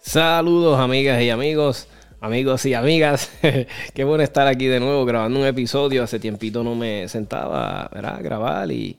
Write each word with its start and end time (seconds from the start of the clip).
Saludos 0.00 0.78
amigas 0.80 1.22
y 1.22 1.30
amigos, 1.30 1.88
amigos 2.20 2.66
y 2.66 2.74
amigas. 2.74 3.30
Qué 3.94 4.04
bueno 4.04 4.24
estar 4.24 4.46
aquí 4.46 4.66
de 4.66 4.80
nuevo 4.80 5.04
grabando 5.04 5.40
un 5.40 5.46
episodio. 5.46 6.02
Hace 6.02 6.18
tiempito 6.18 6.62
no 6.62 6.74
me 6.74 7.08
sentaba 7.08 7.84
a 7.84 8.20
grabar 8.20 8.70
y, 8.70 8.98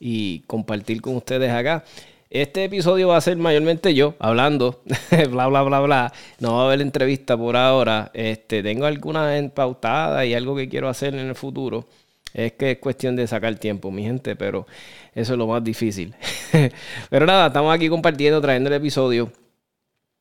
y 0.00 0.40
compartir 0.40 1.00
con 1.00 1.16
ustedes 1.16 1.50
acá. 1.50 1.84
Este 2.30 2.62
episodio 2.62 3.08
va 3.08 3.16
a 3.16 3.20
ser 3.20 3.36
mayormente 3.38 3.92
yo 3.92 4.14
hablando, 4.20 4.82
bla, 5.30 5.48
bla, 5.48 5.62
bla, 5.62 5.80
bla. 5.80 6.12
No 6.38 6.54
va 6.54 6.62
a 6.62 6.66
haber 6.66 6.80
entrevista 6.80 7.36
por 7.36 7.56
ahora. 7.56 8.12
Este, 8.14 8.62
tengo 8.62 8.86
algunas 8.86 9.36
empautadas 9.36 10.24
y 10.26 10.34
algo 10.34 10.54
que 10.54 10.68
quiero 10.68 10.88
hacer 10.88 11.16
en 11.16 11.26
el 11.26 11.34
futuro. 11.34 11.88
Es 12.32 12.52
que 12.52 12.72
es 12.72 12.78
cuestión 12.78 13.16
de 13.16 13.26
sacar 13.26 13.56
tiempo, 13.56 13.90
mi 13.90 14.04
gente, 14.04 14.36
pero 14.36 14.68
eso 15.12 15.32
es 15.32 15.38
lo 15.38 15.48
más 15.48 15.64
difícil. 15.64 16.14
pero 17.10 17.26
nada, 17.26 17.48
estamos 17.48 17.74
aquí 17.74 17.88
compartiendo, 17.88 18.40
trayendo 18.40 18.68
el 18.68 18.76
episodio. 18.76 19.32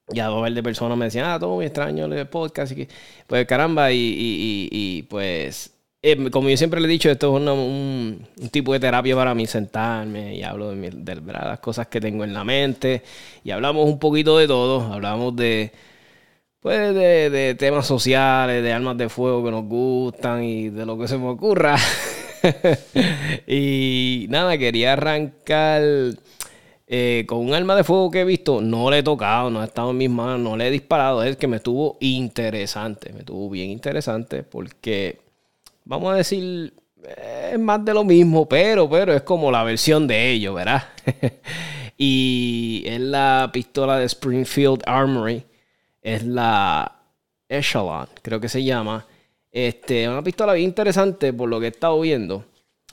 Ya 0.08 0.26
dos 0.26 0.52
de 0.52 0.64
personas 0.64 0.98
me 0.98 1.06
decían, 1.06 1.26
ah, 1.28 1.38
todo 1.40 1.54
muy 1.54 1.66
extraño 1.68 2.06
el 2.06 2.28
podcast. 2.28 2.72
Y 2.72 2.76
que, 2.76 2.88
pues 3.28 3.46
caramba, 3.46 3.92
y, 3.92 5.06
pues, 5.08 5.79
eh, 6.02 6.30
como 6.32 6.50
yo 6.50 6.58
siempre 6.58 6.80
le 6.82 6.88
he 6.88 6.92
dicho, 6.92 7.10
esto 7.10 7.38
es 7.38 7.44
un, 7.44 8.28
tipo 8.52 8.74
de 8.74 8.80
terapia 8.80 9.16
para 9.16 9.36
mí, 9.36 9.46
sentarme 9.48 10.36
y 10.36 10.44
hablo 10.44 10.72
de, 10.72 11.22
las 11.26 11.60
cosas 11.60 11.88
que 11.88 12.02
tengo 12.02 12.24
en 12.24 12.34
la 12.34 12.44
mente. 12.44 13.04
Y 13.44 13.52
hablamos 13.52 13.86
un 13.86 14.00
poquito 14.00 14.38
de 14.38 14.48
todo. 14.48 14.82
Hablamos 14.94 15.36
de, 15.36 15.72
pues, 16.62 16.94
de 16.96 17.56
temas 17.58 17.86
sociales, 17.88 18.64
de 18.64 18.74
armas 18.74 18.98
de 18.98 19.10
fuego 19.10 19.44
que 19.44 19.52
nos 19.52 19.66
gustan 19.66 20.44
y 20.44 20.70
de 20.70 20.86
lo 20.86 20.98
que 20.98 21.08
se 21.08 21.18
me 21.18 21.28
ocurra. 21.30 21.78
y 23.48 24.26
nada, 24.30 24.58
quería 24.58 24.94
arrancar 24.94 25.82
eh, 26.88 27.26
con 27.28 27.40
un 27.40 27.54
arma 27.54 27.76
de 27.76 27.84
fuego 27.84 28.10
que 28.10 28.22
he 28.22 28.26
visto, 28.26 28.62
no 28.62 28.90
le 28.90 29.00
he 29.00 29.04
tocado, 29.04 29.50
no 29.50 29.62
ha 29.62 29.66
estado 29.66 29.92
en 29.92 29.98
mis 29.98 30.10
manos, 30.10 30.40
no 30.40 30.58
le 30.58 30.68
he 30.68 30.72
disparado. 30.72 31.24
Es 31.24 31.38
que 31.38 31.48
me 31.48 31.58
estuvo 31.58 31.98
interesante, 32.00 33.14
me 33.14 33.20
estuvo 33.20 33.50
bien 33.50 33.70
interesante 33.70 34.44
porque, 34.44 35.20
vamos 35.86 36.14
a 36.14 36.18
decir, 36.18 36.74
es 37.52 37.60
más 37.60 37.84
de 37.84 37.94
lo 37.94 38.04
mismo, 38.04 38.48
pero, 38.48 38.90
pero 38.90 39.14
es 39.14 39.22
como 39.22 39.52
la 39.52 39.64
versión 39.64 40.08
de 40.08 40.32
ellos, 40.32 40.56
¿verdad? 40.56 40.84
y 41.98 42.84
es 42.86 43.00
la 43.00 43.50
pistola 43.52 43.98
de 43.98 44.06
Springfield 44.06 44.82
Armory, 44.86 45.44
es 46.02 46.24
la 46.24 47.00
Echelon, 47.48 48.08
creo 48.22 48.40
que 48.40 48.50
se 48.50 48.64
llama. 48.64 49.06
Este, 49.52 50.08
una 50.08 50.24
pistola 50.24 50.54
bien 50.54 50.70
interesante 50.70 51.34
por 51.34 51.50
lo 51.50 51.60
que 51.60 51.68
he 51.68 51.70
estado 51.70 52.00
viendo. 52.00 52.46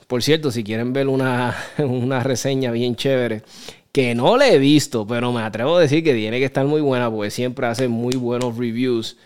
Por 0.07 0.23
cierto, 0.23 0.51
si 0.51 0.63
quieren 0.63 0.93
ver 0.93 1.07
una, 1.07 1.55
una 1.77 2.21
reseña 2.21 2.71
bien 2.71 2.95
chévere, 2.95 3.43
que 3.91 4.15
no 4.15 4.37
le 4.37 4.53
he 4.53 4.59
visto, 4.59 5.05
pero 5.05 5.31
me 5.31 5.41
atrevo 5.41 5.77
a 5.77 5.81
decir 5.81 6.03
que 6.03 6.13
tiene 6.13 6.39
que 6.39 6.45
estar 6.45 6.65
muy 6.65 6.81
buena 6.81 7.11
porque 7.11 7.31
siempre 7.31 7.67
hace 7.67 7.87
muy 7.87 8.15
buenos 8.15 8.57
reviews 8.57 9.17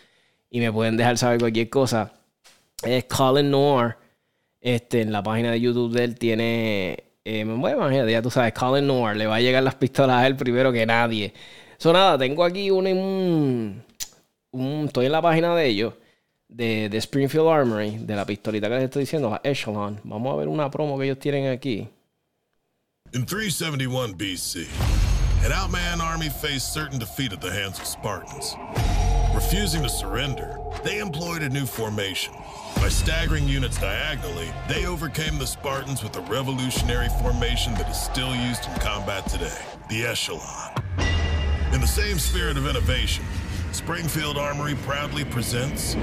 y 0.50 0.60
me 0.60 0.72
pueden 0.72 0.98
dejar 0.98 1.18
saber 1.18 1.40
cualquier 1.40 1.70
cosa. 1.70 2.14
Es 2.84 3.06
Colin 3.06 3.52
Noir. 3.52 3.98
Este, 4.60 5.02
en 5.02 5.12
la 5.12 5.24
página 5.24 5.52
de 5.52 5.60
YouTube 5.60 5.94
de 5.94 6.04
él 6.04 6.18
tiene. 6.18 7.04
Eh, 7.24 7.44
bueno, 7.46 7.90
ya 8.08 8.22
tú 8.22 8.30
sabes, 8.30 8.54
Colin 8.54 8.86
Noir. 8.86 9.16
Le 9.16 9.28
va 9.28 9.36
a 9.36 9.42
llegar 9.42 9.64
las 9.64 9.76
pistolas 9.76 10.18
a 10.18 10.28
él 10.28 10.36
primero 10.36 10.72
que 10.72 10.86
nadie. 10.86 11.34
Eso 11.78 11.92
nada, 11.92 12.18
tengo 12.18 12.44
aquí 12.44 12.70
un, 12.70 13.84
un, 14.52 14.86
Estoy 14.86 15.08
en 15.08 15.12
la 15.12 15.22
página 15.22 15.56
de 15.56 15.68
ellos. 15.68 15.94
De, 16.48 16.90
de, 16.90 16.98
Springfield 16.98 17.48
Armory. 17.48 17.98
De 18.00 18.16
la 18.16 18.26
pistolita 18.26 18.68
que 18.68 18.76
les 18.76 18.84
estoy 18.84 19.04
diciendo, 19.04 19.30
la 19.30 19.42
Echelon. 19.44 20.00
Vamos 20.04 20.34
a 20.34 20.38
ver 20.38 20.48
una 20.48 20.70
promo 20.70 20.98
que 21.00 21.06
ellos 21.06 21.20
tienen 21.20 21.48
aquí. 21.50 21.88
In 23.14 23.26
371 23.26 24.14
BC, 24.14 24.68
an 25.44 25.52
outman 25.52 26.00
army 26.00 26.30
faced 26.30 26.72
certain 26.72 26.98
defeat 26.98 27.34
at 27.34 27.42
the 27.42 27.52
hands 27.52 27.78
of 27.78 27.86
Spartans. 27.86 28.56
Refusing 29.36 29.84
to 29.84 29.90
surrender, 29.90 30.58
they 30.86 31.00
employed 31.00 31.42
a 31.42 31.50
new 31.50 31.66
formation. 31.66 32.34
By 32.76 32.90
staggering 32.90 33.48
units 33.48 33.80
diagonally, 33.80 34.52
they 34.68 34.86
overcame 34.86 35.38
the 35.38 35.48
Spartans 35.48 36.04
with 36.04 36.16
a 36.18 36.22
revolutionary 36.22 37.10
formation 37.22 37.74
that 37.76 37.90
is 37.90 38.00
still 38.00 38.36
used 38.36 38.68
in 38.68 38.74
combat 38.80 39.28
today, 39.28 39.62
the 39.90 40.06
Echelon. 40.06 40.74
In 41.74 41.82
the 41.82 41.88
same 41.88 42.20
spirit 42.20 42.58
of 42.58 42.68
innovation, 42.68 43.26
Springfield 43.72 44.38
Armory 44.38 44.76
proudly 44.84 45.26
presents 45.26 45.96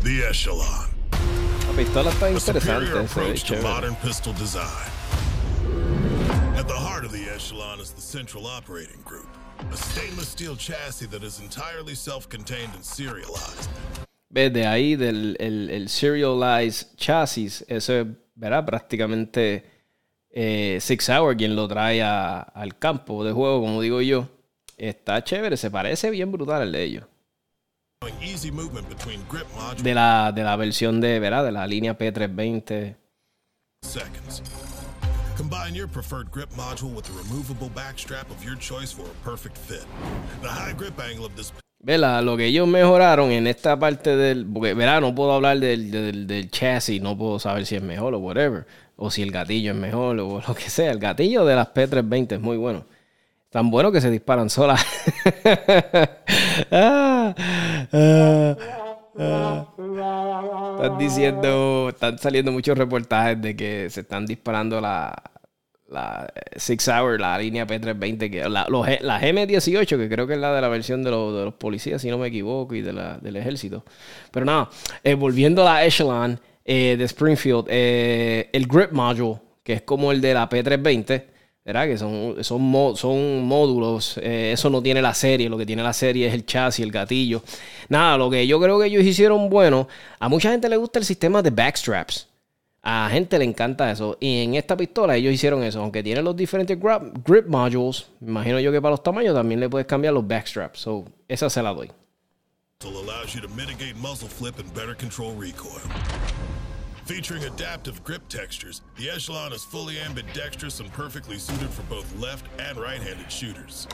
the 0.00 0.24
Echelon. 0.28 0.88
pistola 1.78 2.10
está 2.10 2.28
interesante. 2.30 3.38
Se 3.38 3.62
modern 3.62 3.94
pistol 3.96 4.32
design. 4.32 4.90
At 6.56 6.66
the 6.66 6.74
heart 6.74 7.04
of 7.04 7.12
the 7.12 7.28
echelon 7.32 7.78
is 7.78 7.92
the 7.92 8.00
central 8.00 8.46
operating 8.46 9.00
group, 9.04 9.28
a 9.70 9.76
stainless 9.76 10.28
steel 10.28 10.56
chassis 10.56 11.06
that 11.06 11.22
is 11.22 11.40
entirely 11.40 11.94
self-contained 11.94 12.74
and 12.74 12.84
serialized. 12.84 13.68
Ves, 14.30 14.52
de 14.52 14.66
ahí 14.66 14.96
del 14.96 15.36
el, 15.40 15.70
el 15.70 15.88
serialized 15.88 16.96
chassis, 16.96 17.64
eso 17.68 17.94
es, 17.94 18.06
¿verdad? 18.34 18.64
Prácticamente 18.66 19.64
eh, 20.30 20.78
Six 20.80 21.08
Hour 21.08 21.36
quien 21.36 21.56
lo 21.56 21.66
trae 21.66 22.02
a, 22.02 22.40
al 22.40 22.78
campo 22.78 23.24
de 23.24 23.32
juego, 23.32 23.60
como 23.60 23.80
digo 23.80 24.00
yo. 24.00 24.28
Está 24.76 25.24
chévere, 25.24 25.56
se 25.56 25.70
parece 25.70 26.10
bien 26.10 26.30
brutal 26.30 26.62
el 26.62 26.72
de 26.72 26.82
ellos. 26.84 27.04
De 29.82 29.94
la, 29.94 30.32
de 30.32 30.44
la 30.44 30.56
versión 30.56 31.00
de, 31.00 31.18
¿verdad? 31.18 31.44
De 31.44 31.52
la 31.52 31.66
línea 31.66 31.98
P320. 31.98 32.96
Seconds. 33.82 34.42
Combine 35.38 35.72
your 35.72 35.86
preferred 35.86 36.32
grip 36.32 36.50
module 36.54 36.92
with 36.92 37.04
the 37.04 37.12
removable 37.12 37.70
backstrap 37.70 38.28
of 38.28 38.42
your 38.44 38.56
choice 38.56 38.90
for 38.90 39.04
a 39.04 39.14
perfect 39.22 39.56
fit. 39.56 39.84
The 40.42 40.48
high 40.48 40.72
grip 40.72 40.98
angle 40.98 41.26
of 41.26 41.36
this 41.36 41.52
Vela, 41.80 42.20
lo 42.22 42.36
que 42.36 42.46
ellos 42.46 42.66
mejoraron 42.66 43.30
en 43.30 43.46
esta 43.46 43.78
parte 43.78 44.16
del. 44.16 44.44
Porque, 44.52 44.74
verá, 44.74 45.00
no 45.00 45.14
puedo 45.14 45.32
hablar 45.32 45.60
del, 45.60 45.92
del, 45.92 46.26
del, 46.26 46.50
chasis, 46.50 47.00
no 47.00 47.16
puedo 47.16 47.38
saber 47.38 47.66
si 47.66 47.76
es 47.76 47.82
mejor 47.82 48.14
o 48.14 48.18
whatever. 48.18 48.66
O 48.96 49.12
si 49.12 49.22
el 49.22 49.30
gatillo 49.30 49.70
es 49.70 49.76
mejor 49.76 50.18
o 50.18 50.42
lo 50.44 50.54
que 50.56 50.68
sea. 50.68 50.90
El 50.90 50.98
gatillo 50.98 51.44
de 51.44 51.54
las 51.54 51.68
P320 51.68 52.32
es 52.32 52.40
muy 52.40 52.56
bueno. 52.56 52.84
Tan 53.48 53.70
bueno 53.70 53.92
que 53.92 54.00
se 54.00 54.10
disparan 54.10 54.50
solas. 54.50 54.84
ah, 56.72 57.32
ah, 57.92 58.87
Están 59.18 60.96
diciendo, 60.96 61.88
están 61.88 62.18
saliendo 62.18 62.52
muchos 62.52 62.78
reportajes 62.78 63.40
de 63.42 63.56
que 63.56 63.90
se 63.90 64.02
están 64.02 64.26
disparando 64.26 64.80
la, 64.80 65.12
la 65.88 66.32
Six 66.54 66.86
Hour, 66.86 67.20
la 67.20 67.36
línea 67.36 67.66
P320, 67.66 68.30
que, 68.30 68.48
la, 68.48 68.66
la 68.68 69.20
GM18, 69.20 69.98
que 69.98 70.08
creo 70.08 70.26
que 70.28 70.34
es 70.34 70.38
la 70.38 70.54
de 70.54 70.60
la 70.60 70.68
versión 70.68 71.02
de, 71.02 71.10
los 71.10 71.54
policías, 71.54 72.00
si 72.00 72.10
no 72.10 72.18
me 72.18 72.28
equivoco, 72.28 72.76
y 72.76 72.82
de 72.82 72.92
la, 72.92 73.18
del 73.18 73.34
ejército. 73.36 73.84
Pero 74.30 74.46
nada, 74.46 74.70
eh, 75.02 75.14
volviendo 75.14 75.62
a 75.62 75.72
la 75.72 75.84
Echelon 75.84 76.38
eh, 76.64 76.94
de 76.96 77.04
Springfield, 77.04 77.64
eh, 77.68 78.50
el 78.52 78.68
Grip 78.68 78.92
Module, 78.92 79.40
que 79.64 79.72
es 79.72 79.82
como 79.82 80.12
el 80.12 80.20
de 80.20 80.34
la 80.34 80.48
P320 80.48 81.37
¿verdad? 81.68 81.86
Que 81.86 81.98
son, 81.98 82.42
son, 82.42 82.96
son 82.96 83.42
módulos, 83.42 84.18
eh, 84.22 84.52
eso 84.54 84.70
no 84.70 84.82
tiene 84.82 85.02
la 85.02 85.12
serie, 85.12 85.50
lo 85.50 85.58
que 85.58 85.66
tiene 85.66 85.82
la 85.82 85.92
serie 85.92 86.26
es 86.26 86.32
el 86.32 86.46
chasis, 86.46 86.82
el 86.82 86.90
gatillo. 86.90 87.42
Nada, 87.90 88.16
lo 88.16 88.30
que 88.30 88.46
yo 88.46 88.58
creo 88.58 88.80
que 88.80 88.86
ellos 88.86 89.04
hicieron 89.04 89.50
bueno, 89.50 89.86
a 90.18 90.30
mucha 90.30 90.50
gente 90.50 90.66
le 90.70 90.78
gusta 90.78 90.98
el 90.98 91.04
sistema 91.04 91.42
de 91.42 91.50
backstraps. 91.50 92.26
A 92.80 93.10
gente 93.10 93.38
le 93.38 93.44
encanta 93.44 93.90
eso. 93.90 94.16
Y 94.18 94.44
en 94.44 94.54
esta 94.54 94.78
pistola 94.78 95.14
ellos 95.16 95.34
hicieron 95.34 95.62
eso. 95.62 95.82
Aunque 95.82 96.02
tiene 96.02 96.22
los 96.22 96.34
diferentes 96.34 96.78
grip, 96.80 97.46
modules, 97.46 98.06
me 98.20 98.30
imagino 98.30 98.60
yo 98.60 98.72
que 98.72 98.80
para 98.80 98.92
los 98.92 99.02
tamaños 99.02 99.34
también 99.34 99.60
le 99.60 99.68
puedes 99.68 99.86
cambiar 99.86 100.14
los 100.14 100.26
backstraps. 100.26 100.88
Esa 101.26 101.50
se 101.50 101.62
la 101.62 101.74
doy. 101.74 101.90
Featuring 107.08 107.44
adaptive 107.44 108.04
grip 108.04 108.28
textures, 108.28 108.82
the 108.96 109.08
Echelon 109.08 109.54
is 109.54 109.64
fully 109.64 109.98
ambidextrous 109.98 110.78
and 110.80 110.92
perfectly 110.92 111.38
suited 111.38 111.70
for 111.70 111.80
both 111.84 112.14
left 112.20 112.44
and 112.60 112.76
right-handed 112.76 113.32
shooters. 113.32 113.88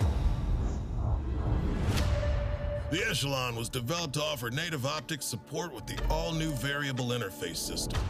The 2.90 3.08
Echelon 3.08 3.55
was 3.55 3.69
developed 3.69 4.14
to 4.14 4.20
offer 4.20 4.50
native 4.50 4.84
optics 4.84 5.26
support 5.26 5.72
with 5.72 5.87
the 5.87 5.96
all-new 6.11 6.50
variable 6.55 7.11
interface 7.11 7.58
system. 7.58 8.02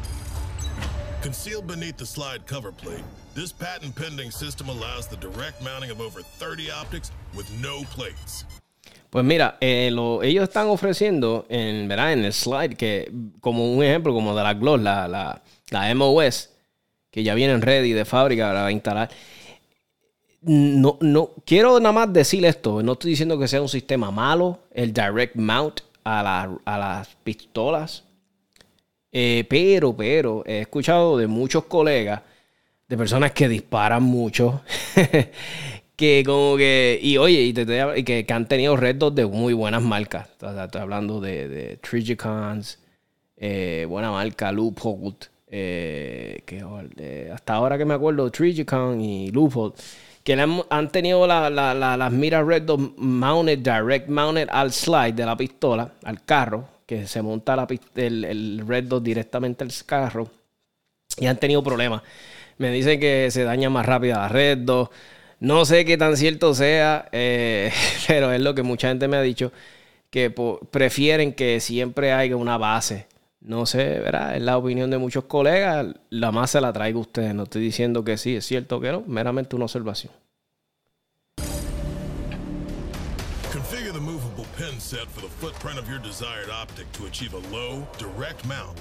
Concealed 1.21 1.67
beneath 1.67 1.99
the 1.99 2.07
slide 2.07 2.47
cover 2.47 2.73
plate, 2.73 3.05
this 3.35 3.53
patent-pending 3.53 4.31
system 4.31 4.71
allows 4.71 5.07
the 5.07 5.17
direct 5.19 5.63
mounting 5.63 5.91
of 5.91 6.01
over 6.01 6.23
30 6.23 6.71
optics 6.71 7.13
with 7.35 7.51
no 7.61 7.83
plates. 7.91 8.47
Pues 9.15 9.25
mira, 9.25 9.59
eh, 9.61 9.95
ellos 10.25 10.43
están 10.43 10.67
ofreciendo 10.67 11.47
en, 11.49 11.89
en 11.89 12.25
el 12.25 12.33
slide, 12.33 12.75
que 12.75 13.13
como 13.41 13.73
un 13.73 13.85
ejemplo 13.85 14.13
como 14.13 14.35
de 14.35 14.43
la 14.43 14.55
Gloss, 14.55 14.81
la, 14.81 15.07
la, 15.07 15.41
la 15.71 15.95
MOS, 15.95 16.51
que 17.13 17.23
ya 17.23 17.37
vienen 17.37 17.63
ready 17.63 17.93
de 17.93 18.05
fábrica 18.05 18.49
para 18.49 18.73
instalar. 18.73 19.09
No, 20.41 20.99
no, 21.01 21.31
quiero 21.47 21.79
nada 21.79 21.93
más 21.93 22.13
decir 22.13 22.45
esto. 22.45 22.83
No 22.83 22.95
estoy 22.95 23.11
diciendo 23.11 23.39
que 23.39 23.47
sea 23.47 23.63
un 23.63 23.69
sistema 23.69 24.11
malo, 24.11 24.59
el 24.73 24.93
direct 24.93 25.37
mount 25.37 25.83
a, 26.03 26.49
a 26.65 26.77
las 26.77 27.09
pistolas. 27.23 28.03
Eh, 29.13 29.47
pero, 29.49 29.97
pero, 29.97 30.43
he 30.45 30.63
escuchado 30.63 31.19
de 31.19 31.29
muchos 31.29 31.67
colegas, 31.67 32.21
de 32.89 32.97
personas 32.97 33.31
que 33.31 33.49
disparan 33.49 34.03
mucho, 34.03 34.63
que 35.97 36.23
como 36.27 36.57
que, 36.57 36.99
y 37.01 37.17
oye, 37.19 37.43
y, 37.43 37.53
que, 38.05 38.27
han 38.31 38.47
tenido 38.47 38.77
retos 38.77 39.15
de 39.15 39.27
muy 39.27 39.53
buenas 39.53 39.83
marcas. 39.83 40.29
estoy 40.31 40.81
hablando 40.81 41.21
de, 41.21 41.49
de 41.49 41.77
Trigicons, 41.77 42.79
eh, 43.37 43.87
buena 43.89 44.11
marca, 44.11 44.51
Loophole, 44.51 45.17
eh, 45.49 46.43
que 46.47 46.65
hasta 47.33 47.55
ahora 47.55 47.79
que 47.79 47.85
me 47.85 47.95
acuerdo, 47.95 48.31
Trigicon 48.31 49.01
y 49.01 49.31
Loophole, 49.31 49.75
que 50.25 50.33
han, 50.33 50.89
tenido 50.91 51.27
las 51.27 52.13
miras 52.13 52.47
Red 52.47 52.69
mounted, 52.97 53.59
direct 53.59 54.09
mounted 54.09 54.49
al 54.51 54.73
slide 54.73 55.15
de 55.15 55.27
la 55.27 55.37
pistola, 55.37 55.93
al 56.03 56.25
carro, 56.25 56.69
que 56.87 57.07
se 57.07 57.23
monta 57.23 57.55
la, 57.55 57.69
el, 57.97 58.25
el 58.25 58.65
Red 58.67 58.85
Dot 58.85 59.03
directamente 59.03 59.63
al 59.63 59.71
carro, 59.87 60.29
y 61.19 61.27
han 61.27 61.37
tenido 61.37 61.63
problemas. 61.63 62.03
Me 62.59 62.71
dicen 62.71 62.99
que 62.99 63.31
se 63.31 63.45
daña 63.45 63.69
más 63.71 63.85
rápido 63.85 64.17
la 64.17 64.29
Red 64.29 64.59
Dot. 64.59 64.91
No 65.45 65.67
sé 65.67 65.85
qué 65.85 65.99
tan 65.99 66.17
cierto 66.17 66.55
sea, 66.55 67.07
eh, 67.13 67.71
pero 68.09 68.33
es 68.33 68.41
lo 68.41 68.55
que 68.55 68.63
mucha 68.63 68.89
gente 68.89 69.09
me 69.09 69.19
ha 69.19 69.21
dicho, 69.21 69.53
que 70.09 70.35
prefieren 70.71 71.35
que 71.35 71.61
siempre 71.61 72.13
haya 72.13 72.35
una 72.37 72.57
base. 72.57 73.09
No 73.43 73.67
sé, 73.67 74.01
¿verdad? 74.01 74.37
Es 74.37 74.41
la 74.41 74.57
opinión 74.57 74.91
de 74.91 74.97
muchos 74.97 75.25
colegas, 75.25 75.87
la 76.09 76.33
más 76.33 76.53
se 76.53 76.63
la 76.63 76.73
traigo 76.73 77.01
a 77.01 77.03
ustedes. 77.03 77.35
No 77.35 77.43
estoy 77.43 77.61
diciendo 77.61 78.03
que 78.05 78.17
sí, 78.17 78.37
es 78.37 78.47
cierto 78.47 78.81
que 78.81 78.91
no, 78.91 79.03
meramente 79.07 79.55
una 79.55 79.67
observación. 79.67 80.15
Configure 83.53 83.93
the 83.93 84.01
movable 84.01 84.47
pin 84.57 84.81
set 84.81 85.07
for 85.09 85.21
the 85.21 85.29
footprint 85.29 85.79
of 85.79 85.87
your 85.91 86.01
desired 86.01 86.49
optic 86.49 86.91
to 86.93 87.05
achieve 87.05 87.35
a 87.35 87.55
low, 87.55 87.87
direct 87.99 88.43
mount 88.47 88.79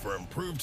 for 0.00 0.16
improved... 0.16 0.62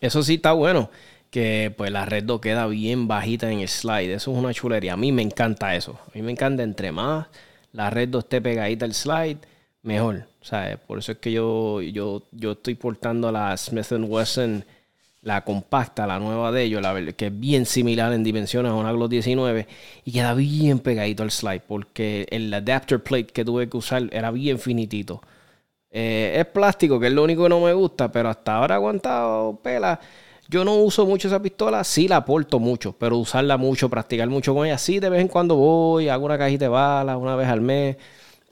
Eso 0.00 0.22
sí 0.22 0.34
está 0.34 0.52
bueno 0.52 0.90
que 1.34 1.74
pues 1.76 1.90
la 1.90 2.04
red 2.04 2.24
queda 2.40 2.68
bien 2.68 3.08
bajita 3.08 3.50
en 3.50 3.58
el 3.58 3.68
slide. 3.68 4.14
Eso 4.14 4.30
es 4.30 4.38
una 4.38 4.54
chulería. 4.54 4.92
A 4.92 4.96
mí 4.96 5.10
me 5.10 5.22
encanta 5.22 5.74
eso. 5.74 5.98
A 6.06 6.10
mí 6.14 6.22
me 6.22 6.30
encanta 6.30 6.62
entre 6.62 6.92
más 6.92 7.26
la 7.72 7.90
red 7.90 8.08
2 8.08 8.22
esté 8.22 8.40
pegadita 8.40 8.84
al 8.84 8.94
slide, 8.94 9.38
mejor. 9.82 10.28
¿sabes? 10.42 10.78
Por 10.78 11.00
eso 11.00 11.10
es 11.10 11.18
que 11.18 11.32
yo, 11.32 11.82
yo, 11.82 12.22
yo 12.30 12.52
estoy 12.52 12.76
portando 12.76 13.32
la 13.32 13.56
Smith 13.56 13.90
Wesson, 13.90 14.64
la 15.22 15.40
compacta, 15.42 16.06
la 16.06 16.20
nueva 16.20 16.52
de 16.52 16.62
ellos, 16.62 16.80
la, 16.80 16.94
que 17.14 17.26
es 17.26 17.40
bien 17.40 17.66
similar 17.66 18.12
en 18.12 18.22
dimensiones 18.22 18.70
a 18.70 18.76
una 18.76 18.92
Glock 18.92 19.10
19 19.10 19.66
y 20.04 20.12
queda 20.12 20.34
bien 20.34 20.78
pegadito 20.78 21.24
al 21.24 21.32
slide 21.32 21.62
porque 21.66 22.28
el 22.30 22.54
adapter 22.54 23.02
plate 23.02 23.26
que 23.26 23.44
tuve 23.44 23.68
que 23.68 23.76
usar 23.76 24.08
era 24.12 24.30
bien 24.30 24.60
finitito. 24.60 25.20
Eh, 25.90 26.34
es 26.38 26.46
plástico, 26.46 27.00
que 27.00 27.08
es 27.08 27.12
lo 27.12 27.24
único 27.24 27.42
que 27.42 27.48
no 27.48 27.60
me 27.60 27.72
gusta, 27.72 28.12
pero 28.12 28.28
hasta 28.28 28.54
ahora 28.54 28.76
ha 28.76 28.78
aguantado 28.78 29.56
pela. 29.64 29.98
Yo 30.48 30.64
no 30.64 30.74
uso 30.74 31.06
mucho 31.06 31.28
esa 31.28 31.40
pistola, 31.40 31.82
sí 31.84 32.06
la 32.06 32.16
aporto 32.16 32.58
mucho, 32.58 32.92
pero 32.92 33.16
usarla 33.16 33.56
mucho, 33.56 33.88
practicar 33.88 34.28
mucho 34.28 34.54
con 34.54 34.66
ella, 34.66 34.76
sí 34.76 35.00
de 35.00 35.08
vez 35.08 35.20
en 35.20 35.28
cuando 35.28 35.56
voy, 35.56 36.08
hago 36.08 36.26
una 36.26 36.36
cajita 36.36 36.66
de 36.66 36.68
balas 36.68 37.16
una 37.16 37.34
vez 37.34 37.48
al 37.48 37.62
mes, 37.62 37.96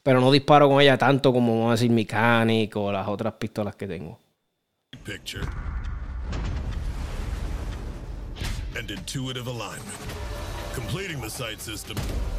pero 0.02 0.20
no 0.20 0.32
disparo 0.32 0.68
con 0.68 0.80
ella 0.80 0.96
tanto 0.96 1.32
como 1.32 1.52
vamos 1.52 1.68
a 1.68 1.72
decir 1.72 1.90
Mechanic 1.90 2.74
o 2.76 2.90
las 2.90 3.06
otras 3.08 3.34
pistolas 3.34 3.76
que 3.76 3.86
tengo. 3.86 4.18
Picture. 5.04 5.46
And 8.78 8.90
intuitive 8.90 9.46
alignment. 9.46 9.98
Completing 10.74 11.20
the 11.20 11.28
sight 11.28 11.60
system, 11.60 11.98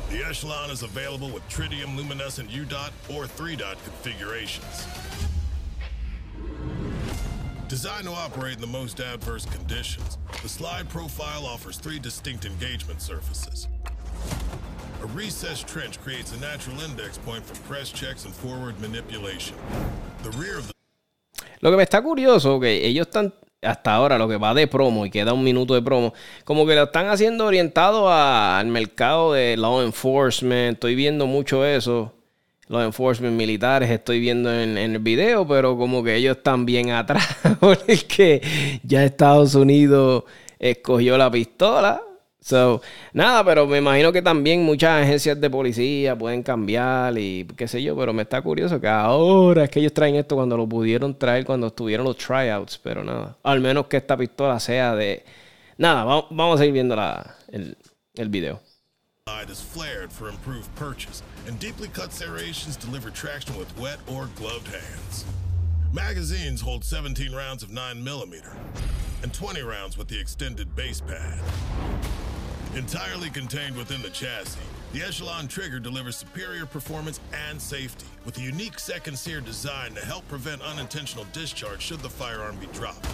the 0.10 0.28
Echelon 0.28 0.72
is 0.72 0.82
available 0.82 1.30
with 1.30 1.48
tritium 1.48 1.96
luminescent 1.96 2.50
UDOT 2.50 2.92
or 3.16 3.26
3-dot 3.26 3.78
configurations. 3.84 4.88
Designed 7.74 8.06
to 8.06 8.14
operate 8.14 8.54
in 8.54 8.62
the 8.62 8.68
most 8.68 9.00
adverse 9.00 9.48
conditions, 9.48 10.20
the 10.44 10.48
slide 10.48 10.88
profile 10.90 11.44
offers 11.44 11.78
three 11.78 11.98
distinct 11.98 12.46
engagement 12.46 13.02
surfaces. 13.02 13.68
A 15.02 15.08
recessed 15.08 15.68
trench 15.68 16.00
creates 16.00 16.32
a 16.34 16.40
natural 16.40 16.80
index 16.82 17.18
point 17.18 17.44
for 17.44 17.56
press 17.68 17.92
checks 17.92 18.26
and 18.26 18.34
forward 18.36 18.80
manipulation. 18.80 19.58
Lo 21.62 21.72
que 21.72 21.78
me 21.78 21.82
está 21.82 22.04
curioso, 22.04 22.60
que 22.60 22.86
ellos 22.86 23.08
están 23.08 23.34
hasta 23.64 23.96
ahora 23.96 24.20
lo 24.20 24.28
que 24.28 24.38
va 24.38 24.54
de 24.54 24.68
promo 24.68 25.08
y 25.08 25.10
queda 25.10 25.34
un 25.34 25.44
minuto 25.44 25.74
de 25.74 25.82
promo, 25.82 26.14
como 26.46 26.68
que 26.68 26.76
lo 26.76 26.84
están 26.84 27.08
haciendo 27.08 27.48
orientado 27.48 28.08
al 28.08 28.68
mercado 28.68 29.34
de 29.34 29.58
law 29.58 29.82
enforcement. 29.82 30.76
Estoy 30.76 30.94
viendo 30.94 31.26
mucho 31.26 31.66
eso 31.66 32.14
los 32.74 32.84
enforcement 32.84 33.38
militares 33.38 33.90
estoy 33.90 34.20
viendo 34.20 34.52
en, 34.54 34.78
el 34.78 35.00
video, 35.00 35.48
pero 35.48 35.78
como 35.78 36.04
que 36.04 36.16
ellos 36.16 36.38
están 36.38 36.66
bien 36.66 36.90
atrás, 36.92 37.26
porque 37.60 38.42
ya 38.84 39.04
Estados 39.06 39.56
Unidos 39.56 40.24
escogió 40.60 41.18
la 41.18 41.32
pistola. 41.32 42.02
So, 42.42 42.82
nada, 43.14 43.46
pero 43.46 43.66
me 43.68 43.78
imagino 43.78 44.12
que 44.12 44.22
también 44.22 44.64
muchas 44.64 45.04
agencias 45.04 45.40
de 45.40 45.50
policía 45.50 46.18
pueden 46.18 46.44
cambiar 46.44 47.18
y 47.18 47.46
qué 47.56 47.70
sé 47.70 47.82
yo, 47.82 47.96
pero 47.96 48.12
me 48.12 48.24
está 48.24 48.42
curioso 48.42 48.82
que 48.82 48.88
ahora 48.88 49.64
es 49.64 49.70
que 49.70 49.80
ellos 49.80 49.94
traen 49.94 50.16
esto 50.16 50.36
cuando 50.36 50.58
lo 50.58 50.68
pudieron 50.68 51.18
traer 51.18 51.46
cuando 51.46 51.68
estuvieron 51.68 52.06
los 52.06 52.18
tryouts, 52.18 52.78
pero 52.84 53.02
nada, 53.02 53.38
al 53.44 53.62
menos 53.62 53.86
que 53.86 53.98
esta 53.98 54.18
pistola 54.18 54.60
sea 54.60 54.94
de... 54.94 55.24
Nada, 55.78 56.04
vamos, 56.04 56.56
a 56.56 56.58
seguir 56.58 56.74
viendo 56.74 56.96
el 58.16 58.30
video. 58.30 58.60
Is 59.54 59.62
flared 59.62 60.12
for 60.12 60.30
improved 60.30 60.74
purchase, 60.76 61.22
and 61.48 61.60
deeply 61.60 61.88
cut 61.90 62.12
serrations 62.12 62.76
deliver 62.76 63.10
traction 63.10 63.56
with 63.58 63.78
wet 63.78 64.00
or 64.08 64.28
gloved 64.36 64.68
hands. 64.68 65.26
Magazines 65.94 66.60
hold 66.60 66.84
17 66.84 67.34
rounds 67.34 67.62
of 67.62 67.70
9mm 67.70 68.44
and 69.22 69.34
20 69.34 69.62
rounds 69.62 69.98
with 69.98 70.08
the 70.08 70.20
extended 70.20 70.76
base 70.76 71.02
pad. 71.02 71.40
Entirely 72.76 73.30
contained 73.30 73.76
within 73.76 74.02
the 74.02 74.10
chassis, 74.10 74.60
the 74.92 75.04
Echelon 75.04 75.48
trigger 75.48 75.80
delivers 75.80 76.16
superior 76.16 76.66
performance 76.66 77.20
and 77.48 77.62
safety 77.62 78.08
with 78.26 78.38
a 78.40 78.42
unique 78.42 78.80
second 78.80 79.18
sear 79.18 79.40
design 79.40 79.94
to 79.94 80.04
help 80.04 80.28
prevent 80.28 80.62
unintentional 80.64 81.26
discharge 81.32 81.82
should 81.82 82.00
the 82.00 82.10
firearm 82.10 82.56
be 82.58 82.66
dropped. 82.68 83.08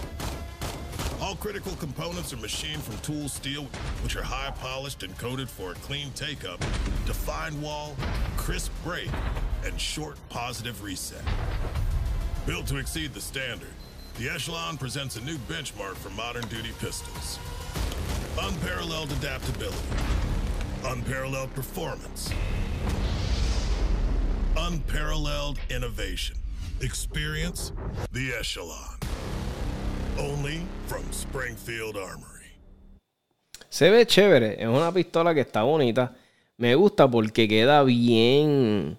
All 1.22 1.36
critical 1.36 1.76
components 1.76 2.32
are 2.32 2.38
machined 2.38 2.82
from 2.82 2.96
tool 2.98 3.28
steel, 3.28 3.64
which 4.02 4.16
are 4.16 4.22
high 4.22 4.52
polished 4.58 5.02
and 5.02 5.16
coated 5.18 5.50
for 5.50 5.72
a 5.72 5.74
clean 5.74 6.10
take-up, 6.12 6.58
defined 7.04 7.60
wall, 7.60 7.94
crisp 8.38 8.72
break, 8.82 9.10
and 9.64 9.78
short 9.78 10.16
positive 10.30 10.82
reset. 10.82 11.22
Built 12.46 12.66
to 12.68 12.78
exceed 12.78 13.12
the 13.12 13.20
standard, 13.20 13.68
the 14.18 14.30
Echelon 14.30 14.78
presents 14.78 15.16
a 15.16 15.20
new 15.20 15.36
benchmark 15.40 15.94
for 15.96 16.08
modern 16.10 16.46
duty 16.48 16.70
pistols. 16.80 17.38
Unparalleled 18.40 19.12
adaptability, 19.12 19.76
unparalleled 20.86 21.54
performance, 21.54 22.32
unparalleled 24.56 25.58
innovation. 25.68 26.36
Experience 26.80 27.72
the 28.12 28.32
Echelon. 28.32 28.96
Only 30.20 30.60
from 30.86 31.02
Springfield 31.12 31.96
Armory. 31.96 32.50
Se 33.70 33.88
ve 33.88 34.06
chévere, 34.06 34.62
es 34.62 34.68
una 34.68 34.92
pistola 34.92 35.32
que 35.32 35.40
está 35.40 35.62
bonita. 35.62 36.14
Me 36.58 36.74
gusta 36.74 37.10
porque 37.10 37.48
queda 37.48 37.82
bien. 37.84 38.98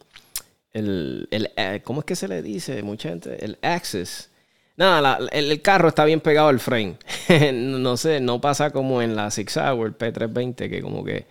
El, 0.74 1.28
el, 1.30 1.51
eh, 1.56 1.82
¿Cómo 1.84 2.00
es 2.00 2.06
que 2.06 2.16
se 2.16 2.28
le 2.28 2.42
dice? 2.42 2.82
Mucha 2.82 3.10
gente. 3.10 3.46
El 3.46 3.60
access. 3.62 4.32
Nada, 4.78 5.20
el, 5.32 5.62
carro 5.62 5.90
está 5.90 6.06
bien 6.06 6.22
pegado 6.22 6.48
al 6.48 6.60
frame. 6.60 6.98
no 7.54 7.98
sé, 7.98 8.20
no 8.20 8.42
pasa 8.42 8.72
como 8.72 9.04
en 9.04 9.16
la 9.16 9.30
Six 9.30 9.58
Hour 9.58 9.96
P320, 9.96 10.70
que 10.72 10.82
como 10.82 11.04
que 11.04 11.28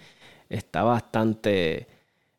está 0.49 0.85
bastante. 0.85 1.89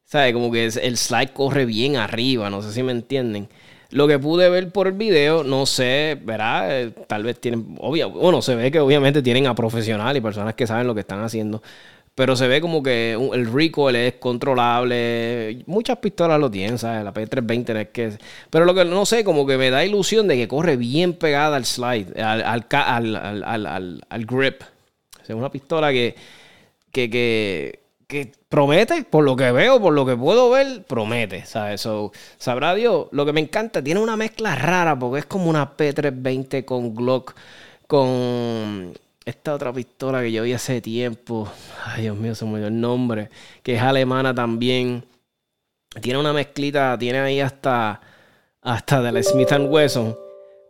¿Sabes? 0.06 0.32
Como 0.32 0.54
que 0.54 0.68
el 0.68 0.98
slide 0.98 1.34
corre 1.34 1.66
bien 1.66 1.98
arriba, 1.98 2.50
no 2.50 2.62
sé 2.62 2.72
si 2.72 2.82
me 2.82 2.94
entienden. 2.94 3.50
Lo 3.92 4.08
que 4.08 4.20
pude 4.20 4.50
ver 4.50 4.72
por 4.72 4.88
el 4.88 4.94
video, 4.94 5.44
no 5.44 5.66
sé, 5.66 6.18
¿verdad? 6.24 6.82
Eh, 6.82 6.92
tal 7.08 7.24
vez 7.24 7.40
tienen, 7.40 7.76
obvio, 7.80 8.10
bueno, 8.10 8.42
se 8.42 8.56
ve 8.56 8.72
que 8.72 8.80
obviamente 8.80 9.22
tienen 9.22 9.48
a 9.48 9.56
profesionales 9.56 10.20
y 10.20 10.24
personas 10.24 10.56
que 10.56 10.66
saben 10.66 10.88
lo 10.88 10.94
que 10.94 11.02
están 11.02 11.22
haciendo. 11.22 11.62
Pero 12.16 12.36
se 12.36 12.48
ve 12.48 12.62
como 12.62 12.84
que 12.84 13.14
el 13.34 13.52
recoil 13.52 13.96
es 13.96 14.14
controlable. 14.16 15.64
Muchas 15.66 15.98
pistolas 15.98 16.40
lo 16.40 16.52
tienen, 16.52 16.78
¿sabes? 16.78 17.04
La 17.04 17.14
P320 17.14 17.82
es 17.82 17.88
que... 17.90 18.18
Pero 18.50 18.66
lo 18.66 18.74
que 18.74 18.84
no 18.86 19.06
sé, 19.06 19.24
como 19.24 19.46
que 19.46 19.58
me 19.58 19.70
da 19.70 19.86
ilusión 19.86 20.28
de 20.28 20.36
que 20.36 20.48
corre 20.48 20.76
bien 20.76 21.14
pegada 21.14 21.56
al 21.56 21.66
slide, 21.66 22.22
al, 22.22 22.44
al, 22.44 24.02
al 24.10 24.26
grip. 24.26 24.62
O 25.22 25.26
sea, 25.26 25.36
una 25.36 25.52
pistola 25.52 25.92
que, 25.92 26.16
que, 26.92 27.10
que 27.10 27.81
promete, 28.50 29.04
por 29.04 29.24
lo 29.24 29.36
que 29.36 29.52
veo, 29.52 29.82
por 29.82 29.94
lo 29.94 30.06
que 30.06 30.16
puedo 30.16 30.50
ver, 30.50 30.84
promete, 30.84 31.46
¿sabes? 31.46 31.88
Sabrá 32.38 32.76
Dios, 32.76 33.08
lo 33.12 33.26
que 33.26 33.34
me 33.34 33.42
encanta, 33.42 33.84
tiene 33.84 34.00
una 34.00 34.18
mezcla 34.18 34.56
rara 34.56 34.98
porque 34.98 35.20
es 35.20 35.26
como 35.26 35.50
una 35.50 35.78
P320 35.78 36.66
con 36.66 36.96
Glock, 36.96 37.36
con, 37.88 38.94
esta 39.26 39.54
otra 39.54 39.72
pistola 39.72 40.22
que 40.22 40.32
yo 40.32 40.44
vi 40.44 40.54
hace 40.54 40.82
tiempo. 40.82 41.52
Ay, 41.86 42.04
Dios 42.04 42.18
mío, 42.18 42.36
se 42.36 42.46
me 42.46 42.54
olvidó 42.54 42.68
el 42.68 42.80
nombre. 42.80 43.30
Que 43.64 43.76
es 43.76 43.82
alemana 43.82 44.34
también. 44.34 45.04
Tiene 46.02 46.20
una 46.20 46.34
mezclita, 46.34 46.98
tiene 46.98 47.20
ahí 47.20 47.40
hasta, 47.40 48.02
hasta 48.62 49.02
de 49.02 49.12
la 49.12 49.24
Smith 49.24 49.52
Wesson. 49.52 50.18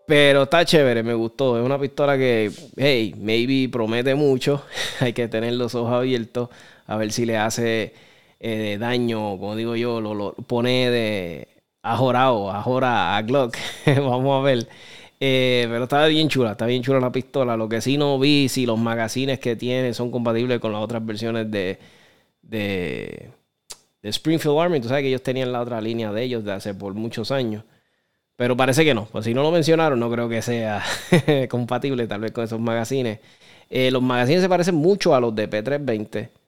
Pero 0.05 0.43
está 0.43 0.65
chévere, 0.65 1.03
me 1.03 1.13
gustó. 1.13 1.57
Es 1.57 1.65
una 1.65 1.79
pistola 1.79 2.17
que, 2.17 2.51
hey, 2.75 3.15
maybe 3.17 3.69
promete 3.71 4.15
mucho. 4.15 4.65
Hay 4.99 5.13
que 5.13 5.27
tener 5.27 5.53
los 5.53 5.73
ojos 5.75 5.93
abiertos 5.93 6.49
a 6.91 6.97
ver 6.97 7.11
si 7.13 7.25
le 7.25 7.37
hace 7.37 7.93
eh, 8.39 8.77
daño, 8.79 9.37
como 9.39 9.55
digo 9.55 9.75
yo, 9.75 10.01
lo, 10.01 10.33
pone 10.33 10.89
de 10.91 11.47
ajorado, 11.83 12.51
ajora 12.51 13.15
a 13.17 13.21
Glock. 13.21 13.55
Vamos 13.85 14.41
a 14.41 14.43
ver. 14.43 14.67
Eh, 15.19 15.67
pero 15.69 15.83
está 15.83 16.05
bien 16.07 16.27
chula, 16.29 16.51
está 16.53 16.65
bien 16.65 16.83
chula 16.83 16.99
la 16.99 17.11
pistola. 17.11 17.55
Lo 17.55 17.69
que 17.69 17.79
sí 17.81 17.97
no 17.97 18.19
vi 18.19 18.49
si 18.49 18.65
los 18.65 18.77
magazines 18.79 19.39
que 19.39 19.55
tiene 19.55 19.93
son 19.93 20.11
compatibles 20.11 20.59
con 20.59 20.73
las 20.73 20.81
otras 20.81 21.05
versiones 21.05 21.49
de, 21.49 21.79
de, 22.41 23.29
de 24.01 24.09
Springfield 24.09 24.59
Army. 24.59 24.81
Tú 24.81 24.89
sabes 24.89 25.03
que 25.03 25.09
ellos 25.09 25.23
tenían 25.23 25.51
la 25.53 25.61
otra 25.61 25.79
línea 25.79 26.11
de 26.11 26.23
ellos 26.23 26.43
de 26.43 26.51
hace 26.53 26.73
por 26.73 26.93
muchos 26.93 27.31
años. 27.31 27.63
Pero 28.35 28.57
parece 28.57 28.83
que 28.83 28.93
no. 28.93 29.05
Pues 29.05 29.25
si 29.25 29.33
no 29.33 29.43
lo 29.43 29.51
mencionaron, 29.51 29.99
no 29.99 30.11
creo 30.11 30.27
que 30.27 30.41
sea 30.41 30.83
compatible 31.49 32.07
tal 32.07 32.21
vez 32.21 32.31
con 32.33 32.43
esos 32.43 32.59
magazines. 32.59 33.19
Eh, 33.69 33.91
los 33.91 34.01
magazines 34.01 34.41
se 34.41 34.49
parecen 34.49 34.75
mucho 34.75 35.15
a 35.15 35.21
los 35.21 35.33
de 35.35 35.49
P320. 35.49 36.40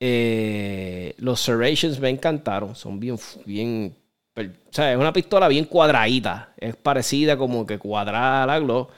Eh, 0.00 1.14
los 1.18 1.40
Serrations 1.40 1.98
me 2.00 2.10
encantaron. 2.10 2.74
Son 2.74 2.98
bien, 3.00 3.18
bien. 3.44 3.94
O 4.36 4.42
sea, 4.70 4.92
es 4.92 4.98
una 4.98 5.12
pistola 5.12 5.48
bien 5.48 5.64
cuadradita. 5.64 6.50
Es 6.58 6.76
parecida 6.76 7.36
como 7.36 7.66
que 7.66 7.78
cuadrada 7.78 8.42
a 8.42 8.46
la 8.46 8.58
Glow. 8.58 8.88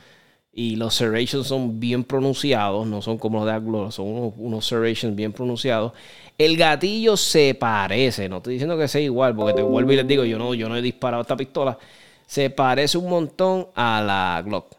Y 0.58 0.74
los 0.74 0.94
serrations 0.94 1.46
son 1.46 1.78
bien 1.78 2.02
pronunciados, 2.02 2.84
no 2.84 3.00
son 3.00 3.16
como 3.16 3.38
los 3.38 3.46
de 3.46 3.52
Aglo, 3.52 3.92
son 3.92 4.06
unos, 4.08 4.34
unos 4.36 4.66
serrations 4.66 5.14
bien 5.14 5.32
pronunciados. 5.32 5.92
El 6.36 6.56
gatillo 6.56 7.16
se 7.16 7.54
parece, 7.54 8.28
no 8.28 8.38
estoy 8.38 8.54
diciendo 8.54 8.76
que 8.76 8.88
sea 8.88 9.00
igual, 9.00 9.36
porque 9.36 9.54
te 9.54 9.62
vuelvo 9.62 9.92
y 9.92 9.96
les 9.96 10.08
digo, 10.08 10.24
yo 10.24 10.36
no, 10.36 10.54
yo 10.54 10.68
no 10.68 10.76
he 10.76 10.82
disparado 10.82 11.22
esta 11.22 11.36
pistola, 11.36 11.78
se 12.26 12.50
parece 12.50 12.98
un 12.98 13.08
montón 13.08 13.68
a 13.76 14.02
la 14.02 14.42
Glock. 14.44 14.74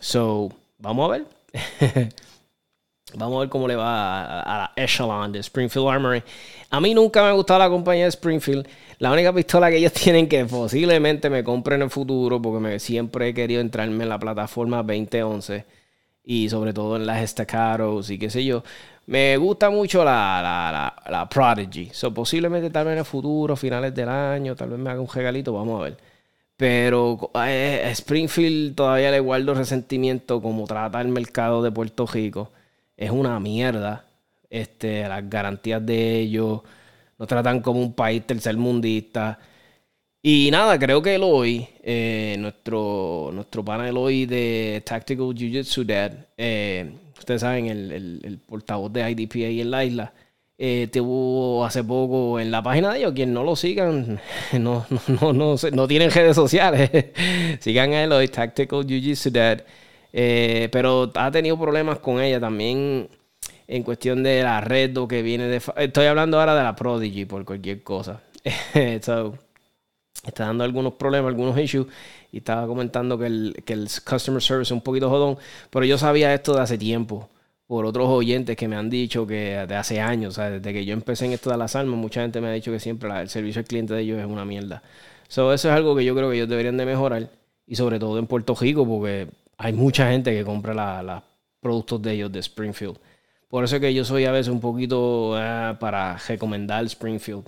So, 0.00 0.50
vamos 0.78 1.10
a 1.10 1.12
ver. 1.12 1.26
vamos 3.16 3.36
a 3.36 3.40
ver 3.40 3.48
cómo 3.48 3.68
le 3.68 3.76
va 3.76 4.40
a, 4.40 4.58
la 4.58 4.72
Echelon 4.76 5.32
de 5.32 5.40
Springfield 5.40 5.88
Armory. 5.88 6.22
A 6.70 6.80
mí 6.80 6.94
nunca 6.94 7.22
me 7.22 7.28
ha 7.28 7.32
gustado 7.32 7.58
la 7.58 7.68
compañía 7.68 8.04
de 8.04 8.10
Springfield. 8.10 8.68
La 8.98 9.12
única 9.12 9.32
pistola 9.32 9.70
que 9.70 9.76
ellos 9.76 9.92
tienen 9.94 10.28
que 10.28 10.44
posiblemente 10.44 11.30
me 11.30 11.44
compre 11.44 11.76
en 11.76 11.82
el 11.82 11.90
futuro, 11.90 12.40
porque 12.40 12.60
me, 12.60 12.78
siempre 12.78 13.28
he 13.28 13.34
querido 13.34 13.60
entrarme 13.60 14.04
en 14.04 14.08
la 14.08 14.18
plataforma 14.18 14.82
2011 14.82 15.64
y 16.24 16.48
sobre 16.48 16.72
todo 16.72 16.96
en 16.96 17.06
las 17.06 17.28
Staccatos 17.30 18.10
y 18.10 18.18
qué 18.18 18.30
sé 18.30 18.44
yo. 18.44 18.62
Me 19.06 19.36
gusta 19.36 19.70
mucho 19.70 20.04
la, 20.04 20.40
la, 20.42 21.10
la, 21.10 21.28
Prodigy. 21.28 21.90
So, 21.92 22.14
posiblemente 22.14 22.70
tal 22.70 22.84
vez 22.84 22.92
en 22.92 22.98
el 23.00 23.04
futuro, 23.04 23.56
finales 23.56 23.94
del 23.94 24.08
año, 24.08 24.54
tal 24.54 24.70
vez 24.70 24.78
me 24.78 24.90
haga 24.90 25.00
un 25.00 25.08
regalito, 25.08 25.52
vamos 25.52 25.80
a 25.80 25.84
ver. 25.84 25.96
Pero 26.56 27.30
eh, 27.46 27.88
Springfield 27.92 28.76
todavía 28.76 29.10
le 29.10 29.18
guardo 29.20 29.54
resentimiento 29.54 30.42
como 30.42 30.64
trata 30.66 31.00
el 31.00 31.08
mercado 31.08 31.62
de 31.62 31.72
Puerto 31.72 32.06
Rico. 32.06 32.52
Es 33.00 33.10
una 33.10 33.40
mierda. 33.40 34.04
Este, 34.50 35.08
las 35.08 35.28
garantías 35.30 35.84
de 35.84 36.20
ellos 36.20 36.60
nos 37.18 37.28
tratan 37.28 37.60
como 37.62 37.80
un 37.80 37.94
país 37.94 38.26
tercermundista. 38.26 39.38
Y 40.22 40.50
nada, 40.52 40.78
creo 40.78 41.02
que 41.02 41.14
Eloy, 41.14 41.66
eh, 41.82 42.36
nuestro, 42.38 43.30
nuestro 43.32 43.64
pana 43.64 43.88
Eloy 43.88 44.26
de 44.26 44.82
Tactical 44.84 45.34
Jiu-Jitsu 45.34 45.84
Dad, 45.86 46.12
eh, 46.36 46.92
ustedes 47.18 47.40
saben, 47.40 47.68
el, 47.68 48.20
el 48.22 48.38
portavoz 48.38 48.92
de 48.92 49.10
IDPA 49.10 49.62
en 49.62 49.70
la 49.70 49.84
isla, 49.84 50.12
eh, 50.62 50.88
tuvo 50.92 51.64
hace 51.64 51.82
poco 51.82 52.38
en 52.38 52.50
la 52.50 52.62
página 52.62 52.92
de 52.92 52.98
ellos. 52.98 53.12
Quien 53.14 53.32
no 53.32 53.44
lo 53.44 53.56
sigan, 53.56 54.20
no, 54.52 54.84
no, 55.08 55.32
no, 55.32 55.56
no, 55.72 55.88
tienen 55.88 56.10
redes 56.10 56.36
sociales. 56.36 56.90
Sigan 57.60 57.94
a 57.94 58.04
él, 58.04 58.30
Tactical 58.30 58.86
Jiu-Jitsu 58.86 59.30
Dad. 59.30 59.64
Eh, 60.12 60.68
pero 60.72 61.10
ha 61.14 61.30
tenido 61.30 61.58
problemas 61.58 61.98
con 61.98 62.20
ella 62.20 62.40
también 62.40 63.08
en 63.66 63.82
cuestión 63.82 64.22
de 64.22 64.42
la 64.42 64.60
red 64.60 64.96
o 64.96 65.06
que 65.06 65.22
viene 65.22 65.44
de... 65.44 65.62
Estoy 65.76 66.06
hablando 66.06 66.40
ahora 66.40 66.54
de 66.54 66.64
la 66.64 66.74
Prodigy 66.74 67.24
por 67.24 67.44
cualquier 67.44 67.82
cosa. 67.82 68.20
está 68.84 69.32
dando 70.34 70.64
algunos 70.64 70.94
problemas, 70.94 71.28
algunos 71.28 71.58
issues. 71.58 71.86
Y 72.32 72.38
estaba 72.38 72.66
comentando 72.66 73.18
que 73.18 73.26
el, 73.26 73.62
que 73.64 73.72
el 73.72 73.88
customer 74.04 74.42
service 74.42 74.68
es 74.68 74.72
un 74.72 74.80
poquito 74.80 75.08
jodón. 75.08 75.38
Pero 75.70 75.84
yo 75.84 75.98
sabía 75.98 76.34
esto 76.34 76.54
de 76.54 76.62
hace 76.62 76.78
tiempo 76.78 77.28
por 77.70 77.86
otros 77.86 78.08
oyentes 78.08 78.56
que 78.56 78.66
me 78.66 78.74
han 78.74 78.90
dicho 78.90 79.28
que 79.28 79.64
de 79.68 79.76
hace 79.76 80.00
años, 80.00 80.34
desde 80.34 80.72
que 80.72 80.84
yo 80.84 80.92
empecé 80.92 81.26
en 81.26 81.34
esto 81.34 81.50
de 81.50 81.56
las 81.56 81.76
armas, 81.76 81.96
mucha 81.96 82.20
gente 82.20 82.40
me 82.40 82.48
ha 82.48 82.52
dicho 82.52 82.72
que 82.72 82.80
siempre 82.80 83.08
el 83.20 83.28
servicio 83.28 83.60
al 83.60 83.66
cliente 83.66 83.94
de 83.94 84.00
ellos 84.00 84.18
es 84.18 84.26
una 84.26 84.44
mierda. 84.44 84.82
So, 85.28 85.52
eso 85.52 85.68
es 85.68 85.74
algo 85.76 85.94
que 85.94 86.04
yo 86.04 86.16
creo 86.16 86.30
que 86.30 86.34
ellos 86.34 86.48
deberían 86.48 86.76
de 86.76 86.84
mejorar 86.84 87.30
y 87.68 87.76
sobre 87.76 88.00
todo 88.00 88.18
en 88.18 88.26
Puerto 88.26 88.56
Rico 88.56 88.84
porque 88.84 89.28
hay 89.62 89.74
mucha 89.74 90.10
gente 90.10 90.34
que 90.34 90.42
compra 90.42 91.02
los 91.02 91.22
productos 91.60 92.00
de 92.00 92.12
ellos 92.12 92.32
de 92.32 92.38
Springfield. 92.38 92.98
Por 93.46 93.62
eso 93.62 93.76
es 93.76 93.82
que 93.82 93.92
yo 93.92 94.06
soy 94.06 94.24
a 94.24 94.32
veces 94.32 94.48
un 94.48 94.60
poquito 94.60 95.34
ah, 95.36 95.76
para 95.78 96.16
recomendar 96.16 96.82
Springfield. 96.86 97.44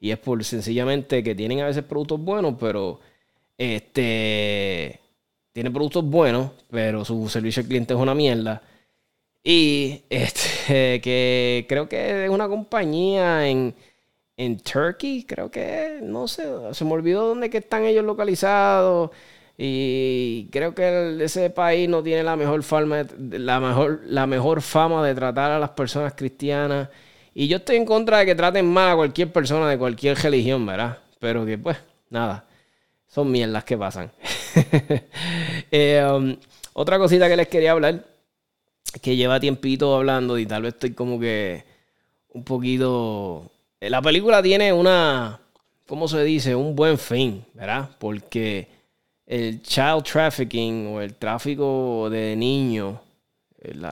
Y 0.00 0.10
es 0.10 0.18
por 0.18 0.42
sencillamente 0.42 1.22
que 1.22 1.36
tienen 1.36 1.60
a 1.60 1.66
veces 1.66 1.84
productos 1.84 2.20
buenos, 2.20 2.56
pero 2.58 2.98
este 3.56 4.98
tiene 5.52 5.70
productos 5.70 6.04
buenos, 6.04 6.50
pero 6.68 7.04
su 7.04 7.28
servicio 7.28 7.62
al 7.62 7.68
cliente 7.68 7.94
es 7.94 8.00
una 8.00 8.14
mierda. 8.14 8.60
Y 9.44 10.02
este, 10.10 11.00
que 11.00 11.64
creo 11.68 11.88
que 11.88 12.24
es 12.24 12.30
una 12.30 12.48
compañía 12.48 13.48
en, 13.48 13.72
en 14.36 14.58
Turkey, 14.58 15.24
creo 15.24 15.48
que, 15.48 16.00
no 16.02 16.26
sé, 16.26 16.44
se 16.72 16.84
me 16.84 16.92
olvidó 16.92 17.28
dónde 17.28 17.50
que 17.50 17.58
están 17.58 17.84
ellos 17.84 18.04
localizados. 18.04 19.10
Y 19.64 20.48
creo 20.50 20.74
que 20.74 21.22
ese 21.22 21.48
país 21.48 21.88
no 21.88 22.02
tiene 22.02 22.24
la 22.24 22.34
mejor, 22.34 22.64
fama, 22.64 23.06
la, 23.16 23.60
mejor, 23.60 24.00
la 24.06 24.26
mejor 24.26 24.60
fama 24.60 25.06
de 25.06 25.14
tratar 25.14 25.52
a 25.52 25.58
las 25.60 25.70
personas 25.70 26.14
cristianas. 26.14 26.88
Y 27.32 27.46
yo 27.46 27.58
estoy 27.58 27.76
en 27.76 27.84
contra 27.84 28.18
de 28.18 28.26
que 28.26 28.34
traten 28.34 28.66
mal 28.66 28.90
a 28.90 28.96
cualquier 28.96 29.32
persona 29.32 29.70
de 29.70 29.78
cualquier 29.78 30.18
religión, 30.18 30.66
¿verdad? 30.66 30.98
Pero 31.20 31.46
que 31.46 31.58
pues, 31.58 31.76
nada, 32.10 32.44
son 33.06 33.30
mierdas 33.30 33.62
que 33.62 33.78
pasan. 33.78 34.10
Eh, 35.74 36.04
um, 36.12 36.36
otra 36.74 36.98
cosita 36.98 37.28
que 37.28 37.36
les 37.36 37.48
quería 37.48 37.72
hablar 37.72 38.04
que 39.00 39.16
lleva 39.16 39.40
tiempito 39.40 39.94
hablando 39.96 40.36
y 40.36 40.44
tal 40.44 40.62
vez 40.62 40.74
estoy 40.74 40.92
como 40.92 41.20
que 41.20 41.64
un 42.30 42.42
poquito... 42.42 43.50
La 43.80 44.02
película 44.02 44.42
tiene 44.42 44.72
una, 44.72 45.40
¿cómo 45.86 46.08
se 46.08 46.22
dice? 46.24 46.54
Un 46.56 46.74
buen 46.76 46.98
fin, 46.98 47.44
¿verdad? 47.54 47.90
Porque 47.98 48.81
el 49.26 49.62
child 49.62 50.02
trafficking 50.04 50.88
o 50.88 51.00
el 51.00 51.14
tráfico 51.14 52.08
de 52.10 52.36
niños, 52.36 52.98
el, 53.60 53.84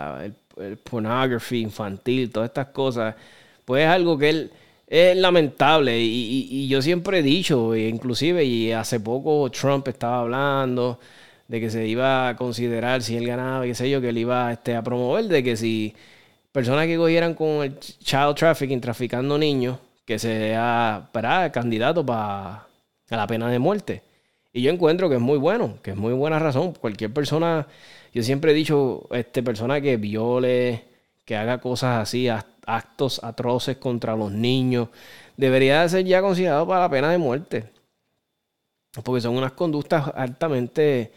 el, 0.56 0.76
pornography 0.78 1.60
infantil, 1.60 2.30
todas 2.30 2.48
estas 2.50 2.68
cosas, 2.68 3.14
pues 3.64 3.84
es 3.84 3.88
algo 3.88 4.18
que 4.18 4.30
él 4.30 4.50
es 4.86 5.16
lamentable 5.16 5.98
y, 6.00 6.48
y, 6.50 6.68
yo 6.68 6.82
siempre 6.82 7.20
he 7.20 7.22
dicho, 7.22 7.76
inclusive 7.76 8.44
y 8.44 8.72
hace 8.72 8.98
poco 9.00 9.48
Trump 9.50 9.86
estaba 9.88 10.20
hablando 10.20 10.98
de 11.46 11.60
que 11.60 11.70
se 11.70 11.86
iba 11.86 12.28
a 12.28 12.36
considerar 12.36 13.02
si 13.02 13.16
él 13.16 13.26
ganaba, 13.26 13.64
qué 13.64 13.74
sé 13.74 13.90
yo, 13.90 14.00
que 14.00 14.10
él 14.10 14.18
iba 14.18 14.52
este, 14.52 14.76
a 14.76 14.82
promover, 14.82 15.26
de 15.26 15.42
que 15.42 15.56
si 15.56 15.94
personas 16.52 16.86
que 16.86 16.96
cogieran 16.96 17.34
con 17.34 17.64
el 17.64 17.78
child 17.78 18.34
trafficking, 18.36 18.80
traficando 18.80 19.38
niños, 19.38 19.78
que 20.04 20.18
sea 20.18 21.08
para 21.12 21.50
candidato 21.52 22.04
para 22.04 22.66
a 23.10 23.16
la 23.16 23.26
pena 23.26 23.48
de 23.50 23.58
muerte. 23.58 24.02
Y 24.52 24.62
yo 24.62 24.72
encuentro 24.72 25.08
que 25.08 25.16
es 25.16 25.20
muy 25.20 25.38
bueno, 25.38 25.78
que 25.82 25.92
es 25.92 25.96
muy 25.96 26.12
buena 26.12 26.38
razón. 26.38 26.72
Cualquier 26.74 27.12
persona, 27.12 27.68
yo 28.12 28.22
siempre 28.22 28.52
he 28.52 28.54
dicho, 28.54 29.08
este, 29.12 29.42
persona 29.42 29.80
que 29.80 29.96
viole, 29.96 30.84
que 31.24 31.36
haga 31.36 31.60
cosas 31.60 32.02
así, 32.02 32.28
actos 32.28 33.22
atroces 33.22 33.76
contra 33.76 34.16
los 34.16 34.32
niños, 34.32 34.88
debería 35.36 35.88
ser 35.88 36.04
ya 36.04 36.20
considerado 36.22 36.66
para 36.66 36.80
la 36.82 36.90
pena 36.90 37.10
de 37.10 37.18
muerte. 37.18 37.70
Porque 39.04 39.20
son 39.20 39.36
unas 39.36 39.52
conductas 39.52 40.10
altamente 40.14 41.12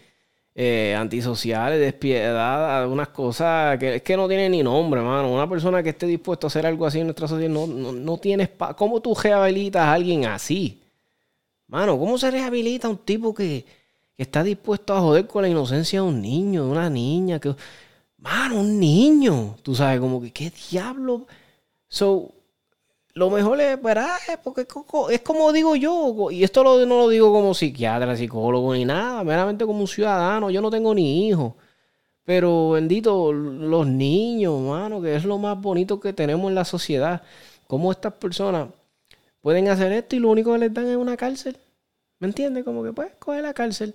eh, 0.55 0.95
antisociales, 0.95 1.79
despiedadas, 1.79 2.87
unas 2.87 3.09
cosas 3.09 3.79
que 3.79 3.95
es 3.95 4.03
que 4.03 4.15
no 4.15 4.27
tienen 4.27 4.51
ni 4.51 4.61
nombre, 4.63 5.01
mano. 5.01 5.33
Una 5.33 5.49
persona 5.49 5.81
que 5.81 5.89
esté 5.89 6.05
dispuesto 6.05 6.47
a 6.47 6.49
hacer 6.49 6.65
algo 6.67 6.85
así 6.85 6.99
en 6.99 7.07
nuestra 7.07 7.27
sociedad 7.27 7.51
no, 7.51 7.65
no, 7.67 7.91
no 7.91 8.17
tienes... 8.19 8.49
¿Cómo 8.77 9.01
tú 9.01 9.15
rehabilitas 9.15 9.83
a 9.83 9.93
alguien 9.93 10.25
así? 10.25 10.82
Mano, 11.73 11.97
¿cómo 11.97 12.19
se 12.19 12.29
rehabilita 12.29 12.87
un 12.87 12.99
tipo 12.99 13.33
que, 13.33 13.65
que, 14.15 14.21
está 14.23 14.43
dispuesto 14.43 14.93
a 14.93 15.01
joder 15.01 15.25
con 15.25 15.41
la 15.41 15.49
inocencia 15.49 16.01
de 16.01 16.07
un 16.07 16.21
niño, 16.21 16.65
de 16.65 16.71
una 16.71 16.87
niña? 16.87 17.39
Que, 17.39 17.55
mano, 18.19 18.59
un 18.59 18.79
niño. 18.79 19.55
Tú 19.63 19.73
sabes, 19.73 19.99
como 19.99 20.21
que, 20.21 20.31
¿qué 20.31 20.51
diablo? 20.71 21.25
So, 21.87 22.31
lo 23.15 23.31
mejor 23.31 23.59
es, 23.61 23.81
¿verdad? 23.81 24.17
Porque 24.43 24.67
es 25.11 25.21
como 25.21 25.51
digo 25.51 25.75
yo, 25.75 26.29
y 26.31 26.43
esto 26.43 26.63
no 26.63 26.85
lo 26.85 27.09
digo 27.09 27.33
como 27.33 27.55
psiquiatra, 27.55 28.15
psicólogo 28.17 28.73
ni 28.75 28.85
nada, 28.85 29.23
meramente 29.23 29.65
como 29.65 29.81
un 29.81 29.87
ciudadano. 29.87 30.51
Yo 30.51 30.61
no 30.61 30.69
tengo 30.69 30.93
ni 30.93 31.27
hijos. 31.27 31.53
Pero 32.23 32.71
bendito, 32.71 33.33
los 33.33 33.87
niños, 33.87 34.61
mano, 34.61 35.01
que 35.01 35.15
es 35.15 35.25
lo 35.25 35.39
más 35.39 35.59
bonito 35.59 35.99
que 35.99 36.13
tenemos 36.13 36.49
en 36.49 36.55
la 36.55 36.65
sociedad. 36.65 37.23
Cómo 37.67 37.91
estas 37.91 38.13
personas 38.13 38.69
pueden 39.41 39.67
hacer 39.69 39.91
esto 39.91 40.15
y 40.15 40.19
lo 40.19 40.29
único 40.29 40.53
que 40.53 40.59
les 40.59 40.73
dan 40.73 40.87
es 40.87 40.97
una 40.97 41.17
cárcel. 41.17 41.57
¿Me 42.19 42.27
entiendes? 42.27 42.63
Como 42.63 42.83
que 42.83 42.93
pues 42.93 43.11
coge 43.19 43.41
la 43.41 43.53
cárcel. 43.53 43.93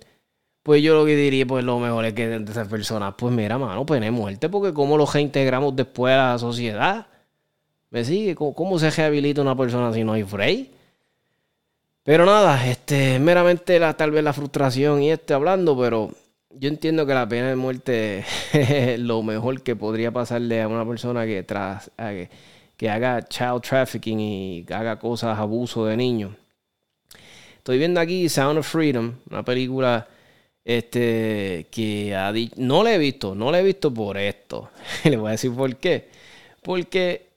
Pues 0.63 0.83
yo 0.83 0.95
lo 0.95 1.05
que 1.05 1.15
diría, 1.15 1.45
pues 1.47 1.63
lo 1.63 1.79
mejor 1.79 2.05
es 2.05 2.13
que 2.13 2.27
de 2.27 2.51
esas 2.51 2.67
personas, 2.67 3.15
pues 3.17 3.33
mira, 3.33 3.57
mano, 3.57 3.85
pues 3.85 4.01
es 4.03 4.11
muerte, 4.11 4.49
porque 4.49 4.73
cómo 4.73 4.97
los 4.97 5.13
reintegramos 5.13 5.75
después 5.75 6.13
a 6.13 6.33
la 6.33 6.37
sociedad. 6.37 7.07
¿Me 7.89 8.05
sigue? 8.05 8.35
¿Cómo, 8.35 8.77
se 8.77 8.91
rehabilita 8.91 9.41
una 9.41 9.55
persona 9.55 9.91
si 9.93 10.03
no 10.03 10.13
hay 10.13 10.23
frey? 10.23 10.71
Pero 12.03 12.25
nada, 12.25 12.67
este, 12.67 13.19
meramente 13.19 13.79
la, 13.79 13.95
tal 13.95 14.11
vez 14.11 14.23
la 14.23 14.33
frustración 14.33 15.01
y 15.01 15.11
este 15.11 15.33
hablando, 15.33 15.77
pero 15.77 16.11
yo 16.51 16.69
entiendo 16.69 17.05
que 17.05 17.13
la 17.13 17.27
pena 17.27 17.49
de 17.49 17.55
muerte 17.55 18.25
es 18.53 18.99
lo 18.99 19.23
mejor 19.23 19.61
que 19.61 19.75
podría 19.75 20.11
pasarle 20.11 20.61
a 20.61 20.67
una 20.67 20.85
persona 20.85 21.25
que, 21.25 21.43
tras, 21.43 21.91
que, 22.77 22.89
haga 22.89 23.21
child 23.27 23.61
trafficking 23.61 24.19
y 24.19 24.65
haga 24.71 24.99
cosas, 24.99 25.37
abuso 25.39 25.85
de 25.85 25.97
niños. 25.97 26.35
Estoy 27.69 27.77
viendo 27.77 27.99
aquí 27.99 28.27
Sound 28.29 28.57
of 28.57 28.67
Freedom, 28.67 29.13
una 29.29 29.45
película 29.45 30.07
este, 30.65 31.67
que 31.69 32.49
no 32.55 32.83
la 32.83 32.95
he 32.95 32.97
visto, 32.97 33.35
no 33.35 33.51
la 33.51 33.59
he 33.59 33.63
visto 33.63 33.93
por 33.93 34.17
esto. 34.17 34.71
Le 35.03 35.17
voy 35.17 35.27
a 35.27 35.31
decir 35.33 35.53
por 35.53 35.75
qué. 35.75 36.09
Porque 36.63 37.28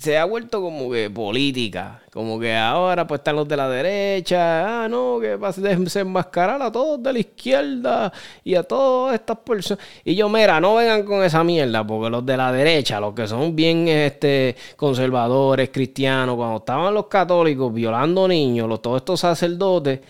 se 0.00 0.16
ha 0.16 0.24
vuelto 0.24 0.62
como 0.62 0.90
que 0.90 1.10
política. 1.10 2.00
Como 2.10 2.40
que 2.40 2.56
ahora 2.56 3.06
pues 3.06 3.20
están 3.20 3.36
los 3.36 3.46
de 3.46 3.56
la 3.56 3.68
derecha. 3.68 4.84
Ah, 4.84 4.88
no, 4.88 5.18
que 5.20 5.36
va 5.36 5.48
a 5.48 5.52
desenmascarar 5.52 6.60
a 6.62 6.72
todos 6.72 7.02
de 7.02 7.12
la 7.12 7.18
izquierda 7.18 8.10
y 8.42 8.54
a 8.54 8.62
todas 8.62 9.14
estas 9.14 9.36
personas. 9.38 9.84
Y 10.02 10.14
yo, 10.14 10.30
mira, 10.30 10.58
no 10.58 10.76
vengan 10.76 11.04
con 11.04 11.22
esa 11.22 11.44
mierda, 11.44 11.86
porque 11.86 12.08
los 12.08 12.24
de 12.24 12.36
la 12.36 12.50
derecha, 12.50 12.98
los 12.98 13.14
que 13.14 13.28
son 13.28 13.54
bien 13.54 13.88
este, 13.88 14.56
conservadores, 14.74 15.68
cristianos, 15.68 16.36
cuando 16.36 16.56
estaban 16.56 16.94
los 16.94 17.06
católicos 17.06 17.72
violando 17.72 18.26
niños, 18.26 18.68
los, 18.68 18.80
todos 18.80 19.02
estos 19.02 19.20
sacerdotes, 19.20 20.00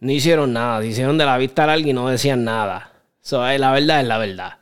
no 0.00 0.12
hicieron 0.12 0.52
nada. 0.52 0.82
Se 0.82 0.88
hicieron 0.88 1.16
de 1.16 1.24
la 1.24 1.38
vista 1.38 1.66
larga 1.66 1.88
y 1.88 1.94
no 1.94 2.08
decían 2.08 2.44
nada. 2.44 2.92
So, 3.22 3.48
eh, 3.48 3.58
la 3.58 3.72
verdad 3.72 4.00
es 4.02 4.06
la 4.06 4.18
verdad. 4.18 4.57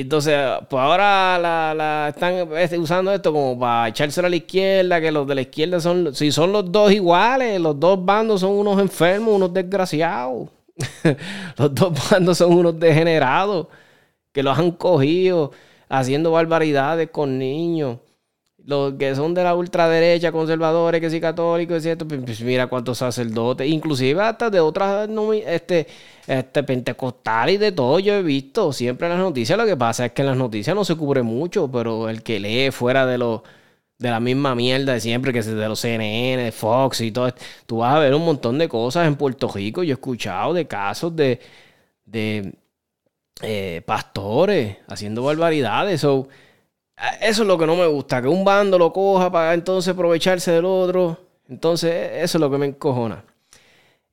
Entonces, 0.00 0.38
pues 0.70 0.80
ahora 0.80 1.40
la, 1.40 2.12
están 2.14 2.34
este, 2.56 2.78
usando 2.78 3.12
esto 3.12 3.32
como 3.32 3.58
para 3.58 3.88
echárselo 3.88 4.28
a 4.28 4.30
la 4.30 4.36
izquierda, 4.36 5.00
que 5.00 5.10
los 5.10 5.26
de 5.26 5.34
la 5.34 5.40
izquierda 5.40 5.80
son, 5.80 6.14
si 6.14 6.30
son 6.30 6.52
los 6.52 6.70
dos 6.70 6.92
iguales, 6.92 7.60
los 7.60 7.80
dos 7.80 8.04
bandos 8.04 8.42
son 8.42 8.52
unos 8.52 8.80
enfermos, 8.80 9.34
unos 9.34 9.52
desgraciados. 9.52 10.50
los 11.58 11.74
dos 11.74 12.10
bandos 12.10 12.38
son 12.38 12.52
unos 12.52 12.78
degenerados 12.78 13.66
que 14.30 14.44
los 14.44 14.56
han 14.56 14.70
cogido 14.70 15.50
haciendo 15.88 16.30
barbaridades 16.30 17.10
con 17.10 17.36
niños. 17.36 17.98
Los 18.68 18.94
que 18.94 19.14
son 19.14 19.32
de 19.32 19.42
la 19.42 19.54
ultraderecha, 19.54 20.30
conservadores, 20.30 21.00
que 21.00 21.08
sí 21.08 21.22
católicos, 21.22 21.86
y 21.86 21.96
pues, 21.96 22.20
pues 22.22 22.40
mira 22.42 22.66
cuántos 22.66 22.98
sacerdotes, 22.98 23.66
inclusive 23.66 24.20
hasta 24.20 24.50
de 24.50 24.60
otras 24.60 25.08
este, 25.46 25.86
este, 26.26 26.62
pentecostal 26.64 27.48
y 27.48 27.56
de 27.56 27.72
todo 27.72 27.98
yo 27.98 28.12
he 28.12 28.22
visto 28.22 28.70
siempre 28.74 29.06
en 29.06 29.14
las 29.14 29.22
noticias. 29.22 29.58
Lo 29.58 29.64
que 29.64 29.74
pasa 29.74 30.04
es 30.04 30.12
que 30.12 30.20
en 30.20 30.26
las 30.26 30.36
noticias 30.36 30.76
no 30.76 30.84
se 30.84 30.96
cubre 30.96 31.22
mucho, 31.22 31.70
pero 31.72 32.10
el 32.10 32.22
que 32.22 32.40
lee 32.40 32.70
fuera 32.70 33.06
de 33.06 33.16
los 33.16 33.40
de 33.98 34.10
la 34.10 34.20
misma 34.20 34.54
mierda 34.54 34.92
de 34.92 35.00
siempre, 35.00 35.32
que 35.32 35.38
es 35.40 35.46
de 35.46 35.68
los 35.68 35.80
CNN, 35.80 36.44
de 36.44 36.52
Fox 36.52 37.00
y 37.00 37.10
todo, 37.10 37.32
tú 37.66 37.78
vas 37.78 37.94
a 37.96 37.98
ver 38.00 38.14
un 38.14 38.24
montón 38.24 38.58
de 38.58 38.68
cosas 38.68 39.06
en 39.06 39.16
Puerto 39.16 39.48
Rico. 39.48 39.82
Yo 39.82 39.92
he 39.92 39.94
escuchado 39.94 40.52
de 40.52 40.66
casos 40.66 41.16
de, 41.16 41.40
de 42.04 42.54
eh, 43.42 43.82
pastores 43.86 44.76
haciendo 44.88 45.22
barbaridades. 45.24 46.00
Eso 47.20 47.42
es 47.42 47.48
lo 47.48 47.58
que 47.58 47.66
no 47.66 47.76
me 47.76 47.86
gusta, 47.86 48.20
que 48.22 48.28
un 48.28 48.44
bando 48.44 48.78
lo 48.78 48.92
coja 48.92 49.30
para 49.30 49.54
entonces 49.54 49.92
aprovecharse 49.92 50.52
del 50.52 50.64
otro. 50.64 51.18
Entonces, 51.48 52.10
eso 52.14 52.38
es 52.38 52.40
lo 52.40 52.50
que 52.50 52.58
me 52.58 52.66
encojona. 52.66 53.24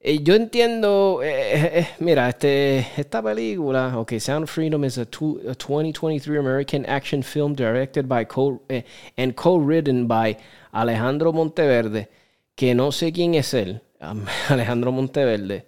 Eh, 0.07 0.21
yo 0.21 0.35
entiendo, 0.35 1.21
eh, 1.23 1.79
eh, 1.79 1.87
mira, 1.97 2.29
este, 2.29 2.85
esta 2.95 3.23
película, 3.23 3.97
ok, 3.97 4.19
Sound 4.19 4.43
of 4.43 4.51
Freedom 4.51 4.83
is 4.85 4.99
a, 4.99 5.05
2023 5.05 6.37
American 6.37 6.85
action 6.85 7.23
film 7.23 7.55
directed 7.55 8.07
by 8.07 8.23
co, 8.23 8.61
and 9.17 9.35
co-written 9.35 10.07
by 10.07 10.37
Alejandro 10.71 11.33
Monteverde, 11.33 12.09
que 12.55 12.75
no 12.75 12.91
sé 12.91 13.11
quién 13.11 13.33
es 13.33 13.55
él, 13.55 13.81
Alejandro 14.49 14.91
Monteverde, 14.91 15.65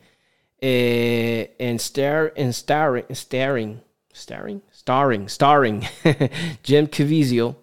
and, 0.62 1.80
star, 1.82 2.32
and 2.38 2.54
starring, 2.54 3.06
starring, 3.16 3.82
starring, 4.18 4.62
starring, 4.72 5.28
starring 5.30 5.82
Jim 6.64 6.88
Caviezel, 6.88 7.56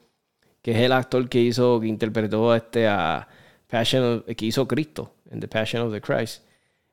que 0.62 0.72
es 0.72 0.78
el 0.78 0.92
actor 0.92 1.28
que 1.28 1.40
hizo, 1.40 1.80
que 1.80 1.88
interpretó 1.88 2.54
este 2.54 2.86
a 2.86 3.26
Passion 3.68 4.22
que 4.36 4.46
hizo 4.46 4.66
Cristo 4.66 5.12
en 5.30 5.40
The 5.40 5.48
Passion 5.48 5.82
of 5.82 5.92
the 5.92 6.00
Christ. 6.00 6.42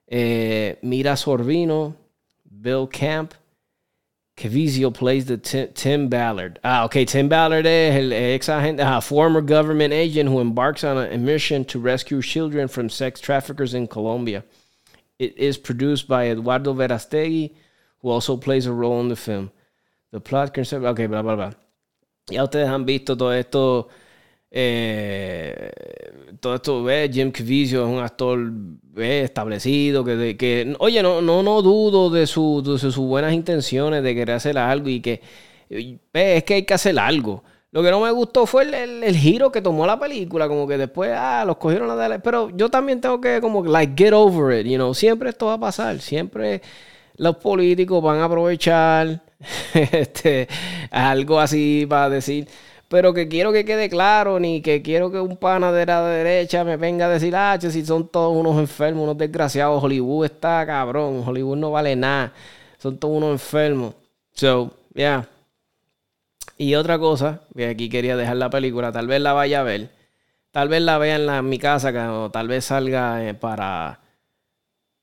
Eh, 0.08 0.76
Mira 0.82 1.16
Sorvino, 1.16 1.96
Bill 2.62 2.88
Camp. 2.88 3.34
Caviezel 4.36 4.92
plays 4.92 5.26
the 5.26 5.38
Tim, 5.38 6.10
Ballard. 6.10 6.60
Ah, 6.64 6.86
okay. 6.86 7.06
Tim 7.06 7.30
Ballard 7.30 7.66
es 7.68 7.96
el 7.96 8.12
ex 8.12 8.48
agente, 8.48 8.84
ah, 8.84 9.00
former 9.00 9.42
government 9.42 9.94
agent 9.94 10.30
who 10.30 10.40
embarks 10.40 10.84
on 10.84 10.98
a 10.98 11.18
mission 11.18 11.64
to 11.66 11.80
rescue 11.80 12.22
children 12.22 12.68
from 12.68 12.90
sex 12.90 13.22
traffickers 13.22 13.74
in 13.76 13.88
Colombia. 13.88 14.44
It 15.20 15.38
is 15.38 15.60
produced 15.60 16.08
by 16.08 16.30
Eduardo 16.30 16.74
Verastegui, 16.74 17.54
who 18.02 18.10
also 18.10 18.38
plays 18.38 18.66
a 18.66 18.72
role 18.72 19.02
in 19.02 19.10
the 19.10 19.16
film. 19.16 19.52
The 20.12 20.20
plot 20.20 20.54
concept. 20.54 20.86
Okay, 20.86 21.08
bla, 21.08 21.22
bla, 21.22 21.36
bla. 21.36 21.54
Ya 22.30 22.44
ustedes 22.44 22.68
han 22.68 22.86
visto 22.86 23.18
todo 23.18 23.34
esto 23.34 23.88
eh, 24.54 25.72
todo 26.42 26.56
esto, 26.56 26.84
ve, 26.84 27.10
Jim 27.12 27.32
Caviezel 27.32 27.80
es 27.80 27.86
un 27.86 28.00
actor 28.00 28.52
establecido, 28.98 30.04
que, 30.04 30.36
que, 30.38 30.76
oye, 30.80 31.02
no, 31.02 31.22
no, 31.22 31.42
no 31.42 31.62
dudo 31.62 32.10
de, 32.10 32.28
su, 32.28 32.62
de 32.62 32.78
sus 32.78 32.98
buenas 32.98 33.34
intenciones 33.34 34.04
de 34.04 34.14
querer 34.14 34.36
hacer 34.36 34.58
algo 34.58 34.90
y 34.90 35.00
que 35.00 35.22
es 35.70 36.44
que 36.44 36.54
hay 36.56 36.64
que 36.64 36.74
hacer 36.74 37.00
algo. 37.00 37.44
Lo 37.72 37.82
que 37.82 37.90
no 37.90 38.02
me 38.02 38.12
gustó 38.12 38.46
fue 38.46 38.64
el, 38.64 39.04
el, 39.04 39.16
giro 39.16 39.50
que 39.50 39.62
tomó 39.62 39.88
la 39.88 39.98
película, 39.98 40.50
como 40.50 40.68
que 40.68 40.78
después, 40.78 41.12
ah, 41.16 41.46
los 41.48 41.56
cogieron 41.56 41.90
a 41.90 41.96
darle. 41.96 42.20
Pero 42.20 42.50
yo 42.50 42.68
también 42.70 43.00
tengo 43.00 43.22
que, 43.22 43.40
como, 43.40 43.64
like, 43.64 43.94
get 43.96 44.12
over 44.12 44.60
it, 44.60 44.68
you 44.68 44.76
know. 44.76 44.94
Siempre 44.94 45.30
esto 45.30 45.46
va 45.46 45.54
a 45.54 45.60
pasar, 45.60 46.00
siempre 46.02 46.62
los 47.22 47.38
políticos 47.38 48.02
van 48.02 48.18
a 48.18 48.26
aprovechar 48.26 49.22
este, 49.74 50.48
algo 50.90 51.40
así 51.40 51.86
para 51.88 52.10
decir 52.10 52.48
pero 52.92 53.14
que 53.14 53.30
quiero 53.30 53.54
que 53.54 53.64
quede 53.64 53.90
claro, 53.90 54.38
ni 54.38 54.62
que 54.62 54.82
quiero 54.82 55.10
que 55.10 55.20
un 55.22 55.38
pana 55.38 55.72
de 55.72 55.86
la 55.86 56.06
derecha 56.06 56.66
me 56.66 56.76
venga 56.76 57.06
a 57.06 57.10
decir, 57.10 57.34
ah, 57.38 57.58
si 57.58 57.86
son 57.86 58.10
todos 58.10 58.36
unos 58.36 58.60
enfermos, 58.60 59.04
unos 59.04 59.18
desgraciados, 59.18 59.82
Hollywood 59.82 60.26
está 60.26 60.66
cabrón, 60.66 61.24
Hollywood 61.26 61.56
no 61.56 61.72
vale 61.72 61.96
nada, 61.96 62.34
son 62.80 62.98
todos 62.98 63.16
unos 63.16 63.32
enfermos. 63.32 63.94
So, 64.34 64.72
yeah. 64.94 65.26
Y 66.58 66.76
otra 66.76 67.00
cosa, 67.00 67.44
que 67.56 67.70
aquí 67.70 67.88
quería 67.88 68.18
dejar 68.18 68.36
la 68.36 68.50
película, 68.50 68.92
tal 68.92 69.08
vez 69.08 69.22
la 69.22 69.32
vaya 69.32 69.62
a 69.62 69.64
ver, 69.64 69.92
tal 70.52 70.68
vez 70.68 70.82
la 70.82 70.98
vea 70.98 71.16
en, 71.16 71.48
mi 71.48 71.60
casa, 71.60 71.94
o 72.14 72.30
tal 72.30 72.50
vez 72.50 72.66
salga 72.66 73.26
eh, 73.26 73.34
para 73.34 74.01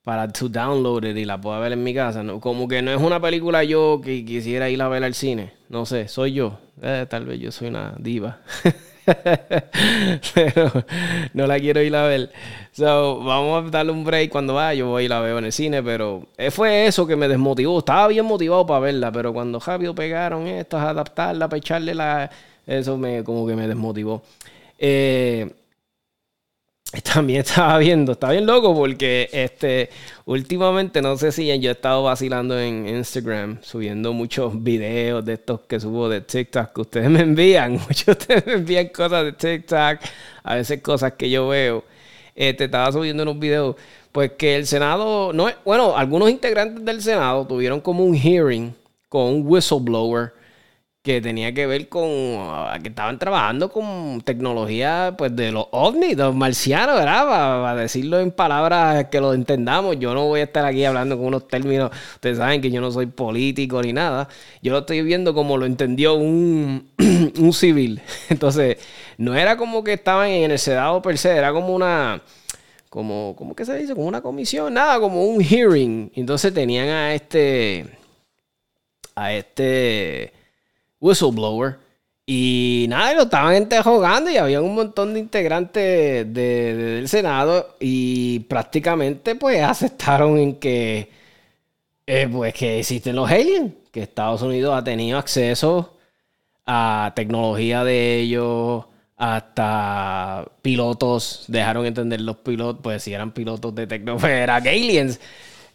para 0.09 0.27
to 0.27 0.49
download 0.49 1.05
it 1.05 1.19
y 1.19 1.27
la 1.27 1.39
pueda 1.39 1.59
ver 1.59 1.73
en 1.73 1.85
mi 1.85 1.93
casa. 1.93 2.23
¿no? 2.23 2.41
Como 2.41 2.67
que 2.67 2.81
no 2.81 2.91
es 2.91 2.99
una 2.99 3.21
película 3.21 3.63
yo 3.63 4.01
que 4.03 4.25
quisiera 4.25 4.71
ir 4.71 4.81
a 4.81 4.89
ver 4.89 5.05
al 5.05 5.13
cine. 5.13 5.53
No 5.69 5.85
sé, 5.85 6.09
soy 6.09 6.33
yo. 6.33 6.59
Eh, 6.81 7.05
tal 7.11 7.27
vez 7.27 7.39
yo 7.39 7.53
soy 7.53 7.69
una 7.69 7.93
diva. 7.99 8.39
Pero 10.35 10.73
no 11.35 11.47
la 11.47 11.59
quiero 11.59 11.83
ir 11.83 11.95
a 11.95 12.05
ver. 12.05 12.31
So, 12.73 13.23
vamos 13.23 13.67
a 13.67 13.71
darle 13.71 13.93
un 13.93 14.03
break 14.03 14.31
cuando 14.31 14.55
vaya. 14.55 14.79
Yo 14.79 14.87
voy 14.87 15.05
y 15.05 15.09
la 15.09 15.21
veo 15.21 15.41
en 15.41 15.45
el 15.45 15.53
cine. 15.53 15.83
Pero 15.83 16.27
eh, 16.39 16.51
fue 16.51 16.87
eso 16.87 17.07
que 17.07 17.15
me 17.15 17.29
desmotivó. 17.29 17.79
Estaba 17.79 18.09
bien 18.09 18.25
motivado 18.25 18.65
para 18.65 18.81
verla. 18.81 19.13
Pero 19.13 19.35
cuando 19.35 19.61
rápido 19.61 19.95
pegaron 19.95 20.47
esto, 20.47 20.79
adaptarla, 20.79 21.51
para 21.51 21.59
echarle 21.59 21.95
la. 21.95 22.31
Eso 22.67 22.97
me 22.97 23.23
como 23.25 23.47
que 23.47 23.55
me 23.55 23.69
desmotivó. 23.69 24.23
Eh, 24.79 25.53
también 27.03 27.41
estaba 27.47 27.79
viendo, 27.79 28.13
está 28.13 28.31
bien 28.31 28.47
loco 28.47 28.75
porque 28.75 29.29
este 29.33 29.91
últimamente 30.25 31.03
no 31.03 31.17
sé 31.17 31.33
si 31.33 31.47
yo 31.61 31.71
he 31.71 31.73
estado 31.73 32.03
vacilando 32.03 32.59
en 32.59 32.89
Instagram, 32.89 33.59
subiendo 33.63 34.13
muchos 34.13 34.63
videos 34.63 35.25
de 35.25 35.35
estos 35.35 35.61
que 35.63 35.79
subo 35.81 36.09
de 36.09 36.23
TikTok 36.23 36.73
que 36.73 36.81
ustedes 36.81 37.11
me 37.11 37.21
envían. 37.21 37.73
Muchos 37.89 38.07
de 38.07 38.13
ustedes 38.13 38.47
me 38.47 38.55
envían 38.55 38.89
cosas 38.89 39.25
de 39.25 39.33
TikTok, 39.33 40.01
a 40.43 40.55
veces 40.55 40.81
cosas 40.83 41.13
que 41.13 41.31
yo 41.31 41.49
veo. 41.49 41.85
Este 42.35 42.65
estaba 42.65 42.93
subiendo 42.93 43.25
unos 43.25 43.39
videos, 43.39 43.77
pues 44.13 44.33
que 44.33 44.57
el 44.57 44.67
Senado, 44.67 45.33
no, 45.33 45.49
bueno, 45.65 45.97
algunos 45.97 46.31
integrantes 46.31 46.85
del 46.85 47.03
Senado 47.03 47.47
tuvieron 47.47 47.81
como 47.81 48.05
un 48.05 48.15
hearing 48.15 48.75
con 49.09 49.23
un 49.25 49.43
whistleblower 49.47 50.38
que 51.09 51.23
tenía 51.23 51.55
que 51.55 51.67
ver 51.67 51.89
con 51.89 52.03
que 52.83 52.91
estaban 52.91 53.19
trabajando 53.19 53.71
con 53.73 54.21
tecnología 54.21 55.15
pues 55.17 55.35
de 55.35 55.51
los 55.51 55.67
ovnis, 55.71 56.15
de 56.15 56.23
los 56.23 56.35
marcianos, 56.35 56.97
¿verdad? 56.97 57.27
Para, 57.27 57.75
decirlo 57.77 58.21
en 58.21 58.31
palabras 58.31 59.07
que 59.07 59.19
lo 59.19 59.33
entendamos. 59.33 59.99
Yo 59.99 60.13
no 60.13 60.27
voy 60.27 60.41
a 60.41 60.43
estar 60.43 60.67
aquí 60.67 60.85
hablando 60.85 61.17
con 61.17 61.29
unos 61.29 61.49
términos, 61.49 61.91
ustedes 62.17 62.37
saben 62.37 62.61
que 62.61 62.71
yo 62.71 62.83
no 62.83 62.91
soy 62.91 63.07
político 63.07 63.81
ni 63.81 63.95
nada. 63.95 64.29
Yo 64.61 64.73
lo 64.73 64.81
estoy 64.81 65.01
viendo 65.01 65.33
como 65.33 65.57
lo 65.57 65.65
entendió 65.65 66.13
un, 66.13 66.91
un 66.99 67.53
civil. 67.55 68.03
Entonces, 68.29 68.77
no 69.17 69.35
era 69.35 69.57
como 69.57 69.83
que 69.83 69.95
estaban 69.95 70.29
en 70.29 70.51
el 70.51 70.59
sedado 70.59 71.01
per 71.01 71.17
se, 71.17 71.35
era 71.35 71.55
como 71.55 71.75
una 71.75 72.21
como, 72.91 73.35
¿cómo 73.35 73.57
que 73.57 73.65
se 73.65 73.79
dice? 73.79 73.95
Como 73.95 74.09
una 74.09 74.21
comisión, 74.21 74.75
nada, 74.75 75.01
como 75.01 75.25
un 75.25 75.43
hearing. 75.43 76.13
Entonces 76.15 76.53
tenían 76.53 76.89
a 76.89 77.15
este, 77.15 77.87
a 79.15 79.33
este 79.33 80.38
whistleblower. 81.01 81.79
Y 82.27 82.87
nada, 82.89 83.15
lo 83.15 83.23
estaban 83.23 83.57
interrogando 83.57 84.31
y 84.31 84.37
había 84.37 84.61
un 84.61 84.75
montón 84.75 85.15
de 85.15 85.21
integrantes 85.21 86.33
del 86.33 87.09
Senado 87.09 87.77
y 87.81 88.41
prácticamente 88.41 89.35
pues 89.35 89.63
aceptaron 89.63 90.39
en 90.39 90.57
que, 90.57 91.11
eh, 92.07 92.29
pues, 92.31 92.55
que 92.55 92.81
existen 92.81 93.17
los 93.17 93.31
aliens, 93.31 93.73
que 93.93 94.03
Estados 94.03 94.43
Unidos 94.43 94.75
ha 94.77 94.85
tenido 94.85 95.19
acceso 95.19 95.97
a 96.67 97.13
tecnología 97.17 97.85
de 97.85 98.21
ellos, 98.21 98.85
hasta 99.19 100.47
pilotos, 100.63 101.45
dejaron 101.49 101.87
entender 101.87 102.21
los 102.21 102.37
pilotos, 102.39 102.81
pues 102.83 103.03
si 103.03 103.13
eran 103.13 103.33
pilotos 103.33 103.75
de 103.75 103.87
tecnología, 103.87 104.21
pues, 104.29 104.33
eran 104.33 104.67
aliens. 104.67 105.21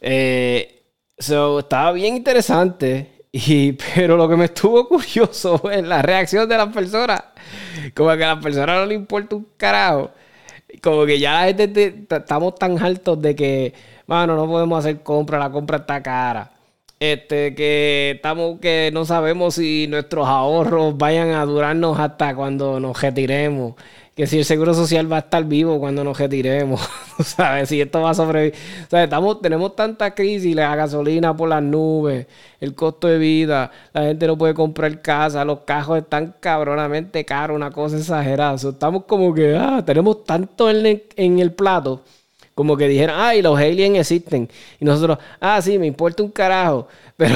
Eh, 0.02 0.84
so, 1.18 1.60
estaba 1.60 1.92
bien 1.94 2.16
interesante. 2.16 3.23
Y, 3.36 3.72
pero 3.74 4.16
lo 4.16 4.30
que 4.30 4.38
me 4.38 4.46
estuvo 4.46 4.88
curioso 4.88 5.58
fue 5.58 5.82
la 5.82 6.02
reacción 6.04 6.48
de 6.48 6.56
las 6.56 6.72
personas. 6.72 7.24
Como 7.96 8.16
que 8.16 8.24
a 8.24 8.36
las 8.36 8.44
personas 8.44 8.78
no 8.78 8.86
le 8.86 8.94
importa 8.94 9.36
un 9.36 9.48
carajo. 9.58 10.12
Como 10.82 11.06
que 11.06 11.20
ya 11.20 11.34
la 11.34 11.46
gente 11.48 12.06
estamos 12.10 12.56
tan 12.56 12.78
altos 12.84 13.22
de 13.22 13.36
que, 13.36 13.74
mano, 14.08 14.36
no 14.36 14.48
podemos 14.48 14.80
hacer 14.80 15.02
compra, 15.02 15.40
la 15.40 15.52
compra 15.52 15.78
está 15.78 16.02
cara. 16.04 16.52
Este, 17.00 17.56
que 17.56 18.14
estamos, 18.16 18.60
que 18.60 18.92
no 18.94 19.04
sabemos 19.06 19.56
si 19.56 19.88
nuestros 19.88 20.28
ahorros 20.28 20.98
vayan 20.98 21.32
a 21.32 21.44
durarnos 21.46 22.00
hasta 22.00 22.36
cuando 22.36 22.80
nos 22.80 23.02
retiremos 23.02 23.74
que 24.16 24.28
si 24.28 24.38
el 24.40 24.46
seguro 24.46 24.74
social 24.74 25.12
va 25.12 25.18
a 25.18 25.20
estar 25.20 25.44
vivo 25.46 25.80
cuando 25.80 26.04
nos 26.04 26.18
retiremos, 26.20 26.82
¿sabes? 27.24 27.70
Si 27.70 27.82
esto 27.82 28.02
va 28.02 28.12
a 28.12 28.14
sobrevivir. 28.14 28.54
O 28.86 28.90
sea, 28.90 29.04
estamos, 29.06 29.42
tenemos 29.42 29.76
tanta 29.76 30.14
crisis, 30.14 30.56
la 30.56 30.76
gasolina 30.76 31.36
por 31.36 31.50
las 31.50 31.64
nubes, 31.64 32.28
el 32.60 32.76
costo 32.76 33.08
de 33.08 33.18
vida, 33.18 33.72
la 33.94 34.04
gente 34.04 34.28
no 34.28 34.38
puede 34.38 34.54
comprar 34.54 35.02
casa, 35.02 35.44
los 35.44 35.62
cajos 35.62 36.00
están 36.00 36.36
cabronamente 36.40 37.26
caros, 37.26 37.56
una 37.56 37.72
cosa 37.72 37.98
exagerada. 37.98 38.56
estamos 38.56 39.06
como 39.06 39.34
que, 39.34 39.56
ah, 39.56 39.84
tenemos 39.86 40.24
tanto 40.24 40.70
en 40.70 41.40
el 41.40 41.54
plato 41.54 42.04
como 42.56 42.78
que 42.78 42.88
dijeron, 42.88 43.16
ay, 43.20 43.42
los 43.42 43.58
aliens 43.58 43.98
existen. 44.00 44.50
Y 44.80 44.86
nosotros, 44.86 45.18
ah, 45.40 45.62
sí, 45.62 45.80
me 45.80 45.88
importa 45.88 46.24
un 46.24 46.32
carajo. 46.32 46.88
Pero 47.18 47.36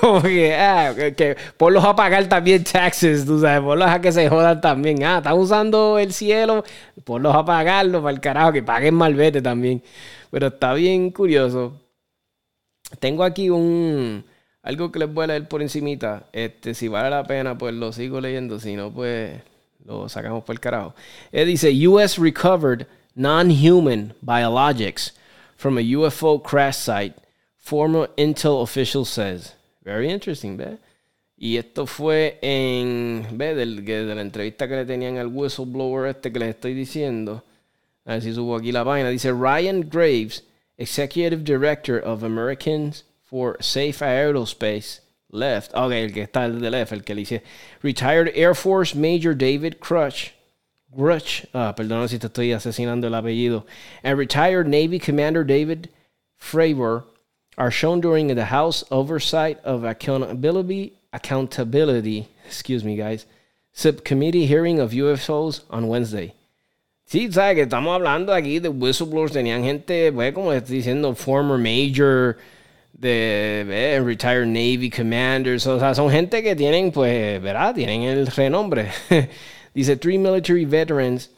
como 0.00 0.22
que, 0.22 0.54
ah, 0.54 0.94
que, 1.16 1.36
ponlos 1.56 1.84
a 1.84 1.94
pagar 1.94 2.28
también 2.28 2.64
taxes, 2.64 3.24
tú 3.26 3.40
sabes, 3.40 3.60
ponlos 3.60 3.88
a 3.88 4.00
que 4.00 4.12
se 4.12 4.28
jodan 4.28 4.60
también. 4.60 5.04
Ah, 5.04 5.18
están 5.18 5.38
usando 5.38 5.98
el 5.98 6.12
cielo, 6.12 6.64
ponlos 7.04 7.34
a 7.34 7.44
pagarlo 7.44 8.02
para 8.02 8.14
el 8.14 8.20
carajo, 8.20 8.52
que 8.52 8.62
paguen 8.62 8.94
malvete 8.94 9.42
también. 9.42 9.82
Pero 10.30 10.48
está 10.48 10.74
bien 10.74 11.10
curioso. 11.10 11.80
Tengo 13.00 13.24
aquí 13.24 13.50
un 13.50 14.24
algo 14.62 14.92
que 14.92 14.98
les 14.98 15.12
voy 15.12 15.24
a 15.24 15.26
leer 15.28 15.48
por 15.48 15.62
encimita. 15.62 16.26
Este, 16.32 16.74
si 16.74 16.88
vale 16.88 17.10
la 17.10 17.24
pena, 17.24 17.56
pues 17.56 17.74
lo 17.74 17.92
sigo 17.92 18.20
leyendo. 18.20 18.60
Si 18.60 18.76
no, 18.76 18.92
pues 18.92 19.40
lo 19.84 20.08
sacamos 20.08 20.44
por 20.44 20.54
el 20.54 20.60
carajo. 20.60 20.94
Él 21.32 21.46
dice, 21.48 21.70
US 21.88 22.18
recovered 22.18 22.86
non-human 23.18 24.14
biologics 24.24 25.10
from 25.56 25.76
a 25.76 25.82
UFO 25.82 26.42
crash 26.42 26.76
site, 26.76 27.14
former 27.56 28.06
Intel 28.16 28.62
official 28.62 29.04
says. 29.04 29.54
Very 29.82 30.08
interesting, 30.08 30.56
¿ve? 30.56 30.78
Y 31.36 31.56
esto 31.56 31.86
fue 31.86 32.38
en, 32.42 33.26
¿ve? 33.36 33.54
Del, 33.54 33.84
de 33.84 34.14
la 34.14 34.20
entrevista 34.20 34.68
que 34.68 34.76
le 34.76 34.84
tenían 34.84 35.18
al 35.18 35.28
whistleblower 35.28 36.06
este 36.08 36.32
que 36.32 36.38
les 36.38 36.54
estoy 36.54 36.74
diciendo. 36.74 37.42
A 38.06 38.12
ver 38.12 38.22
si 38.22 38.32
subo 38.32 38.56
aquí 38.56 38.72
la 38.72 38.84
página. 38.84 39.10
Dice 39.10 39.32
Ryan 39.32 39.88
Graves, 39.88 40.42
Executive 40.78 41.44
Director 41.44 41.98
of 41.98 42.22
Americans 42.22 43.04
for 43.22 43.56
Safe 43.60 44.00
Aerospace, 44.00 45.00
left. 45.30 45.72
Ok, 45.74 45.92
el 45.92 46.12
que 46.12 46.22
está 46.22 46.46
el 46.46 46.60
de 46.60 46.70
left, 46.70 46.92
el 46.92 47.02
que 47.02 47.14
le 47.14 47.20
dice. 47.20 47.42
Retired 47.82 48.32
Air 48.34 48.54
Force 48.54 48.94
Major 48.94 49.34
David 49.34 49.78
Crutch 49.80 50.32
Gruch, 50.96 51.44
uh, 51.54 51.72
perdón 51.74 52.08
si 52.08 52.18
te 52.18 52.28
estoy 52.28 52.52
asesinando 52.52 53.04
el 53.04 53.14
apellido, 53.14 53.64
and 54.02 54.18
retired 54.18 54.66
Navy 54.66 54.98
Commander 54.98 55.44
David 55.44 55.90
Fravor 56.40 57.04
are 57.58 57.70
shown 57.70 58.00
during 58.00 58.28
the 58.28 58.46
House 58.46 58.84
Oversight 58.90 59.58
of 59.64 59.84
Accountability, 59.84 60.94
Accountability, 61.12 62.28
excuse 62.46 62.84
me, 62.84 62.96
guys, 62.96 63.26
subcommittee 63.72 64.46
hearing 64.46 64.80
of 64.80 64.92
UFOs 64.92 65.62
on 65.68 65.88
Wednesday. 65.88 66.34
Sí, 67.06 67.30
sabes 67.32 67.54
que 67.54 67.62
estamos 67.66 67.94
hablando 67.94 68.34
aquí 68.34 68.58
de 68.60 68.68
whistleblowers, 68.70 69.32
tenían 69.32 69.62
gente, 69.64 70.12
pues, 70.12 70.32
como 70.34 70.52
estoy 70.52 70.76
diciendo, 70.76 71.14
former 71.16 71.58
major, 71.58 72.38
de 72.92 73.64
eh, 73.68 74.00
retired 74.00 74.46
Navy 74.46 74.90
commanders, 74.90 75.66
o 75.66 75.78
sea, 75.78 75.94
son 75.94 76.10
gente 76.10 76.42
que 76.42 76.54
tienen, 76.56 76.92
pues, 76.92 77.40
¿verdad? 77.40 77.74
Tienen 77.74 78.02
el 78.02 78.26
renombre. 78.26 78.90
These 79.74 79.90
are 79.90 79.96
three 79.96 80.18
military 80.18 80.64
veterans 80.64 81.28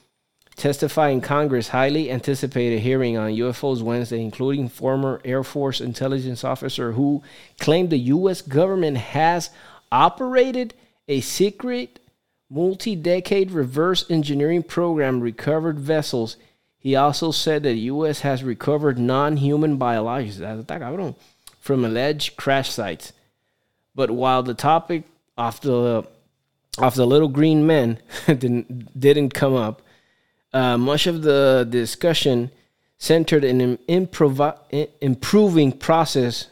testify 0.56 1.08
in 1.08 1.20
Congress 1.20 1.68
highly 1.68 2.10
anticipated 2.10 2.80
hearing 2.80 3.16
on 3.16 3.30
UFOs 3.30 3.82
Wednesday, 3.82 4.20
including 4.22 4.68
former 4.68 5.20
Air 5.24 5.42
Force 5.42 5.80
intelligence 5.80 6.44
officer 6.44 6.92
who 6.92 7.22
claimed 7.58 7.90
the 7.90 7.98
U.S. 7.98 8.42
government 8.42 8.98
has 8.98 9.50
operated 9.90 10.74
a 11.08 11.20
secret 11.20 11.98
multi-decade 12.50 13.52
reverse 13.52 14.04
engineering 14.10 14.62
program 14.62 15.20
recovered 15.20 15.78
vessels. 15.78 16.36
He 16.78 16.96
also 16.96 17.30
said 17.30 17.62
that 17.62 17.70
the 17.70 17.80
U.S. 17.80 18.20
has 18.20 18.42
recovered 18.44 18.98
non-human 18.98 19.78
biologics 19.78 21.16
from 21.60 21.84
alleged 21.84 22.36
crash 22.36 22.70
sites. 22.70 23.12
But 23.94 24.10
while 24.10 24.42
the 24.42 24.54
topic 24.54 25.04
of 25.36 25.60
the 25.60 26.06
of 26.82 26.94
the 26.94 27.06
little 27.06 27.28
green 27.28 27.66
men 27.66 27.98
didn't 28.26 28.98
didn't 28.98 29.30
come 29.30 29.54
up. 29.54 29.82
Uh, 30.52 30.76
much 30.76 31.06
of 31.06 31.22
the 31.22 31.66
discussion 31.70 32.50
centered 32.98 33.44
in 33.44 33.78
improving 35.00 35.72
process 35.72 36.48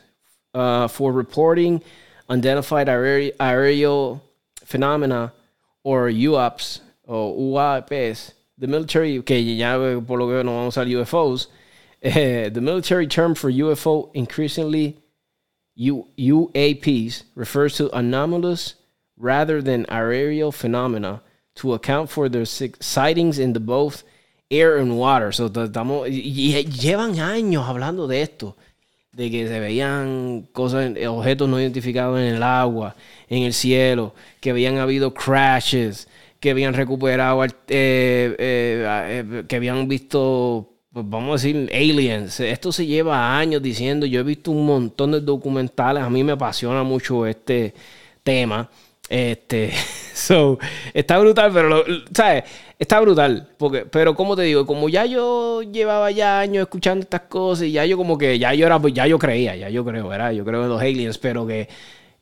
uh, 0.54 0.88
for 0.88 1.12
reporting 1.12 1.82
identified 2.30 2.88
aerial 2.88 4.22
phenomena 4.64 5.32
or 5.82 6.08
UAPs 6.08 6.80
or 7.04 7.34
UAPs. 7.36 8.32
The 8.58 8.66
military, 8.66 9.18
okay, 9.18 9.40
ya 9.40 10.00
por 10.00 10.18
lo 10.18 10.26
que 10.26 10.42
no 10.42 10.52
vamos 10.52 10.76
a 10.76 10.80
UFOs. 10.80 11.46
Uh, 12.04 12.48
the 12.50 12.60
military 12.60 13.06
term 13.06 13.34
for 13.34 13.50
UFO 13.50 14.10
increasingly 14.14 14.98
U, 15.76 16.08
UAPs 16.18 17.22
refers 17.34 17.76
to 17.76 17.88
anomalous 17.96 18.74
rather 19.18 19.60
than 19.60 19.86
aerial 19.90 20.52
phenomena 20.52 21.20
to 21.56 21.74
account 21.74 22.08
for 22.08 22.28
the 22.28 22.46
sightings 22.46 23.38
in 23.38 23.52
the 23.52 23.60
both 23.60 24.04
air 24.50 24.78
and 24.78 24.96
water. 24.96 25.32
So, 25.32 25.48
estamos, 25.48 26.08
llevan 26.08 27.18
años 27.18 27.68
hablando 27.68 28.06
de 28.06 28.22
esto, 28.22 28.56
de 29.12 29.30
que 29.30 29.48
se 29.48 29.60
veían 29.60 30.48
cosas, 30.52 30.92
objetos 31.06 31.48
no 31.48 31.60
identificados 31.60 32.18
en 32.20 32.36
el 32.36 32.42
agua, 32.42 32.94
en 33.28 33.42
el 33.42 33.52
cielo, 33.52 34.14
que 34.40 34.50
habían 34.50 34.78
habido 34.78 35.12
crashes, 35.12 36.08
que 36.40 36.50
habían 36.50 36.74
recuperado, 36.74 37.44
eh, 37.44 37.50
eh, 37.68 39.44
que 39.48 39.56
habían 39.56 39.88
visto, 39.88 40.70
pues 40.92 41.04
vamos 41.08 41.30
a 41.42 41.46
decir, 41.46 41.68
aliens. 41.72 42.38
Esto 42.38 42.70
se 42.70 42.86
lleva 42.86 43.36
años 43.36 43.60
diciendo, 43.60 44.06
yo 44.06 44.20
he 44.20 44.22
visto 44.24 44.52
un 44.52 44.64
montón 44.64 45.12
de 45.12 45.20
documentales, 45.20 46.04
a 46.04 46.10
mí 46.10 46.22
me 46.22 46.32
apasiona 46.32 46.84
mucho 46.84 47.26
este 47.26 47.74
tema. 48.22 48.70
Este, 49.08 49.72
so, 50.14 50.58
está 50.94 51.18
brutal, 51.18 51.50
pero, 51.52 51.84
¿sabes? 52.14 52.44
Está 52.78 53.00
brutal, 53.00 53.48
porque, 53.56 53.86
pero 53.86 54.14
como 54.14 54.36
te 54.36 54.42
digo, 54.42 54.64
como 54.66 54.88
ya 54.88 55.04
yo 55.04 55.62
llevaba 55.62 56.10
ya 56.10 56.40
años 56.40 56.62
escuchando 56.62 57.02
estas 57.02 57.22
cosas 57.22 57.66
y 57.66 57.72
ya 57.72 57.84
yo 57.84 57.96
como 57.96 58.16
que, 58.16 58.38
ya 58.38 58.54
yo 58.54 58.66
era, 58.66 58.80
ya 58.92 59.06
yo 59.06 59.18
creía, 59.18 59.56
ya 59.56 59.68
yo 59.68 59.84
creo, 59.84 60.08
¿verdad? 60.08 60.32
Yo 60.32 60.44
creo 60.44 60.62
en 60.62 60.68
los 60.68 60.80
aliens, 60.80 61.18
pero 61.18 61.46
que 61.46 61.68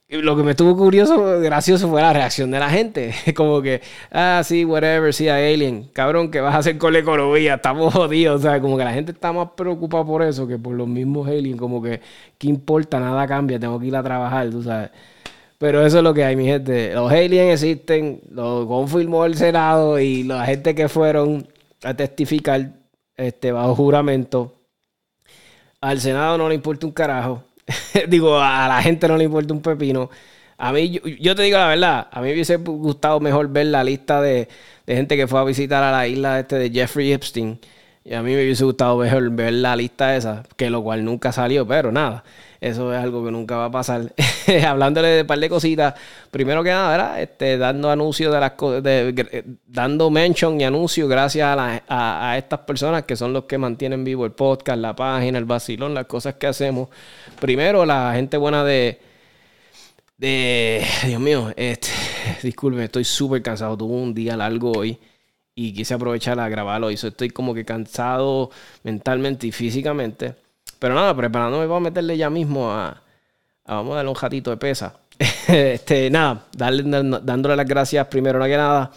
lo 0.09 0.37
que 0.37 0.45
me 0.45 0.53
estuvo 0.53 0.77
curioso, 0.77 1.41
gracioso 1.41 1.89
fue 1.89 2.01
la 2.01 2.13
reacción 2.13 2.51
de 2.51 2.61
la 2.61 2.71
gente. 2.71 3.13
Como 3.35 3.61
que, 3.61 3.83
ah, 4.13 4.43
sí, 4.45 4.65
whatever, 4.65 5.13
sí, 5.13 5.29
hay 5.29 5.55
alien. 5.55 5.89
Cabrón, 5.93 6.31
¿qué 6.31 6.41
vas 6.41 6.55
a 6.55 6.59
hacer 6.59 6.79
con 6.79 6.93
la 6.93 7.01
economía? 7.01 7.55
Estamos 7.55 7.93
jodidos. 7.93 8.45
O 8.45 8.61
como 8.61 8.77
que 8.79 8.85
la 8.85 8.93
gente 8.93 9.13
está 9.13 9.33
más 9.33 9.49
preocupada 9.57 10.05
por 10.05 10.23
eso 10.23 10.47
que 10.47 10.59
por 10.59 10.75
los 10.75 10.87
mismos 10.87 11.27
aliens. 11.27 11.59
Como 11.59 11.83
que, 11.83 12.01
¿qué 12.39 12.49
importa? 12.49 13.01
Nada 13.01 13.27
cambia, 13.27 13.59
tengo 13.59 13.81
que 13.81 13.87
ir 13.87 13.97
a 13.97 14.03
trabajar, 14.03 14.49
tú 14.51 14.63
sabes. 14.63 14.91
Pero 15.59 15.85
eso 15.87 15.99
es 15.99 16.05
lo 16.05 16.13
que 16.13 16.25
hay, 16.25 16.37
mi 16.37 16.45
gente. 16.45 16.93
Los 16.95 17.11
aliens 17.11 17.63
existen, 17.63 18.21
lo 18.31 18.67
confirmó 18.69 19.25
el 19.25 19.37
Senado 19.37 19.99
y 19.99 20.23
la 20.23 20.45
gente 20.45 20.75
que 20.75 20.89
fueron 20.89 21.49
a 21.83 21.95
testificar 21.95 22.71
este, 23.17 23.53
bajo 23.53 23.75
juramento. 23.75 24.55
Al 25.81 26.01
Senado 26.01 26.37
no 26.39 26.49
le 26.49 26.55
importa 26.55 26.87
un 26.87 26.93
carajo. 26.93 27.43
Digo, 28.09 28.39
a 28.39 28.69
la 28.69 28.83
gente 28.83 29.09
no 29.09 29.17
le 29.17 29.25
importa 29.25 29.55
un 29.55 29.63
pepino. 29.63 30.11
A 30.59 30.73
mí, 30.73 31.01
yo, 31.21 31.35
te 31.35 31.43
digo 31.43 31.59
la 31.59 31.69
verdad, 31.69 32.09
a 32.11 32.21
mí 32.21 32.29
me 32.29 32.33
hubiese 32.33 32.57
gustado 32.57 33.21
mejor 33.21 33.49
ver 33.49 33.67
la 33.67 33.85
lista 33.85 34.23
de, 34.23 34.49
de 34.87 34.97
gente 34.97 35.15
que 35.15 35.27
fue 35.27 35.39
a 35.39 35.45
visitar 35.45 35.83
a 35.83 35.93
la 35.93 36.09
isla 36.09 36.41
este 36.41 36.57
de 36.57 36.71
Jeffrey 36.71 37.13
Epstein 37.13 37.61
y 38.07 38.15
a 38.15 38.23
mí 38.23 38.35
me 38.35 38.43
hubiese 38.43 38.65
gustado 38.65 38.97
ver, 38.99 39.31
ver 39.31 39.53
la 39.53 39.75
lista 39.75 40.15
esa, 40.17 40.45
que 40.57 40.71
lo 40.71 40.83
cual 40.83 41.05
nunca 41.05 41.33
salió, 41.33 41.67
pero 41.67 41.91
nada, 41.91 42.23
eso 42.69 42.93
es 42.93 42.99
algo 43.03 43.25
que 43.25 43.31
nunca 43.31 43.57
va 43.57 43.67
a 43.67 43.71
pasar. 43.71 44.13
Hablándole 44.67 45.09
de 45.09 45.21
un 45.23 45.27
par 45.27 45.39
de 45.39 45.49
cositas, 45.49 45.95
primero 46.31 46.63
que 46.63 46.71
nada, 46.71 46.91
¿verdad? 46.91 47.23
Este, 47.23 47.59
dando 47.59 47.91
anuncios 47.91 48.33
de 48.33 48.41
las 48.41 48.53
cosas, 48.53 48.83
dando 49.67 50.11
mention 50.11 50.61
y 50.61 50.65
anuncios 50.65 51.09
gracias 51.09 51.57
a, 51.89 52.39
estas 52.39 52.61
personas 52.61 53.05
que 53.05 53.17
son 53.17 53.33
los 53.33 53.45
que 53.45 53.59
mantienen 53.59 54.05
vivo 54.05 54.25
el 54.25 54.33
podcast, 54.33 54.79
la 54.79 54.95
página, 54.95 55.39
el 55.39 55.45
vacilón, 55.45 55.95
las 55.95 56.07
cosas 56.07 56.35
que 56.35 56.47
hacemos. 56.47 56.89
Primero, 57.41 57.85
la 57.87 58.13
gente 58.15 58.37
buena 58.37 58.65
de. 58.65 59.01
de 60.19 60.85
Dios 61.07 61.21
mío, 61.21 61.53
este, 61.57 61.89
estoy 62.83 63.05
súper 63.05 63.43
cansado, 63.43 63.77
tuve 63.77 63.95
un 63.95 64.15
día 64.15 64.37
largo 64.37 64.73
hoy 64.73 64.99
y 65.55 65.73
quise 65.73 65.95
aprovechar 65.95 66.39
a 66.39 66.49
grabarlo. 66.49 66.91
Y 66.91 66.95
estoy 66.95 67.31
como 67.31 67.55
que 67.55 67.65
cansado 67.65 68.51
mentalmente 68.85 69.47
y 69.47 69.53
físicamente. 69.53 70.46
Pero 70.79 70.95
nada, 70.95 71.15
preparándome 71.15 71.67
para 71.67 71.81
meterle 71.81 72.17
ya 72.17 72.31
mismo 72.31 72.71
a, 72.71 73.03
vamos 73.67 73.93
a 73.93 73.97
darle 73.97 74.11
un 74.11 74.17
ratito 74.17 74.51
de 74.51 74.57
pesa. 74.57 74.95
este, 75.49 76.11
nada, 76.11 76.47
darle, 76.57 76.83
dándole 77.23 77.57
las 77.57 77.67
gracias 77.67 78.07
primero 78.09 78.43
que 78.45 78.57
nada 78.57 78.91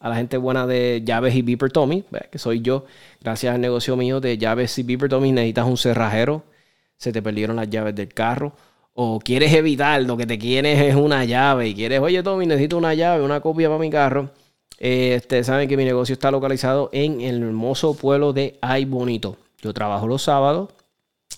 a 0.00 0.08
la 0.08 0.16
gente 0.16 0.36
buena 0.36 0.66
de 0.66 1.02
Llaves 1.04 1.34
y 1.34 1.42
Beeper 1.42 1.72
Tommy, 1.72 2.04
que 2.30 2.38
soy 2.38 2.60
yo. 2.60 2.84
Gracias 3.20 3.54
al 3.54 3.60
negocio 3.60 3.96
mío 3.96 4.20
de 4.20 4.36
Llaves 4.36 4.78
y 4.78 4.82
Beeper 4.82 5.08
Tommy 5.08 5.32
necesitas 5.32 5.66
un 5.66 5.76
cerrajero. 5.76 6.44
Se 6.96 7.10
te 7.10 7.22
perdieron 7.22 7.56
las 7.56 7.70
llaves 7.70 7.94
del 7.94 8.12
carro. 8.12 8.52
O 8.92 9.18
quieres 9.18 9.52
evitar, 9.54 10.02
lo 10.02 10.16
que 10.16 10.26
te 10.26 10.38
quieres 10.38 10.80
es 10.80 10.94
una 10.94 11.24
llave. 11.24 11.68
Y 11.68 11.74
quieres, 11.74 12.00
oye 12.00 12.22
Tommy, 12.22 12.46
necesito 12.46 12.76
una 12.76 12.94
llave, 12.94 13.24
una 13.24 13.40
copia 13.40 13.68
para 13.68 13.80
mi 13.80 13.90
carro 13.90 14.30
este, 14.78 15.44
saben 15.44 15.68
que 15.68 15.76
mi 15.76 15.84
negocio 15.84 16.12
está 16.12 16.30
localizado 16.30 16.90
en 16.92 17.20
el 17.20 17.42
hermoso 17.42 17.94
pueblo 17.94 18.32
de 18.32 18.58
Ay 18.60 18.84
Bonito. 18.84 19.36
Yo 19.60 19.72
trabajo 19.72 20.06
los 20.06 20.22
sábados. 20.22 20.70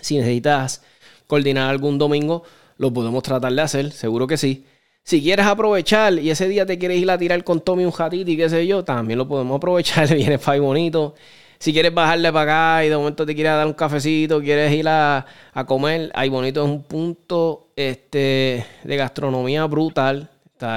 Si 0.01 0.17
necesitas 0.19 0.83
coordinar 1.27 1.71
algún 1.71 1.99
domingo, 1.99 2.45
lo 2.79 2.93
podemos 2.93 3.23
tratar 3.23 3.53
de 3.53 3.63
hacer, 3.63 3.93
seguro 3.93 4.27
que 4.27 4.37
sí. 4.37 4.65
Si 5.03 5.23
quieres 5.23 5.47
aprovechar 5.47 6.15
y 6.19 6.31
ese 6.31 6.49
día 6.49 6.67
te 6.67 6.79
quieres 6.79 6.99
ir 6.99 7.11
a 7.11 7.19
tirar 7.19 7.43
con 7.45 7.61
Tommy 7.61 7.85
un 7.85 7.93
jatito 7.93 8.31
y 8.31 8.37
qué 8.37 8.49
sé 8.49 8.67
yo, 8.67 8.85
también 8.85 9.19
lo 9.19 9.29
podemos 9.29 9.57
aprovechar. 9.57 10.09
Viene 10.15 10.39
Ay 10.45 10.61
Bonito. 10.61 11.15
Si 11.59 11.73
quieres 11.73 11.95
bajarle 11.95 12.33
para 12.33 12.77
acá 12.77 12.85
y 12.85 12.89
de 12.91 12.97
momento 12.97 13.25
te 13.25 13.35
quieres 13.35 13.53
dar 13.53 13.67
un 13.67 13.73
cafecito, 13.73 14.41
quieres 14.41 14.73
ir 14.73 14.87
a, 14.89 15.25
comer, 15.67 16.11
Ay 16.15 16.29
Bonito 16.29 16.65
es 16.65 16.71
un 16.71 16.83
punto 16.83 17.69
este, 17.77 18.67
de 18.85 18.97
gastronomía 18.97 19.65
brutal 19.67 20.29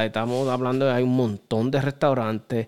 estamos 0.06 0.48
hablando 0.50 0.86
de 0.86 0.92
hay 0.92 1.04
un 1.04 1.16
montón 1.16 1.72
de 1.72 1.82
restaurantes, 1.82 2.68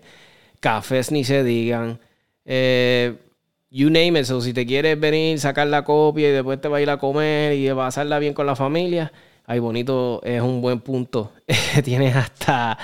cafés 0.60 1.12
ni 1.12 1.24
se 1.24 1.44
digan. 1.44 1.98
Eh, 2.44 3.16
you 3.72 3.88
name 3.88 4.18
it. 4.20 4.26
si 4.26 4.52
te 4.52 4.66
quieres 4.66 5.00
venir, 5.00 5.40
sacar 5.40 5.66
la 5.66 5.82
copia 5.82 6.28
y 6.28 6.32
después 6.32 6.60
te 6.60 6.68
vas 6.68 6.78
a 6.78 6.82
ir 6.82 6.90
a 6.90 6.98
comer 6.98 7.54
y 7.54 7.70
pasarla 7.70 8.18
bien 8.18 8.34
con 8.34 8.46
la 8.46 8.54
familia, 8.54 9.12
ahí 9.46 9.58
bonito 9.58 10.20
es 10.24 10.42
un 10.42 10.60
buen 10.60 10.80
punto. 10.80 11.32
Tienes 11.84 12.14
hasta, 12.14 12.78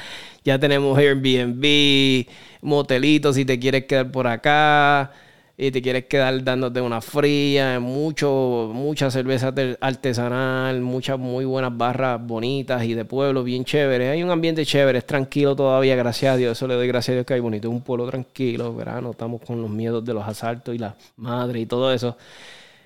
ya 0.44 0.58
tenemos 0.58 0.98
Airbnb, 0.98 2.26
motelitos 2.62 3.36
si 3.36 3.44
te 3.44 3.58
quieres 3.58 3.84
quedar 3.84 4.10
por 4.10 4.26
acá 4.26 5.12
y 5.60 5.72
te 5.72 5.82
quieres 5.82 6.04
quedar 6.04 6.44
dándote 6.44 6.80
una 6.80 7.00
fría, 7.00 7.80
mucho, 7.80 8.70
mucha 8.72 9.10
cerveza 9.10 9.52
artesanal, 9.80 10.80
muchas 10.80 11.18
muy 11.18 11.44
buenas 11.44 11.76
barras 11.76 12.24
bonitas 12.24 12.84
y 12.84 12.94
de 12.94 13.04
pueblo 13.04 13.42
bien 13.42 13.64
chévere. 13.64 14.10
Hay 14.10 14.22
un 14.22 14.30
ambiente 14.30 14.64
chévere, 14.64 14.98
es 14.98 15.04
tranquilo 15.06 15.56
todavía, 15.56 15.96
gracias 15.96 16.34
a 16.34 16.36
Dios. 16.36 16.56
Eso 16.56 16.68
le 16.68 16.74
doy 16.74 16.86
gracias 16.86 17.08
a 17.10 17.14
Dios 17.14 17.26
que 17.26 17.34
hay 17.34 17.40
bonito. 17.40 17.66
Es 17.66 17.74
un 17.74 17.82
pueblo 17.82 18.06
tranquilo, 18.06 18.72
verano, 18.72 19.10
estamos 19.10 19.40
con 19.40 19.60
los 19.60 19.68
miedos 19.68 20.04
de 20.04 20.14
los 20.14 20.24
asaltos 20.28 20.76
y 20.76 20.78
la 20.78 20.94
madre 21.16 21.58
y 21.58 21.66
todo 21.66 21.92
eso. 21.92 22.16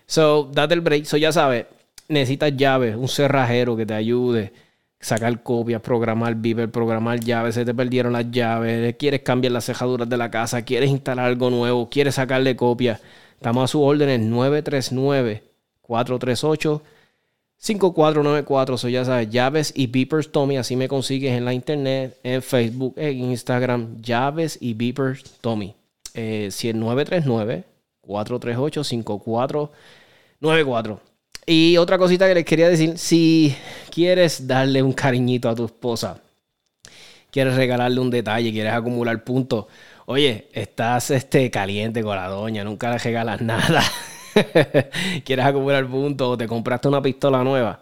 So, 0.06 0.48
date 0.50 0.72
el 0.72 0.80
break. 0.80 1.04
So, 1.04 1.18
ya 1.18 1.30
sabes, 1.30 1.66
necesitas 2.08 2.56
llaves, 2.56 2.96
un 2.96 3.08
cerrajero 3.08 3.76
que 3.76 3.84
te 3.84 3.92
ayude 3.92 4.50
sacar 5.02 5.42
copias, 5.42 5.82
programar 5.82 6.36
Viver, 6.36 6.70
programar 6.70 7.20
llaves, 7.20 7.56
se 7.56 7.66
te 7.66 7.74
perdieron 7.74 8.14
las 8.14 8.30
llaves, 8.30 8.96
quieres 8.96 9.20
cambiar 9.20 9.52
las 9.52 9.66
cejaduras 9.66 10.08
de 10.08 10.16
la 10.16 10.30
casa, 10.30 10.64
quieres 10.64 10.88
instalar 10.90 11.26
algo 11.26 11.50
nuevo, 11.50 11.90
quieres 11.90 12.14
sacarle 12.14 12.56
copias. 12.56 13.02
Estamos 13.34 13.64
a 13.64 13.66
su 13.66 13.82
orden 13.82 14.30
939 14.30 15.42
438 15.82 16.82
5494, 17.58 18.78
so 18.78 18.88
ya 18.88 19.04
sabes, 19.04 19.28
llaves 19.30 19.72
y 19.76 19.88
beepers 19.88 20.32
Tommy, 20.32 20.56
así 20.56 20.74
me 20.74 20.88
consigues 20.88 21.32
en 21.32 21.44
la 21.44 21.52
internet, 21.52 22.18
en 22.22 22.40
Facebook, 22.42 22.94
en 22.96 23.30
Instagram, 23.30 24.00
llaves 24.00 24.56
y 24.60 24.74
beepers 24.74 25.22
Tommy. 25.40 25.74
Eh, 26.14 26.48
si 26.50 26.68
es 26.68 26.74
939 26.74 27.64
438 28.00 28.84
5494. 28.84 31.11
Y 31.44 31.76
otra 31.76 31.98
cosita 31.98 32.28
que 32.28 32.34
les 32.34 32.44
quería 32.44 32.68
decir, 32.68 32.98
si 32.98 33.56
quieres 33.90 34.46
darle 34.46 34.80
un 34.82 34.92
cariñito 34.92 35.48
a 35.48 35.54
tu 35.56 35.64
esposa, 35.64 36.20
quieres 37.32 37.56
regalarle 37.56 37.98
un 37.98 38.10
detalle, 38.10 38.52
quieres 38.52 38.72
acumular 38.72 39.24
puntos, 39.24 39.66
oye, 40.06 40.48
estás 40.52 41.10
este, 41.10 41.50
caliente 41.50 42.02
con 42.02 42.14
la 42.14 42.28
doña, 42.28 42.62
nunca 42.62 42.92
le 42.92 42.98
regalas 42.98 43.40
nada, 43.40 43.82
quieres 45.24 45.44
acumular 45.44 45.84
puntos 45.88 46.28
o 46.28 46.38
te 46.38 46.46
compraste 46.46 46.86
una 46.86 47.02
pistola 47.02 47.42
nueva, 47.42 47.80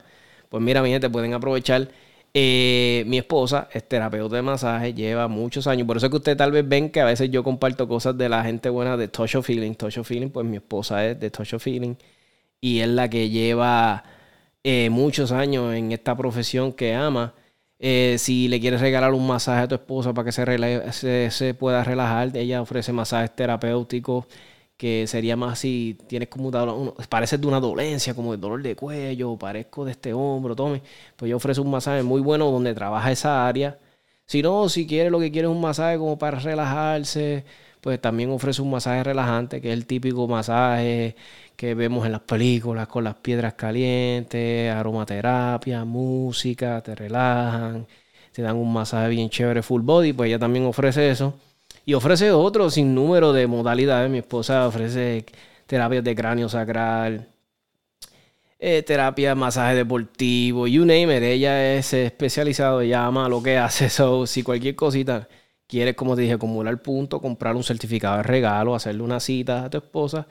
pues 0.48 0.62
mira, 0.62 0.82
mi 0.82 0.90
gente, 0.90 1.10
pueden 1.10 1.34
aprovechar. 1.34 1.88
Eh, 2.32 3.02
mi 3.08 3.18
esposa 3.18 3.68
es 3.72 3.88
terapeuta 3.88 4.36
de 4.36 4.42
masaje, 4.42 4.94
lleva 4.94 5.26
muchos 5.28 5.66
años. 5.66 5.86
Por 5.86 5.96
eso 5.96 6.06
es 6.06 6.10
que 6.10 6.16
ustedes 6.16 6.38
tal 6.38 6.52
vez 6.52 6.66
ven 6.66 6.90
que 6.90 7.00
a 7.00 7.04
veces 7.04 7.28
yo 7.30 7.42
comparto 7.42 7.88
cosas 7.88 8.16
de 8.16 8.28
la 8.28 8.44
gente 8.44 8.68
buena 8.68 8.96
de 8.96 9.08
Touch 9.08 9.34
of 9.34 9.46
Feeling. 9.46 9.74
Touch 9.74 9.98
of 9.98 10.06
Feeling, 10.06 10.30
pues 10.30 10.46
mi 10.46 10.56
esposa 10.56 11.04
es 11.06 11.18
de 11.18 11.30
Touch 11.30 11.54
of 11.54 11.62
Feeling 11.62 11.96
y 12.60 12.80
es 12.80 12.88
la 12.88 13.08
que 13.10 13.30
lleva 13.30 14.04
eh, 14.64 14.90
muchos 14.90 15.32
años 15.32 15.74
en 15.74 15.92
esta 15.92 16.16
profesión 16.16 16.72
que 16.72 16.94
ama. 16.94 17.34
Eh, 17.78 18.16
si 18.18 18.48
le 18.48 18.60
quieres 18.60 18.80
regalar 18.80 19.12
un 19.14 19.26
masaje 19.26 19.62
a 19.62 19.68
tu 19.68 19.74
esposa 19.74 20.12
para 20.12 20.26
que 20.26 20.32
se, 20.92 21.30
se, 21.30 21.54
pueda 21.54 21.82
relajar, 21.84 22.36
ella 22.36 22.60
ofrece 22.62 22.92
masajes 22.92 23.34
terapéuticos 23.34 24.26
que 24.80 25.06
sería 25.06 25.36
más 25.36 25.58
si 25.58 25.98
tienes 26.08 26.28
como 26.28 26.48
un, 26.48 26.94
pareces 27.08 27.40
de 27.40 27.46
una 27.46 27.60
dolencia, 27.60 28.14
como 28.14 28.34
el 28.34 28.40
dolor 28.40 28.62
de 28.62 28.76
cuello, 28.76 29.36
parezco 29.36 29.84
de 29.84 29.92
este 29.92 30.14
hombro, 30.14 30.56
tome, 30.56 30.82
pues 31.16 31.30
yo 31.30 31.36
ofrece 31.36 31.60
un 31.60 31.70
masaje 31.70 32.02
muy 32.02 32.22
bueno 32.22 32.50
donde 32.50 32.74
trabaja 32.74 33.12
esa 33.12 33.46
área. 33.46 33.78
Si 34.26 34.42
no, 34.42 34.68
si 34.70 34.86
quieres 34.86 35.12
lo 35.12 35.20
que 35.20 35.30
quieres 35.32 35.50
es 35.50 35.54
un 35.56 35.60
masaje 35.60 35.98
como 35.98 36.18
para 36.18 36.38
relajarse, 36.40 37.44
pues 37.80 38.00
también 38.00 38.30
ofrece 38.30 38.62
un 38.62 38.70
masaje 38.70 39.04
relajante, 39.04 39.60
que 39.60 39.68
es 39.68 39.74
el 39.74 39.86
típico 39.86 40.26
masaje 40.28 41.16
que 41.60 41.74
vemos 41.74 42.06
en 42.06 42.12
las 42.12 42.22
películas 42.22 42.88
con 42.88 43.04
las 43.04 43.16
piedras 43.16 43.52
calientes, 43.52 44.72
aromaterapia, 44.72 45.84
música, 45.84 46.80
te 46.82 46.94
relajan, 46.94 47.86
te 48.32 48.40
dan 48.40 48.56
un 48.56 48.72
masaje 48.72 49.10
bien 49.10 49.28
chévere 49.28 49.62
full 49.62 49.82
body, 49.82 50.14
pues 50.14 50.28
ella 50.28 50.38
también 50.38 50.64
ofrece 50.64 51.10
eso. 51.10 51.34
Y 51.84 51.92
ofrece 51.92 52.32
otro 52.32 52.70
sin 52.70 52.94
número 52.94 53.34
de 53.34 53.46
modalidades. 53.46 54.10
Mi 54.10 54.18
esposa 54.18 54.66
ofrece 54.66 55.26
terapias 55.66 56.02
de 56.02 56.14
cráneo 56.14 56.48
sacral, 56.48 57.28
eh, 58.58 58.82
terapia, 58.82 59.34
masaje 59.34 59.74
deportivo, 59.74 60.66
you 60.66 60.86
name 60.86 61.14
it. 61.16 61.22
Ella 61.22 61.74
es 61.76 61.92
especializada, 61.92 62.82
ella 62.82 63.04
ama 63.04 63.28
lo 63.28 63.42
que 63.42 63.58
hace. 63.58 63.90
So, 63.90 64.26
si 64.26 64.42
cualquier 64.42 64.76
cosita 64.76 65.28
quieres, 65.66 65.94
como 65.94 66.16
te 66.16 66.22
dije, 66.22 66.34
acumular 66.34 66.80
puntos, 66.80 67.20
comprar 67.20 67.54
un 67.54 67.64
certificado 67.64 68.16
de 68.18 68.22
regalo, 68.22 68.74
hacerle 68.74 69.02
una 69.02 69.20
cita 69.20 69.64
a 69.64 69.70
tu 69.70 69.76
esposa, 69.78 70.26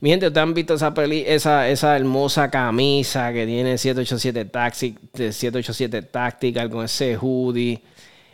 Mi 0.00 0.10
gente, 0.10 0.26
¿ustedes 0.26 0.42
han 0.42 0.54
visto 0.54 0.74
esa, 0.74 0.92
esa, 1.06 1.68
esa 1.68 1.96
hermosa 1.96 2.50
camisa 2.50 3.32
que 3.32 3.46
tiene 3.46 3.78
787 3.78 4.44
Taxi, 4.46 4.98
787 5.12 6.02
Tactical 6.02 6.68
con 6.68 6.84
ese 6.84 7.16
hoodie? 7.16 7.80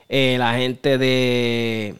Eh, 0.08 0.36
la 0.38 0.54
gente 0.54 0.96
de 0.96 1.96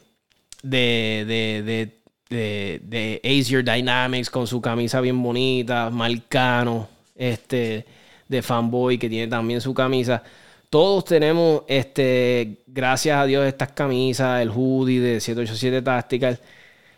de, 0.61 1.25
de, 1.27 2.01
de, 2.29 2.81
de, 2.83 3.63
Dynamics 3.63 4.29
con 4.29 4.47
su 4.47 4.61
camisa 4.61 5.01
bien 5.01 5.21
bonita, 5.21 5.89
Marcano, 5.89 6.87
este, 7.15 7.85
de 8.27 8.41
Fanboy, 8.41 8.97
que 8.97 9.09
tiene 9.09 9.27
también 9.27 9.61
su 9.61 9.73
camisa. 9.73 10.23
Todos 10.69 11.03
tenemos, 11.05 11.63
este, 11.67 12.63
gracias 12.67 13.17
a 13.17 13.25
Dios, 13.25 13.45
estas 13.45 13.73
camisas, 13.73 14.41
el 14.41 14.49
hoodie 14.49 15.01
de 15.01 15.19
787 15.19 15.81
Tactical. 15.81 16.39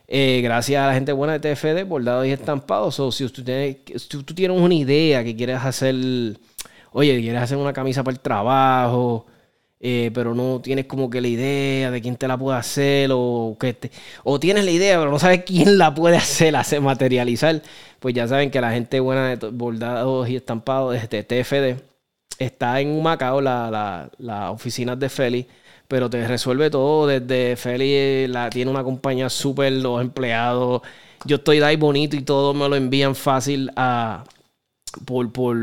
Eh, 0.08 0.42
gracias 0.44 0.84
a 0.84 0.88
la 0.88 0.94
gente 0.94 1.12
buena 1.12 1.40
de 1.40 1.56
TFD, 1.56 1.88
bordados 1.88 2.28
y 2.28 2.32
estampados. 2.32 3.00
O 3.00 3.12
si, 3.12 3.24
usted 3.24 3.78
si 3.96 4.08
tú 4.24 4.36
tienes 4.36 4.60
una 4.60 4.76
idea 4.76 5.24
que 5.24 5.36
quieres 5.36 5.58
hacer, 5.58 5.96
oye, 6.92 7.20
quieres 7.20 7.42
hacer 7.42 7.58
una 7.58 7.74
camisa 7.74 8.04
para 8.04 8.14
el 8.14 8.20
trabajo, 8.20 9.26
eh, 9.86 10.12
pero 10.14 10.34
no 10.34 10.62
tienes 10.62 10.86
como 10.86 11.10
que 11.10 11.20
la 11.20 11.28
idea 11.28 11.92
de 11.92 12.02
quién 12.02 12.16
te 12.16 12.26
la 12.26 12.38
puede 12.38 12.58
hacer, 12.58 13.10
o, 13.14 13.58
que 13.60 13.92
o 14.24 14.40
tienes 14.40 14.64
la 14.64 14.72
idea, 14.72 14.98
pero 14.98 15.12
no 15.12 15.20
sabes 15.20 15.44
quién 15.46 15.78
la 15.78 15.94
puede 15.94 16.16
hacer, 16.16 16.56
hacer 16.56 16.80
materializar, 16.80 17.62
pues 18.00 18.16
ya 18.16 18.26
saben 18.26 18.50
que 18.50 18.62
la 18.62 18.72
gente 18.72 19.02
buena 19.02 19.36
de 19.36 19.50
bordados 19.50 20.30
y 20.30 20.38
estampados 20.38 20.96
de 21.10 21.24
TFD 21.24 21.84
está 22.40 22.80
en 22.80 23.04
Macao, 23.04 23.42
la, 23.42 24.10
la, 24.18 24.52
oficina 24.52 24.96
de 24.96 25.10
Feli, 25.10 25.48
pero 25.90 26.10
te 26.10 26.26
resuelve 26.30 26.70
todo 26.70 27.08
desde 27.08 27.58
Feli, 27.58 28.28
la, 28.28 28.50
tiene 28.50 28.72
una 28.72 28.86
compañía 28.86 29.30
súper, 29.30 29.74
los 29.74 30.02
empleados, 30.02 30.82
yo 31.26 31.38
estoy 31.38 31.62
ahí 31.62 31.76
bonito 31.76 32.16
y 32.16 32.22
todo 32.22 32.54
me 32.54 32.70
lo 32.70 32.78
envían 32.78 33.16
fácil 33.16 33.70
a, 33.76 34.24
por, 35.06 35.32
por 35.34 35.58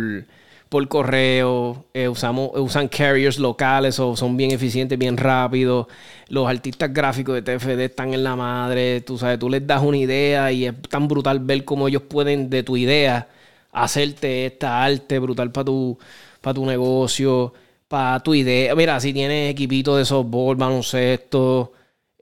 por 0.71 0.87
correo, 0.89 1.85
eh, 1.95 2.09
usamos, 2.09 2.53
usan 2.55 2.89
carriers 2.89 3.41
locales 3.41 3.99
o 3.99 4.17
son 4.17 4.37
bien 4.37 4.53
eficientes, 4.53 4.97
bien 4.99 5.17
rápidos. 5.17 5.89
Los 6.29 6.49
artistas 6.49 6.95
gráficos 6.95 7.35
de 7.35 7.43
TFD 7.43 7.81
están 7.87 8.15
en 8.15 8.23
la 8.23 8.37
madre, 8.37 9.01
tú 9.01 9.19
sabes, 9.19 9.39
tú 9.41 9.51
les 9.51 9.67
das 9.67 9.83
una 9.83 9.97
idea 9.99 10.53
y 10.53 10.67
es 10.67 10.75
tan 10.89 11.09
brutal 11.09 11.41
ver 11.41 11.65
cómo 11.65 11.89
ellos 11.89 12.03
pueden 12.03 12.49
de 12.51 12.63
tu 12.63 12.77
idea 12.77 13.29
hacerte 13.73 14.47
esta 14.47 14.85
arte 14.85 15.19
brutal 15.19 15.51
para 15.53 15.65
tu, 15.65 15.99
para 16.41 16.55
tu 16.55 16.65
negocio, 16.65 17.53
para 17.89 18.21
tu 18.21 18.35
idea. 18.35 18.75
Mira, 18.77 19.01
si 19.01 19.13
tienes 19.13 19.51
equipito 19.51 19.97
de 19.97 20.05
softball, 20.05 20.57
baloncesto, 20.57 21.73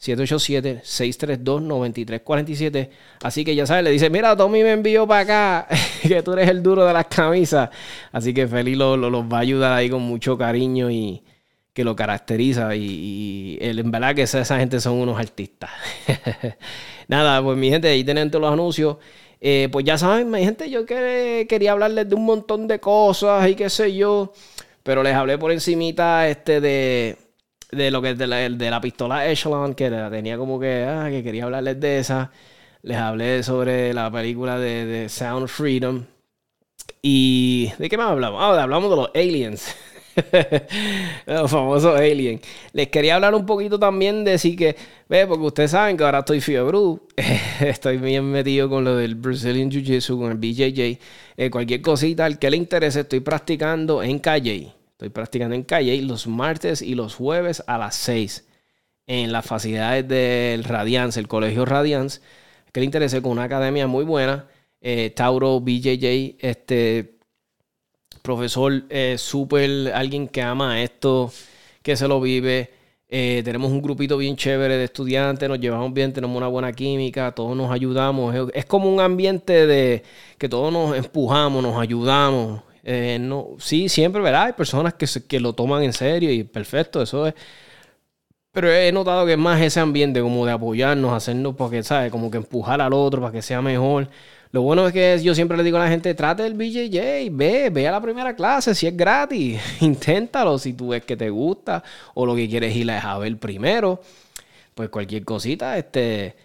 787-632-9347. 0.00 2.90
Así 3.22 3.44
que 3.44 3.54
ya 3.54 3.66
saben, 3.66 3.84
le 3.84 3.92
dice, 3.92 4.10
mira, 4.10 4.36
Tommy 4.36 4.64
me 4.64 4.72
envió 4.72 5.06
para 5.06 5.20
acá, 5.20 5.68
que 6.02 6.24
tú 6.24 6.32
eres 6.32 6.48
el 6.48 6.60
duro 6.60 6.84
de 6.84 6.92
las 6.92 7.06
camisas. 7.06 7.70
Así 8.10 8.34
que 8.34 8.48
Feliz 8.48 8.76
los 8.76 8.98
va 8.98 9.36
a 9.36 9.40
ayudar 9.42 9.72
ahí 9.72 9.88
con 9.88 10.02
mucho 10.02 10.36
cariño 10.36 10.90
y, 10.90 11.22
que 11.74 11.84
lo 11.84 11.96
caracteriza 11.96 12.76
y, 12.76 13.58
en 13.60 13.90
verdad 13.90 14.14
que 14.14 14.22
esa, 14.22 14.58
gente 14.58 14.80
son 14.80 14.94
unos 14.94 15.18
artistas. 15.18 15.70
Nada, 17.08 17.42
pues 17.42 17.58
mi 17.58 17.68
gente, 17.68 17.88
ahí 17.88 18.04
tienen 18.04 18.30
los 18.32 18.52
anuncios. 18.52 18.96
Eh, 19.40 19.68
pues 19.70 19.84
ya 19.84 19.98
saben, 19.98 20.30
mi 20.30 20.44
gente, 20.44 20.70
yo 20.70 20.86
quería 20.86 21.72
hablarles 21.72 22.08
de 22.08 22.14
un 22.14 22.24
montón 22.24 22.68
de 22.68 22.78
cosas 22.78 23.46
y 23.50 23.56
qué 23.56 23.68
sé 23.68 23.94
yo, 23.94 24.32
pero 24.82 25.02
les 25.02 25.14
hablé 25.14 25.36
por 25.36 25.52
encimita 25.52 26.28
este 26.28 26.60
de, 26.60 27.18
de 27.72 27.90
lo 27.90 28.00
que 28.00 28.14
de 28.14 28.26
la, 28.26 28.36
de 28.48 28.70
la 28.70 28.80
pistola 28.80 29.28
Echelon, 29.28 29.74
que 29.74 29.90
tenía 29.90 30.38
como 30.38 30.60
que, 30.60 30.84
ah, 30.84 31.08
que 31.10 31.22
quería 31.24 31.44
hablarles 31.44 31.80
de 31.80 31.98
esa. 31.98 32.30
Les 32.82 32.96
hablé 32.96 33.42
sobre 33.42 33.92
la 33.92 34.10
película 34.10 34.58
de, 34.58 34.86
de 34.86 35.08
Sound 35.08 35.48
Freedom. 35.48 36.04
¿Y 37.02 37.72
de 37.78 37.88
qué 37.88 37.96
más 37.98 38.10
hablamos? 38.10 38.40
Ah, 38.40 38.62
hablamos 38.62 38.90
de 38.90 38.96
los 38.96 39.10
aliens. 39.14 39.74
Los 41.26 41.50
famosos 41.50 41.98
Alien. 41.98 42.40
Les 42.72 42.88
quería 42.88 43.16
hablar 43.16 43.34
un 43.34 43.46
poquito 43.46 43.78
también 43.78 44.24
de 44.24 44.32
decir 44.32 44.56
que, 44.56 44.76
ve, 45.08 45.26
porque 45.26 45.44
ustedes 45.44 45.70
saben 45.72 45.96
que 45.96 46.04
ahora 46.04 46.20
estoy 46.20 46.40
fiebre. 46.40 46.78
estoy 47.60 47.98
bien 47.98 48.30
metido 48.30 48.68
con 48.68 48.84
lo 48.84 48.96
del 48.96 49.14
Brazilian 49.14 49.70
Jiu 49.70 49.82
Jitsu, 49.82 50.18
con 50.18 50.30
el 50.30 50.38
BJJ. 50.38 50.98
Eh, 51.36 51.50
cualquier 51.50 51.82
cosita 51.82 52.24
al 52.24 52.38
que 52.38 52.50
le 52.50 52.56
interese, 52.56 53.00
estoy 53.00 53.20
practicando 53.20 54.02
en 54.02 54.18
Calle. 54.18 54.72
Estoy 54.92 55.08
practicando 55.08 55.54
en 55.54 55.64
Calle 55.64 56.00
los 56.02 56.26
martes 56.26 56.80
y 56.80 56.94
los 56.94 57.14
jueves 57.14 57.62
a 57.66 57.78
las 57.78 57.96
6 57.96 58.46
en 59.06 59.32
las 59.32 59.44
facilidades 59.44 60.06
del 60.08 60.64
Radiance, 60.64 61.18
el 61.18 61.28
Colegio 61.28 61.64
Radiance. 61.64 62.20
Que 62.72 62.80
le 62.80 62.86
interese 62.86 63.22
con 63.22 63.32
una 63.32 63.44
academia 63.44 63.86
muy 63.86 64.04
buena. 64.04 64.46
Eh, 64.80 65.10
Tauro 65.14 65.60
BJJ, 65.60 66.36
este 66.40 67.13
profesor 68.22 68.84
eh, 68.88 69.16
súper, 69.18 69.92
alguien 69.94 70.28
que 70.28 70.42
ama 70.42 70.82
esto, 70.82 71.32
que 71.82 71.96
se 71.96 72.08
lo 72.08 72.20
vive. 72.20 72.70
Eh, 73.08 73.42
tenemos 73.44 73.70
un 73.70 73.82
grupito 73.82 74.16
bien 74.16 74.36
chévere 74.36 74.76
de 74.76 74.84
estudiantes, 74.84 75.48
nos 75.48 75.60
llevamos 75.60 75.92
bien, 75.92 76.12
tenemos 76.12 76.36
una 76.36 76.48
buena 76.48 76.72
química, 76.72 77.32
todos 77.32 77.56
nos 77.56 77.70
ayudamos. 77.70 78.34
Es, 78.54 78.64
como 78.66 78.92
un 78.92 79.00
ambiente 79.00 79.66
de 79.66 80.02
que 80.38 80.48
todos 80.48 80.72
nos 80.72 80.96
empujamos, 80.96 81.62
nos 81.62 81.80
ayudamos. 81.80 82.62
Eh, 82.82 83.18
no, 83.20 83.50
sí, 83.58 83.88
siempre, 83.88 84.20
¿verdad? 84.20 84.44
Hay 84.44 84.52
personas 84.54 84.94
que, 84.94 85.06
que 85.28 85.40
lo 85.40 85.52
toman 85.52 85.82
en 85.82 85.92
serio 85.92 86.32
y 86.32 86.44
perfecto, 86.44 87.02
eso 87.02 87.26
es. 87.26 87.34
Pero 88.52 88.72
he 88.72 88.92
notado 88.92 89.26
que 89.26 89.32
es 89.32 89.38
más 89.38 89.60
ese 89.60 89.80
ambiente 89.80 90.20
como 90.20 90.46
de 90.46 90.52
apoyarnos, 90.52 91.12
hacernos, 91.12 91.56
porque, 91.56 91.82
¿sabes? 91.82 92.12
Como 92.12 92.30
que 92.30 92.36
empujar 92.38 92.80
al 92.80 92.92
otro 92.92 93.20
para 93.20 93.32
que 93.32 93.42
sea 93.42 93.60
mejor. 93.60 94.08
Lo 94.54 94.62
bueno 94.62 94.86
es 94.86 94.92
que 94.92 95.20
yo 95.20 95.34
siempre 95.34 95.56
le 95.56 95.64
digo 95.64 95.78
a 95.78 95.80
la 95.80 95.88
gente, 95.88 96.14
trate 96.14 96.46
el 96.46 96.54
BJJ, 96.54 97.28
ve, 97.32 97.70
ve 97.70 97.88
a 97.88 97.90
la 97.90 98.00
primera 98.00 98.36
clase, 98.36 98.72
si 98.72 98.86
es 98.86 98.96
gratis, 98.96 99.60
inténtalo 99.80 100.58
si 100.58 100.74
tú 100.74 100.90
ves 100.90 101.04
que 101.04 101.16
te 101.16 101.28
gusta 101.28 101.82
o 102.14 102.24
lo 102.24 102.36
que 102.36 102.48
quieres 102.48 102.76
ir 102.76 102.88
a 102.88 103.18
ver 103.18 103.36
primero. 103.38 104.00
Pues 104.76 104.90
cualquier 104.90 105.24
cosita, 105.24 105.76
este, 105.76 106.36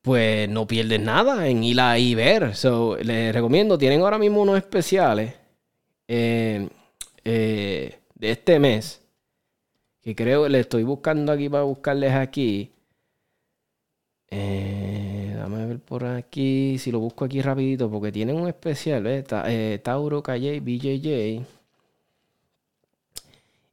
pues 0.00 0.48
no 0.48 0.68
pierdes 0.68 1.00
nada 1.00 1.48
en 1.48 1.64
ir 1.64 1.80
ahí 1.80 2.14
ver. 2.14 2.54
So, 2.54 2.96
les 2.98 3.34
recomiendo, 3.34 3.76
tienen 3.76 4.02
ahora 4.02 4.18
mismo 4.18 4.42
unos 4.42 4.56
especiales 4.56 5.34
eh, 6.06 6.68
eh, 7.24 7.98
de 8.14 8.30
este 8.30 8.60
mes, 8.60 9.02
que 10.00 10.14
creo 10.14 10.48
le 10.48 10.60
estoy 10.60 10.84
buscando 10.84 11.32
aquí 11.32 11.48
para 11.48 11.64
buscarles 11.64 12.12
aquí. 12.12 12.70
Eh, 14.30 15.09
por 15.90 16.04
aquí, 16.04 16.78
si 16.78 16.92
lo 16.92 17.00
busco 17.00 17.24
aquí 17.24 17.42
rapidito, 17.42 17.90
porque 17.90 18.12
tienen 18.12 18.36
un 18.36 18.46
especial, 18.46 19.02
¿ves? 19.02 19.24
Eh, 19.48 19.80
Tauro, 19.82 20.22
Calle, 20.22 20.60
BJJ. 20.60 21.44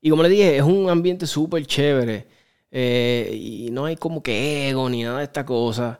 Y 0.02 0.10
como 0.10 0.24
le 0.24 0.30
dije, 0.30 0.58
es 0.58 0.64
un 0.64 0.90
ambiente 0.90 1.28
súper 1.28 1.68
chévere. 1.68 2.26
Eh, 2.72 3.30
y 3.40 3.70
no 3.70 3.86
hay 3.86 3.98
como 3.98 4.24
que 4.24 4.68
ego 4.68 4.90
ni 4.90 5.04
nada 5.04 5.20
de 5.20 5.26
esta 5.26 5.46
cosa. 5.46 6.00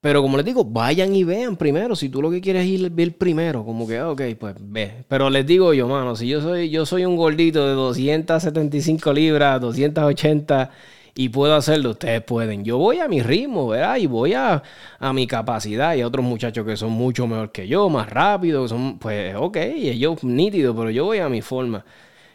Pero 0.00 0.22
como 0.22 0.36
les 0.36 0.46
digo, 0.46 0.64
vayan 0.64 1.16
y 1.16 1.24
vean 1.24 1.56
primero. 1.56 1.96
Si 1.96 2.08
tú 2.10 2.22
lo 2.22 2.30
que 2.30 2.40
quieres 2.40 2.62
es 2.62 2.68
ir 2.68 2.88
ver 2.90 3.18
primero, 3.18 3.64
como 3.64 3.88
que, 3.88 4.00
ok, 4.00 4.22
pues 4.38 4.54
ve. 4.60 5.04
Pero 5.08 5.30
les 5.30 5.44
digo 5.44 5.74
yo, 5.74 5.88
mano, 5.88 6.14
si 6.14 6.28
yo 6.28 6.40
soy, 6.40 6.70
yo 6.70 6.86
soy 6.86 7.04
un 7.04 7.16
gordito 7.16 7.66
de 7.66 7.72
275 7.74 9.12
libras, 9.12 9.60
280 9.60 10.70
y 11.20 11.28
puedo 11.28 11.54
hacerlo, 11.54 11.90
ustedes 11.90 12.22
pueden. 12.22 12.64
Yo 12.64 12.78
voy 12.78 12.98
a 12.98 13.06
mi 13.06 13.20
ritmo, 13.20 13.68
¿verdad? 13.68 13.98
Y 13.98 14.06
voy 14.06 14.32
a, 14.32 14.62
mi 15.12 15.26
capacidad. 15.26 15.94
Y 15.94 16.02
otros 16.02 16.24
muchachos 16.24 16.64
que 16.64 16.78
son 16.78 16.92
mucho 16.92 17.26
mejor 17.26 17.52
que 17.52 17.68
yo, 17.68 17.90
más 17.90 18.08
rápido, 18.08 18.66
son, 18.66 18.98
pues, 18.98 19.34
ok, 19.36 19.56
ellos 19.58 20.24
nítidos, 20.24 20.74
pero 20.74 20.88
yo 20.88 21.04
voy 21.04 21.18
a 21.18 21.28
mi 21.28 21.42
forma. 21.42 21.84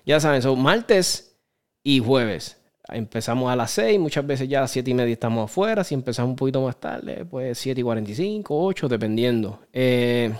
Ya 0.06 0.20
saben, 0.20 0.44
son 0.44 0.62
martes 0.62 1.36
y 1.82 2.00
jueves. 2.00 2.62
Empezamos 2.88 3.52
a 3.52 3.56
las 3.56 3.72
6, 3.72 4.00
muchas 4.00 4.28
veces 4.28 4.48
ya 4.48 4.60
a 4.60 4.62
las 4.62 4.72
7 4.72 4.92
y 4.92 4.94
media 4.94 5.14
estamos 5.14 5.50
afuera. 5.50 5.84
Si 5.84 5.96
empezamos 5.96 6.30
un 6.30 6.36
poquito 6.36 6.62
más 6.62 6.80
tarde, 6.80 7.26
pues 7.26 7.58
7 7.58 7.82
y 7.82 7.84
45, 7.84 8.66
8, 8.66 8.88
dependiendo. 8.88 9.62
Eh, 9.74 10.32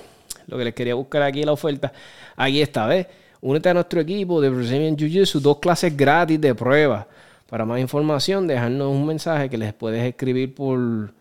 lo 0.46 0.56
que 0.56 0.66
les 0.66 0.76
quería 0.76 0.94
buscar 0.94 1.24
aquí 1.24 1.42
la 1.42 1.54
oferta. 1.54 1.92
Aquí 2.36 2.62
está, 2.62 2.86
¿ves? 2.86 3.08
Únete 3.42 3.70
a 3.70 3.74
nuestro 3.74 4.02
equipo 4.02 4.40
de 4.40 4.50
Brazilian 4.50 4.96
Jiu-Jitsu, 4.96 5.40
dos 5.40 5.58
clases 5.58 5.98
gratis 5.98 6.40
de 6.40 6.54
prueba. 6.54 7.08
Para 7.48 7.66
más 7.66 7.80
información, 7.80 8.48
dejarnos 8.48 8.92
un 8.92 9.06
mensaje 9.06 9.50
que 9.50 9.58
les 9.58 9.74
puedes 9.74 10.04
escribir 10.04 10.56
por, 10.56 11.14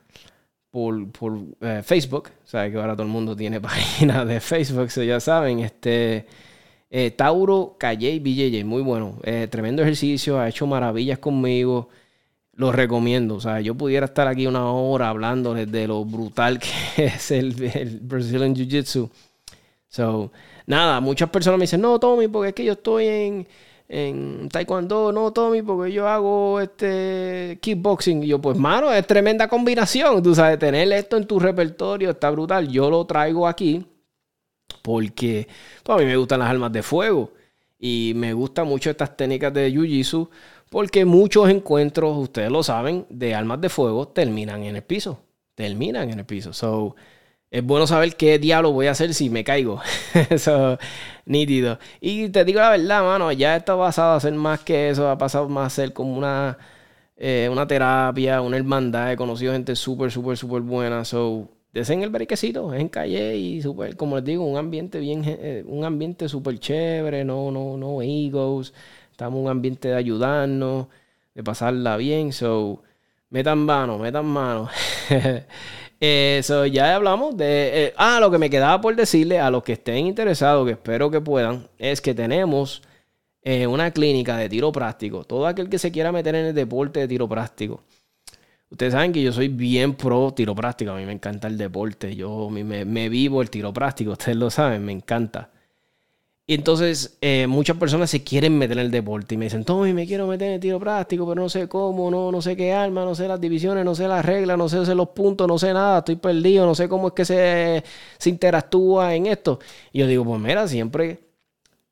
por, 0.71 1.11
por 1.13 1.39
eh, 1.61 1.83
Facebook. 1.85 2.31
Sabes 2.45 2.73
que 2.73 2.79
ahora 2.79 2.95
todo 2.95 3.03
el 3.03 3.13
mundo 3.13 3.37
tiene 3.37 3.61
página 3.61 4.25
de 4.25 4.41
Facebook, 4.41 4.91
so 4.91 5.03
ya 5.03 5.21
saben. 5.21 5.61
Este, 5.61 6.27
eh, 6.91 7.11
Tauro 7.11 7.77
Calle 7.79 8.19
BJJ, 8.21 8.65
muy 8.65 8.83
bueno. 8.83 9.19
Eh, 9.23 9.49
tremendo 9.51 9.83
ejercicio, 9.83 10.41
ha 10.41 10.49
hecho 10.49 10.67
maravillas 10.67 11.19
conmigo. 11.19 11.91
Lo 12.55 12.73
recomiendo. 12.73 13.35
O 13.35 13.41
sea, 13.41 13.61
yo 13.61 13.75
pudiera 13.75 14.07
estar 14.07 14.27
aquí 14.27 14.47
una 14.47 14.71
hora 14.73 15.11
hablándoles 15.11 15.71
de 15.71 15.89
lo 15.89 16.05
brutal 16.05 16.59
que 16.97 17.05
es 17.07 17.31
el, 17.33 17.63
el 17.75 18.01
Brazilian 18.01 18.55
Jiu 18.55 18.67
Jitsu. 18.67 19.11
So, 19.89 20.33
nada, 20.67 21.01
muchas 21.01 21.31
personas 21.31 21.59
me 21.59 21.65
dicen, 21.65 21.81
no, 21.81 22.01
Tommy, 22.01 22.29
porque 22.29 22.49
es 22.49 22.55
que 22.55 22.65
yo 22.65 22.73
estoy 22.73 23.07
en 23.07 23.47
en 23.89 24.49
taekwondo, 24.49 25.13
no, 25.13 25.33
Tommy, 25.33 25.63
porque 25.63 25.93
yo 25.93 26.09
hago 26.09 26.61
este 26.61 27.59
kickboxing. 27.61 28.25
Y 28.25 28.29
yo, 28.29 28.41
pues, 28.41 28.59
mano, 28.59 28.93
es 28.93 29.07
tremenda 29.07 29.49
combinación. 29.49 30.23
Tú 30.23 30.35
sabes, 30.35 30.59
tener 30.59 30.91
esto 30.93 31.17
en 31.17 31.27
tu 31.27 31.39
repertorio 31.39 32.11
está 32.11 32.31
brutal. 32.31 32.69
Yo 32.69 32.91
lo 32.91 33.05
traigo 33.07 33.47
aquí 33.47 33.87
porque 34.83 35.49
pues, 35.83 35.97
a 35.97 36.01
mí 36.01 36.07
me 36.07 36.17
gustan 36.17 36.41
las 36.41 36.51
armas 36.51 36.73
de 36.73 36.83
fuego 36.83 37.33
y 37.79 38.13
me 38.17 38.33
gustan 38.33 38.67
mucho 38.67 38.91
estas 38.91 39.17
técnicas 39.17 39.53
de 39.53 39.71
Jiu-Jitsu 39.71 40.29
porque 40.71 41.05
muchos 41.05 41.49
encuentros, 41.51 42.17
ustedes 42.17 42.51
lo 42.51 42.63
saben, 42.63 43.07
de 43.09 43.35
armas 43.35 43.61
de 43.61 43.69
fuego 43.69 44.09
terminan 44.09 44.65
en 44.65 44.77
el 44.77 44.83
piso. 44.83 45.21
Terminan 45.55 46.11
en 46.11 46.19
el 46.19 46.27
piso. 46.27 46.53
So, 46.53 46.97
es 47.55 47.65
bueno 47.65 47.87
saber 47.87 48.17
qué 48.17 48.41
diablo 48.41 48.73
voy 48.73 48.89
a 48.89 48.91
hacer 48.91 49.15
si 49.15 49.31
me 49.31 49.45
caigo. 49.45 49.81
eso, 50.31 50.77
nítido. 51.25 51.79
Y 52.01 52.29
te 52.31 52.45
digo 52.45 52.59
la 52.59 52.71
verdad, 52.71 53.05
mano, 53.05 53.31
ya 53.31 53.55
está 53.55 53.79
pasado 53.79 54.15
a 54.15 54.21
ser 54.21 54.33
más 54.35 54.65
que 54.65 54.91
eso, 54.91 55.09
ha 55.09 55.17
pasado 55.17 55.49
más 55.49 55.73
a 55.73 55.77
ser 55.77 55.93
como 55.93 56.19
una, 56.19 56.59
eh, 57.17 57.49
una 57.53 57.65
terapia, 57.65 58.41
una 58.41 58.57
hermandad. 58.57 59.13
He 59.13 59.17
conocido 59.17 59.53
gente 59.53 59.77
súper, 59.77 60.11
súper, 60.11 60.37
súper 60.37 60.63
buena. 60.63 61.05
So, 61.05 61.49
en 61.73 62.03
el 62.03 62.11
bariquecito, 62.11 62.75
en 62.75 62.89
calle 62.89 63.37
y 63.37 63.63
súper, 63.63 63.97
como 63.97 64.17
les 64.17 64.25
digo, 64.25 64.45
un 64.45 64.59
ambiente 64.59 64.99
bien, 64.99 65.23
eh, 65.25 65.63
un 65.65 65.85
ambiente 65.85 66.29
súper 66.29 66.59
chévere, 66.59 67.25
no, 67.25 67.53
no, 67.53 67.77
no 67.77 68.03
egos. 68.03 68.75
Estamos 69.13 69.39
en 69.39 69.45
un 69.45 69.51
ambiente 69.51 69.89
de 69.89 69.95
ayudarnos, 69.95 70.89
de 71.35 71.45
pasarla 71.45 71.97
bien. 71.99 72.33
So, 72.33 72.83
metan 73.31 73.61
mano, 73.61 73.99
metan 73.99 74.27
mano. 74.27 74.69
Eso, 76.05 76.67
ya 76.67 76.95
hablamos 76.95 77.37
de... 77.37 77.87
Eh, 77.87 77.95
ah, 77.97 78.19
lo 78.21 78.31
que 78.31 78.39
me 78.39 78.51
quedaba 78.51 78.81
por 78.81 78.95
decirle 78.95 79.41
a 79.41 79.51
los 79.51 79.63
que 79.63 79.73
estén 79.73 80.07
interesados, 80.07 80.67
que 80.67 80.73
espero 80.73 81.11
que 81.11 81.21
puedan, 81.21 81.69
es 81.79 82.01
que 82.01 82.15
tenemos 82.15 82.83
eh, 83.43 83.67
una 83.67 83.91
clínica 83.91 84.37
de 84.37 84.49
tiro 84.49 84.71
práctico. 84.73 85.25
Todo 85.25 85.47
aquel 85.47 85.69
que 85.69 85.79
se 85.79 85.93
quiera 85.93 86.13
meter 86.13 86.35
en 86.35 86.47
el 86.47 86.55
deporte 86.55 87.01
de 87.01 87.09
tiro 87.09 87.29
práctico. 87.29 87.83
Ustedes 88.71 88.93
saben 88.93 89.13
que 89.13 89.23
yo 89.23 89.33
soy 89.33 89.49
bien 89.49 89.95
pro 89.95 90.33
tiro 90.33 90.55
práctico. 90.55 90.91
A 90.91 90.97
mí 90.97 91.07
me 91.07 91.13
encanta 91.13 91.49
el 91.49 91.57
deporte. 91.57 92.15
Yo 92.15 92.51
me, 92.51 92.65
me 92.85 93.09
vivo 93.09 93.41
el 93.41 93.49
tiro 93.49 93.73
práctico. 93.73 94.13
Ustedes 94.13 94.37
lo 94.37 94.51
saben, 94.51 94.85
me 94.85 94.93
encanta. 94.93 95.51
Y 96.47 96.55
entonces 96.55 97.17
eh, 97.23 97.47
muchas 97.47 97.79
personas 97.79 98.11
se 98.11 98.23
quieren 98.23 98.59
meter 98.59 98.77
en 98.77 98.85
el 98.85 98.91
deporte 98.91 99.35
y 99.35 99.39
me 99.39 99.47
dicen, 99.47 99.65
Tommy, 99.65 99.95
me 99.95 100.07
quiero 100.07 100.27
meter 100.27 100.49
en 100.49 100.55
el 100.55 100.61
tiro 100.61 100.79
práctico, 100.79 101.27
pero 101.27 101.41
no 101.41 101.49
sé 101.49 101.69
cómo, 101.69 102.11
no, 102.11 102.31
no 102.31 102.43
sé 102.43 102.55
qué 102.55 102.71
arma, 102.75 103.03
no 103.05 103.15
sé 103.15 103.27
las 103.27 103.41
divisiones, 103.41 103.83
no 103.83 103.95
sé 103.95 104.07
las 104.09 104.23
reglas, 104.25 104.59
no 104.59 104.69
sé, 104.69 104.95
los 104.95 105.09
puntos, 105.11 105.49
no 105.49 105.59
sé 105.59 105.73
nada, 105.73 106.01
estoy 106.01 106.17
perdido, 106.17 106.67
no 106.67 106.75
sé 106.75 106.87
cómo 106.87 107.09
es 107.09 107.15
que 107.15 107.25
se, 107.25 107.83
se 108.19 108.29
interactúa 108.29 109.15
en 109.15 109.27
esto. 109.27 109.59
Y 109.91 110.01
yo 110.01 110.07
digo, 110.07 110.23
pues 110.25 110.39
mira, 110.39 110.69
siempre, 110.69 111.21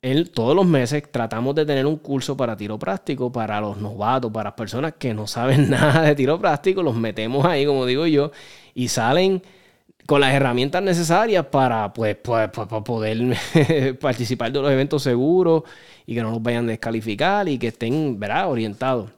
él, 0.03 0.30
todos 0.32 0.57
los 0.57 0.66
meses 0.66 1.05
tratamos 1.11 1.55
de 1.55 1.64
tener 1.66 1.86
un 1.86 1.96
curso 1.96 2.36
para 2.36 2.57
tiro 2.57 2.78
práctico, 2.78 3.32
para 3.32 3.61
los 3.61 3.78
novatos, 3.78 4.32
para 4.32 4.50
las 4.50 4.55
personas 4.55 4.94
que 4.98 5.14
no 5.14 5.26
saben 5.26 5.70
nada 5.70 6.03
de 6.03 6.14
tiro 6.14 6.38
práctico, 6.40 6.82
los 6.82 6.96
metemos 6.96 7.44
ahí, 7.46 7.64
como 7.66 7.86
digo 7.86 8.07
yo, 8.07 8.32
y 8.74 8.88
salen 8.88 9.42
con 10.07 10.20
las 10.20 10.34
herramientas 10.34 10.82
necesarias 10.82 11.46
para, 11.46 11.92
pues, 11.92 12.16
pues, 12.16 12.50
pues 12.50 12.68
poder 12.84 13.36
participar 14.00 14.53
de 14.53 14.61
los 14.61 14.70
eventos 14.70 15.03
seguros 15.03 15.62
y 16.07 16.14
que 16.14 16.22
no 16.22 16.30
nos 16.30 16.42
vayan 16.42 16.64
a 16.64 16.72
descalificar 16.72 17.48
y 17.48 17.59
que 17.59 17.68
estén 17.68 18.18
¿verdad? 18.18 18.50
orientados. 18.50 19.11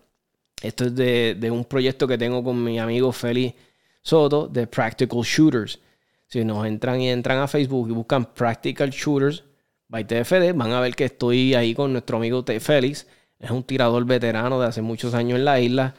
Esto 0.62 0.86
es 0.86 0.94
de, 0.94 1.50
un 1.50 1.64
proyecto 1.64 2.06
que 2.06 2.16
tengo 2.16 2.42
con 2.42 2.62
mi 2.62 2.78
amigo 2.78 3.12
Félix 3.12 3.54
Soto 4.02 4.46
de 4.48 4.66
Practical 4.66 5.20
Shooters. 5.22 5.78
Si 6.26 6.44
nos 6.44 6.66
entran 6.66 7.00
y 7.00 7.10
entran 7.10 7.38
a 7.38 7.48
Facebook 7.48 7.88
y 7.90 7.92
buscan 7.92 8.24
Practical 8.32 8.90
Shooters 8.90 9.44
by 9.88 10.06
TFD, 10.06 10.54
van 10.54 10.72
a 10.72 10.80
ver 10.80 10.94
que 10.94 11.04
estoy 11.04 11.54
ahí 11.54 11.74
con 11.74 11.92
nuestro 11.92 12.16
amigo 12.16 12.44
Félix. 12.60 13.06
Es 13.38 13.50
un 13.50 13.62
tirador 13.62 14.04
veterano 14.06 14.58
de 14.58 14.66
hace 14.66 14.80
muchos 14.80 15.12
años 15.14 15.38
en 15.38 15.44
la 15.44 15.60
isla, 15.60 15.94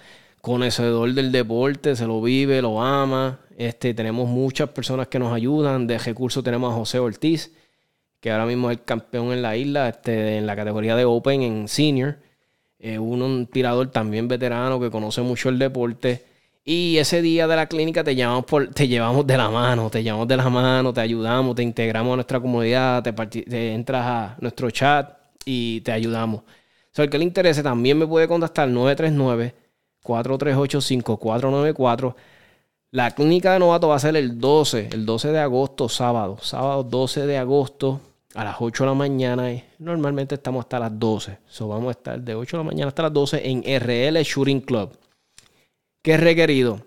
conocedor 0.46 1.12
del 1.12 1.32
deporte, 1.32 1.96
se 1.96 2.06
lo 2.06 2.22
vive, 2.22 2.62
lo 2.62 2.80
ama, 2.80 3.40
este, 3.58 3.96
tenemos 3.96 4.30
muchas 4.30 4.70
personas 4.70 5.08
que 5.08 5.18
nos 5.18 5.34
ayudan. 5.34 5.88
De 5.88 5.98
recursos 5.98 6.44
tenemos 6.44 6.72
a 6.72 6.76
José 6.76 7.00
Ortiz, 7.00 7.52
que 8.20 8.30
ahora 8.30 8.46
mismo 8.46 8.70
es 8.70 8.78
el 8.78 8.84
campeón 8.84 9.34
en 9.34 9.42
la 9.42 9.58
isla, 9.58 9.90
este, 9.90 10.38
en 10.38 10.46
la 10.46 10.56
categoría 10.56 10.96
de 10.96 11.04
Open 11.04 11.42
en 11.42 11.68
Senior. 11.68 12.20
Eh, 12.78 13.00
un 13.00 13.48
tirador 13.48 13.90
también 13.90 14.28
veterano 14.28 14.80
que 14.80 14.92
conoce 14.92 15.24
mucho 15.24 15.50
el 15.50 15.58
deporte. 15.58 16.24
Y 16.64 16.98
ese 16.98 17.24
día 17.24 17.48
de 17.48 17.56
la 17.56 17.66
clínica 17.66 18.04
te, 18.04 18.16
llamamos 18.16 18.46
por, 18.46 18.68
te 18.68 18.88
llevamos 18.88 19.26
de 19.26 19.38
la 19.38 19.50
mano, 19.50 19.90
te 19.90 20.04
llevamos 20.04 20.28
de 20.28 20.38
la 20.38 20.48
mano, 20.48 20.94
te 20.94 21.02
ayudamos, 21.02 21.56
te 21.56 21.64
integramos 21.64 22.14
a 22.14 22.16
nuestra 22.18 22.40
comunidad, 22.40 23.02
te, 23.02 23.74
entras 23.74 24.06
a 24.06 24.38
nuestro 24.42 24.70
chat 24.70 25.12
y 25.44 25.82
te 25.82 25.92
ayudamos. 25.92 26.44
Si 26.92 27.02
el 27.02 27.10
que 27.10 27.18
le 27.18 27.24
interese 27.24 27.64
también 27.64 27.98
me 27.98 28.06
puede 28.06 28.28
contactar 28.28 28.68
939 28.70 29.65
438 30.06 30.82
5494 30.82 32.16
la 32.96 33.12
clínica 33.12 33.52
de 33.52 33.60
novato 33.60 33.90
va 33.90 33.98
a 33.98 34.00
ser 34.00 34.16
el 34.16 34.40
12, 34.40 34.88
el 34.94 35.06
12 35.06 35.34
de 35.34 35.40
agosto, 35.40 35.90
sábado. 35.90 36.38
Sábado 36.42 36.82
12 36.82 37.26
de 37.26 37.38
agosto 37.38 38.00
a 38.34 38.46
las 38.46 38.56
8 38.58 38.86
de 38.86 38.90
la 38.90 38.94
mañana. 38.94 39.64
Normalmente 39.80 40.36
estamos 40.36 40.64
hasta 40.64 40.80
las 40.80 40.98
12. 40.98 41.40
So 41.46 41.68
vamos 41.68 41.90
a 41.90 41.92
estar 41.92 42.22
de 42.22 42.36
8 42.36 42.56
de 42.56 42.64
la 42.64 42.68
mañana 42.68 42.88
hasta 42.88 43.04
las 43.04 43.12
12 43.12 43.50
en 43.50 43.64
RL 43.64 44.24
Shooting 44.24 44.62
Club. 44.62 44.98
¿Qué 46.02 46.14
es 46.14 46.22
requerido? 46.22 46.80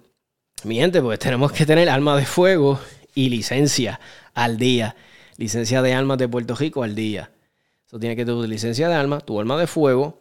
Mi 0.65 0.77
gente, 0.77 1.03
pues 1.03 1.19
tenemos 1.19 1.53
que 1.53 1.67
tener 1.67 1.91
arma 1.91 2.17
de 2.17 2.25
fuego 2.25 2.81
y 3.15 3.29
licencia 3.29 4.01
al 4.33 4.57
día. 4.57 4.97
Licencia 5.37 5.83
de 5.83 5.93
armas 5.93 6.17
de 6.17 6.27
Puerto 6.27 6.55
Rico 6.55 6.85
al 6.85 6.95
día. 6.95 7.31
Eso 7.87 7.99
tiene 7.99 8.17
que 8.17 8.25
tener 8.25 8.49
licencia 8.49 8.89
de 8.89 8.95
armas, 8.95 9.27
tu 9.27 9.39
arma 9.39 9.59
de 9.59 9.67
fuego, 9.67 10.21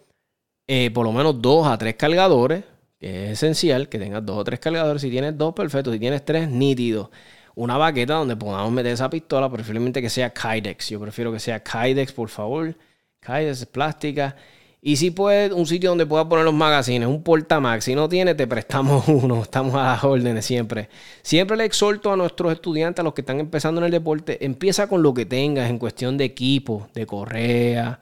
eh, 0.68 0.91
por 0.91 1.06
lo 1.06 1.14
menos 1.14 1.41
dos 1.41 1.66
a 1.66 1.78
tres 1.78 1.95
cargadores 1.95 2.66
es 3.00 3.32
esencial 3.32 3.89
que 3.89 4.00
tengas 4.00 4.26
dos 4.26 4.38
o 4.38 4.43
tres 4.43 4.60
cargadores. 4.60 5.02
Si 5.02 5.10
tienes 5.10 5.38
dos, 5.38 5.54
perfecto. 5.54 5.91
Si 5.91 6.00
tienes 6.00 6.26
tres, 6.26 6.50
nítido. 6.50 7.12
Una 7.56 7.78
baqueta 7.78 8.16
donde 8.16 8.36
podamos 8.36 8.72
meter 8.72 8.93
esa 8.93 9.10
pistola, 9.10 9.50
preferiblemente 9.50 10.02
que 10.02 10.10
sea 10.10 10.32
Kydex. 10.32 10.89
Yo 10.89 11.00
prefiero 11.00 11.32
que 11.32 11.39
sea 11.39 11.64
Kydex, 11.64 12.12
por 12.14 12.30
favor. 12.30 12.76
Kydex 13.20 13.62
es 13.62 13.66
plástica. 13.66 14.36
Y 14.82 14.95
si 14.98 15.12
puedes, 15.12 15.52
un 15.52 15.66
sitio 15.66 15.89
donde 15.89 16.06
puedas 16.06 16.28
poner 16.28 16.45
los 16.45 16.54
magazines, 16.54 17.08
un 17.08 17.24
portamax. 17.24 17.86
Si 17.86 17.95
no 17.95 18.08
tienes, 18.08 18.38
te 18.38 18.48
prestamos 18.48 19.08
uno. 19.08 19.41
Estamos 19.43 19.76
a 19.76 19.84
las 19.84 20.04
órdenes 20.04 20.45
siempre. 20.45 20.89
Siempre 21.24 21.58
le 21.58 21.66
exhorto 21.66 22.12
a 22.12 22.16
nuestros 22.16 22.54
estudiantes, 22.54 23.02
a 23.02 23.04
los 23.04 23.14
que 23.14 23.22
están 23.22 23.39
empezando 23.39 23.82
en 23.82 23.86
el 23.86 23.91
deporte, 23.91 24.43
empieza 24.45 24.88
con 24.88 25.02
lo 25.04 25.14
que 25.14 25.26
tengas 25.26 25.70
en 25.70 25.80
cuestión 25.80 26.18
de 26.18 26.26
equipo, 26.26 26.88
de 26.93 27.06
correa, 27.06 28.00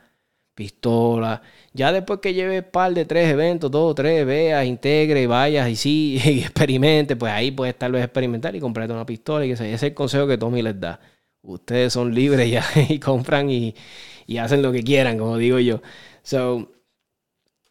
pistola. 0.56 1.42
Ya 1.74 1.92
después 1.92 2.20
que 2.22 2.34
lleves 2.34 2.64
par 2.64 2.94
de 2.94 3.06
tres 3.06 3.30
eventos, 3.30 3.70
dos 3.72 3.92
o 3.92 3.96
tres, 3.96 4.26
veas, 4.26 4.66
integre, 4.66 5.28
vayas 5.28 5.70
y 5.70 5.76
sí, 5.76 6.22
y 6.26 6.40
experimente, 6.40 7.16
pues 7.16 7.32
ahí 7.34 7.52
puedes 7.52 7.78
tal 7.78 7.92
vez 7.92 8.04
experimentar 8.04 8.56
y 8.56 8.60
comprarte 8.60 8.94
una 8.94 9.06
pistola. 9.06 9.46
Y 9.46 9.52
ese 9.52 9.74
es 9.74 9.84
el 9.84 9.94
consejo 9.94 10.28
que 10.28 10.38
Tommy 10.38 10.62
les 10.62 10.80
da. 10.80 11.00
Ustedes 11.44 11.94
son 11.94 12.14
libres 12.16 12.50
ya 12.50 12.66
y 12.90 13.00
compran 13.00 13.50
y, 13.52 13.76
hacen 14.40 14.62
lo 14.62 14.72
que 14.72 14.84
quieran, 14.84 15.18
como 15.20 15.38
digo 15.38 15.60
yo. 15.60 15.82
So, 16.24 16.72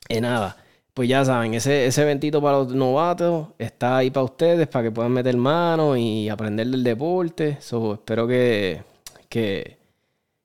y 0.09 0.21
nada, 0.21 0.57
pues 0.95 1.09
ya 1.09 1.25
saben, 1.25 1.55
ese, 1.55 1.87
ese 1.87 2.03
eventito 2.03 2.41
para 2.43 2.59
los 2.59 2.75
novatos 2.75 3.49
está 3.59 3.99
ahí 3.99 4.11
para 4.11 4.25
ustedes, 4.25 4.69
para 4.69 4.85
que 4.85 4.93
puedan 4.93 5.13
meter 5.13 5.37
mano 5.37 5.97
y 5.97 6.29
aprender 6.29 6.69
del 6.69 6.85
deporte. 6.85 7.59
So, 7.61 7.95
espero 7.95 8.27
que, 8.29 8.83
que 9.29 9.84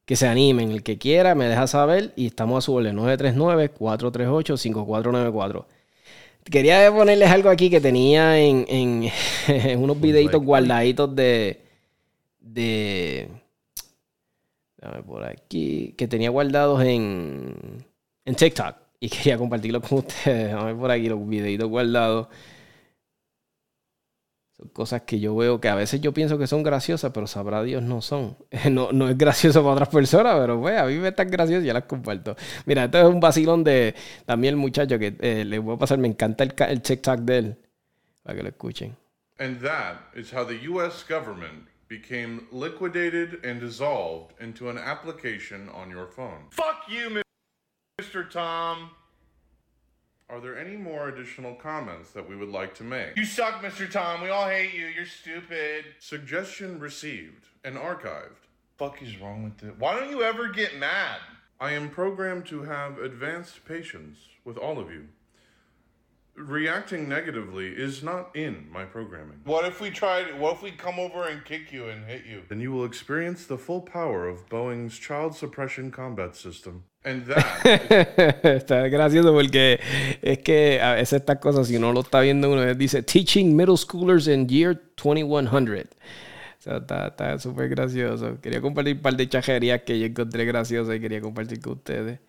que 0.10 0.16
se 0.16 0.28
animen. 0.28 0.72
El 0.72 0.82
que 0.82 0.98
quiera 0.98 1.36
me 1.36 1.46
deja 1.46 1.68
saber 1.68 2.14
y 2.16 2.26
estamos 2.26 2.58
a 2.58 2.62
su 2.66 2.74
orden 2.74 2.98
939-438-5494. 2.98 5.66
Quería 6.46 6.92
ponerles 6.92 7.30
algo 7.30 7.52
aquí 7.52 7.70
que 7.70 7.80
tenía 7.80 8.40
en, 8.40 8.66
en, 8.68 9.12
unos 9.78 10.02
videitos 10.02 10.44
guardaditos 10.44 11.16
de, 11.16 11.62
de... 12.40 13.30
Dame 14.78 15.04
por 15.04 15.26
aquí. 15.26 15.94
Que 15.96 16.08
tenía 16.08 16.32
guardados 16.32 16.84
en, 16.84 17.86
en 18.26 18.34
TikTok. 18.34 18.78
Y 19.00 19.10
quería 19.10 19.38
compartirlo 19.38 19.80
con 19.80 20.00
ustedes. 20.00 20.54
Dame 20.54 20.74
por 20.74 20.90
aquí 20.90 21.08
los 21.08 21.30
videitos 21.30 21.70
guardados 21.70 22.30
cosas 24.74 25.04
que 25.04 25.20
yo 25.20 25.36
veo 25.36 25.60
que 25.62 25.70
a 25.70 25.76
veces 25.76 26.02
yo 26.02 26.14
pienso 26.14 26.38
que 26.38 26.48
son 26.48 26.64
graciosas, 26.64 27.12
pero 27.14 27.28
sabrá 27.28 27.64
Dios 27.64 27.84
no 27.84 28.02
son. 28.02 28.38
No, 28.70 28.92
no 28.92 29.10
es 29.10 29.18
gracioso 29.18 29.62
para 29.62 29.74
otras 29.74 29.90
personas, 29.90 30.38
pero 30.40 30.60
pues 30.60 30.80
a 30.80 30.86
mí 30.86 30.96
me 30.96 31.08
están 31.10 31.30
graciosas 31.30 31.64
y 31.64 31.68
ya 31.68 31.74
las 31.74 31.86
comparto. 31.86 32.36
Mira, 32.66 32.86
esto 32.86 33.00
es 33.00 33.06
un 33.06 33.20
vacilón 33.20 33.64
de 33.64 33.96
también 34.26 34.54
el 34.54 34.60
muchacho 34.60 35.00
que 35.00 35.16
eh, 35.20 35.44
le 35.46 35.60
voy 35.60 35.76
a 35.76 35.80
pasar, 35.80 35.98
me 35.98 36.08
encanta 36.08 36.44
el, 36.44 36.54
el 36.68 36.82
TikTok 36.82 37.20
de 37.22 37.38
él, 37.38 37.58
para 38.22 38.36
que 38.38 38.44
lo 38.44 38.50
escuchen. 38.50 38.96
And 39.40 39.60
that 39.62 39.96
is 40.16 40.32
how 40.32 40.44
the 40.44 40.68
US 40.70 41.04
government 41.08 41.68
became 41.88 42.48
liquidated 42.52 43.44
and 43.44 43.60
dissolved 43.60 44.34
into 44.40 44.70
an 44.70 44.78
application 44.78 45.70
on 45.70 45.90
your 45.90 46.08
phone. 46.08 46.50
Fuck 46.52 46.88
you, 46.88 47.22
Mr. 48.00 48.30
Tom. 48.30 48.92
Are 50.30 50.40
there 50.40 50.60
any 50.60 50.78
more 50.78 51.10
additional 51.10 51.56
comments 51.56 52.12
that 52.12 52.30
we 52.30 52.36
would 52.36 52.50
like 52.50 52.76
to 52.76 52.84
make? 52.84 53.18
You 53.18 53.26
suck, 53.26 53.64
Mr. 53.64 53.90
Tom. 53.90 54.22
We 54.22 54.30
all 54.30 54.48
hate 54.48 54.76
you. 54.76 54.86
You're 54.86 55.08
stupid. 55.08 55.86
Suggestion 56.00 56.80
received 56.80 57.46
and 57.64 57.76
archived. 57.76 58.46
Fuck 58.78 59.02
is 59.02 59.18
wrong 59.18 59.44
with 59.44 59.68
it? 59.68 59.80
Why 59.80 60.00
don't 60.00 60.12
you 60.12 60.22
ever 60.22 60.48
get 60.50 60.78
mad? 60.78 61.18
I 61.60 61.72
am 61.72 61.90
programmed 61.90 62.46
to 62.48 62.62
have 62.62 63.00
advanced 63.00 63.66
patience 63.66 64.20
with 64.46 64.56
all 64.56 64.78
of 64.78 64.92
you. 64.92 65.08
Reacting 66.40 67.10
negatively 67.10 67.68
is 67.68 68.02
not 68.02 68.36
in 68.36 68.68
my 68.72 68.86
programming. 68.86 69.42
What 69.44 69.66
if 69.66 69.82
we 69.82 69.90
tried? 69.92 70.40
What 70.40 70.56
if 70.56 70.62
we 70.62 70.72
come 70.72 71.00
over 71.00 71.28
and 71.28 71.44
kick 71.44 71.72
you 71.72 71.90
and 71.90 72.06
hit 72.06 72.26
you? 72.26 72.42
Then 72.48 72.60
you 72.62 72.72
will 72.72 72.86
experience 72.86 73.46
the 73.46 73.58
full 73.58 73.82
power 73.82 74.28
of 74.28 74.48
Boeing's 74.50 74.98
child 74.98 75.36
suppression 75.36 75.92
combat 75.92 76.36
system. 76.36 76.84
And 77.04 77.26
that 77.28 77.64
está 78.44 78.90
gracioso 78.90 79.32
porque 79.32 79.80
es 80.22 80.40
que 80.40 80.82
a 80.82 80.96
veces 80.96 81.22
estas 81.22 81.40
cosas, 81.40 81.68
si 81.68 81.78
uno 81.78 81.94
lo 81.94 82.02
está 82.02 82.22
viendo, 82.22 82.52
uno 82.52 82.74
dice 82.74 83.04
Teaching 83.04 83.56
Middle 83.56 83.78
Schoolers 83.78 84.28
in 84.28 84.48
Year 84.48 84.76
2100. 84.96 85.90
O 86.60 86.62
sea, 86.62 86.78
está 86.78 87.40
súper 87.40 87.70
gracioso. 87.70 88.40
Quería 88.42 88.60
compartir 88.60 88.96
un 88.96 89.02
par 89.02 89.16
de 89.16 89.30
chajerías 89.30 89.82
que 89.84 89.98
yo 89.98 90.06
encontré 90.08 90.44
graciosas 90.44 90.96
y 90.96 91.00
quería 91.00 91.22
compartir 91.22 91.62
con 91.62 91.74
ustedes. 91.74 92.20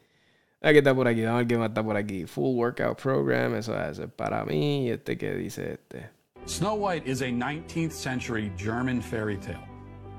Aquí 0.63 0.77
está 0.79 0.95
por 0.95 1.09
aquí, 1.09 1.23
vamos 1.23 1.37
a 1.37 1.39
ver 1.39 1.47
qué 1.47 1.57
más 1.57 1.69
está 1.71 1.83
por 1.83 1.97
aquí. 1.97 2.27
Full 2.27 2.55
Workout 2.55 3.01
Program, 3.01 3.55
eso 3.55 3.75
es 3.75 3.99
para 4.15 4.45
mí. 4.45 4.85
Y 4.85 4.91
este 4.91 5.17
que 5.17 5.35
dice 5.35 5.73
este. 5.73 6.11
Snow 6.45 6.75
White 6.75 7.07
is 7.07 7.23
a 7.23 7.29
19th 7.29 7.93
century 7.93 8.53
German 8.59 9.01
fairy 9.01 9.39
tale. 9.39 9.67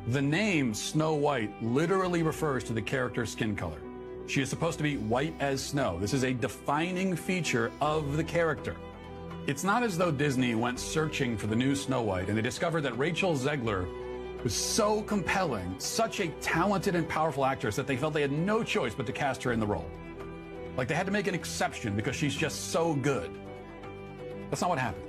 The 0.07 0.21
name 0.21 0.73
Snow 0.73 1.13
White 1.13 1.51
literally 1.61 2.23
refers 2.23 2.63
to 2.63 2.73
the 2.73 2.81
character's 2.81 3.31
skin 3.31 3.55
color. 3.55 3.79
She 4.25 4.41
is 4.41 4.49
supposed 4.49 4.79
to 4.79 4.83
be 4.83 4.97
white 4.97 5.35
as 5.39 5.63
snow. 5.63 5.99
This 5.99 6.13
is 6.13 6.23
a 6.23 6.33
defining 6.33 7.15
feature 7.15 7.71
of 7.79 8.17
the 8.17 8.23
character. 8.23 8.75
It's 9.45 9.63
not 9.63 9.83
as 9.83 9.95
though 9.95 10.11
Disney 10.11 10.55
went 10.55 10.79
searching 10.79 11.37
for 11.37 11.45
the 11.47 11.55
new 11.55 11.75
Snow 11.75 12.01
White 12.01 12.29
and 12.29 12.37
they 12.37 12.41
discovered 12.41 12.81
that 12.81 12.97
Rachel 12.97 13.35
Zegler 13.35 13.87
was 14.43 14.55
so 14.55 15.03
compelling, 15.03 15.75
such 15.77 16.19
a 16.19 16.29
talented 16.41 16.95
and 16.95 17.07
powerful 17.07 17.45
actress 17.45 17.75
that 17.75 17.85
they 17.85 17.95
felt 17.95 18.13
they 18.13 18.21
had 18.21 18.31
no 18.31 18.63
choice 18.63 18.95
but 18.95 19.05
to 19.05 19.11
cast 19.11 19.43
her 19.43 19.51
in 19.51 19.59
the 19.59 19.67
role. 19.67 19.85
Like 20.77 20.87
they 20.87 20.95
had 20.95 21.05
to 21.05 21.11
make 21.11 21.27
an 21.27 21.35
exception 21.35 21.95
because 21.95 22.15
she's 22.15 22.35
just 22.35 22.71
so 22.71 22.93
good. 22.93 23.31
That's 24.49 24.61
not 24.61 24.69
what 24.69 24.79
happened. 24.79 25.05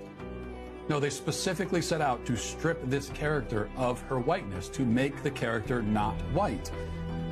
No, 0.88 0.98
they 0.98 1.10
specifically 1.10 1.80
set 1.80 2.00
out 2.00 2.24
to 2.26 2.36
strip 2.36 2.80
this 2.84 3.08
character 3.10 3.70
of 3.76 4.00
her 4.02 4.18
whiteness 4.18 4.68
to 4.70 4.84
make 4.84 5.22
the 5.22 5.30
character 5.30 5.82
not 5.82 6.14
white. 6.32 6.70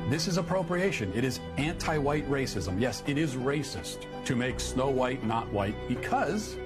This 0.09 0.27
is 0.27 0.37
appropriation. 0.37 1.11
It 1.13 1.23
is 1.23 1.39
anti 1.57 1.97
white 1.97 2.29
racism. 2.29 2.79
Yes, 2.79 3.03
it 3.07 3.17
is 3.17 3.35
racist 3.35 4.05
to 4.25 4.35
make 4.35 4.59
Snow 4.59 4.89
White 4.89 5.25
not 5.25 5.51
white 5.51 5.75
because 5.87 6.57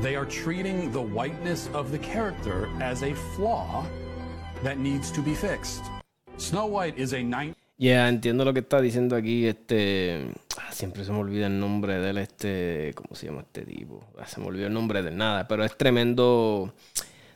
they 0.00 0.16
are 0.16 0.24
treating 0.24 0.90
the 0.92 1.02
whiteness 1.02 1.68
of 1.74 1.90
the 1.90 1.98
character 1.98 2.70
as 2.80 3.02
a 3.02 3.14
flaw 3.14 3.84
that 4.62 4.78
needs 4.78 5.10
to 5.12 5.20
be 5.20 5.34
fixed. 5.34 5.82
Snow 6.36 6.66
White 6.66 6.96
is 6.96 7.14
a 7.14 7.22
19 7.22 7.54
Ya, 7.80 8.08
entiendo 8.08 8.44
lo 8.44 8.52
que 8.52 8.60
está 8.60 8.80
diciendo 8.80 9.14
aquí. 9.14 9.46
Este. 9.46 10.32
Ah, 10.58 10.72
siempre 10.72 11.04
se 11.04 11.12
me 11.12 11.18
olvida 11.18 11.46
el 11.46 11.60
nombre 11.60 12.00
de. 12.00 12.20
Este. 12.22 12.92
¿Cómo 12.96 13.14
se 13.14 13.26
llama 13.26 13.42
este 13.42 13.62
tipo? 13.62 14.04
Ah, 14.18 14.26
se 14.26 14.40
me 14.40 14.46
olvidó 14.46 14.66
el 14.66 14.72
nombre 14.72 15.02
de 15.02 15.12
nada. 15.12 15.46
Pero 15.46 15.64
es 15.64 15.76
tremendo. 15.76 16.74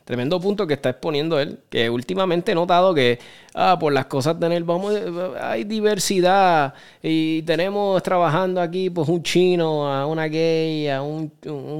Tremendo 0.05 0.41
punto 0.41 0.67
que 0.67 0.75
está 0.75 0.91
exponiendo 0.91 1.39
él, 1.39 1.61
que 1.71 1.89
últimamente 1.89 2.51
he 2.51 2.55
notado 2.57 2.93
que 2.93 3.21
ah, 3.55 3.77
por 3.79 3.93
las 3.93 4.07
cosas 4.07 4.39
de 4.41 4.57
él 4.57 4.65
vamos, 4.65 4.95
hay 5.41 5.63
diversidad 5.63 6.75
y 7.01 7.43
tenemos 7.43 8.03
trabajando 8.03 8.61
aquí 8.61 8.91
pues 8.91 9.09
un 9.09 9.23
chino, 9.23 9.87
a 9.87 10.07
una 10.07 10.27
gay, 10.27 10.89
a 10.89 11.03
un, 11.03 11.31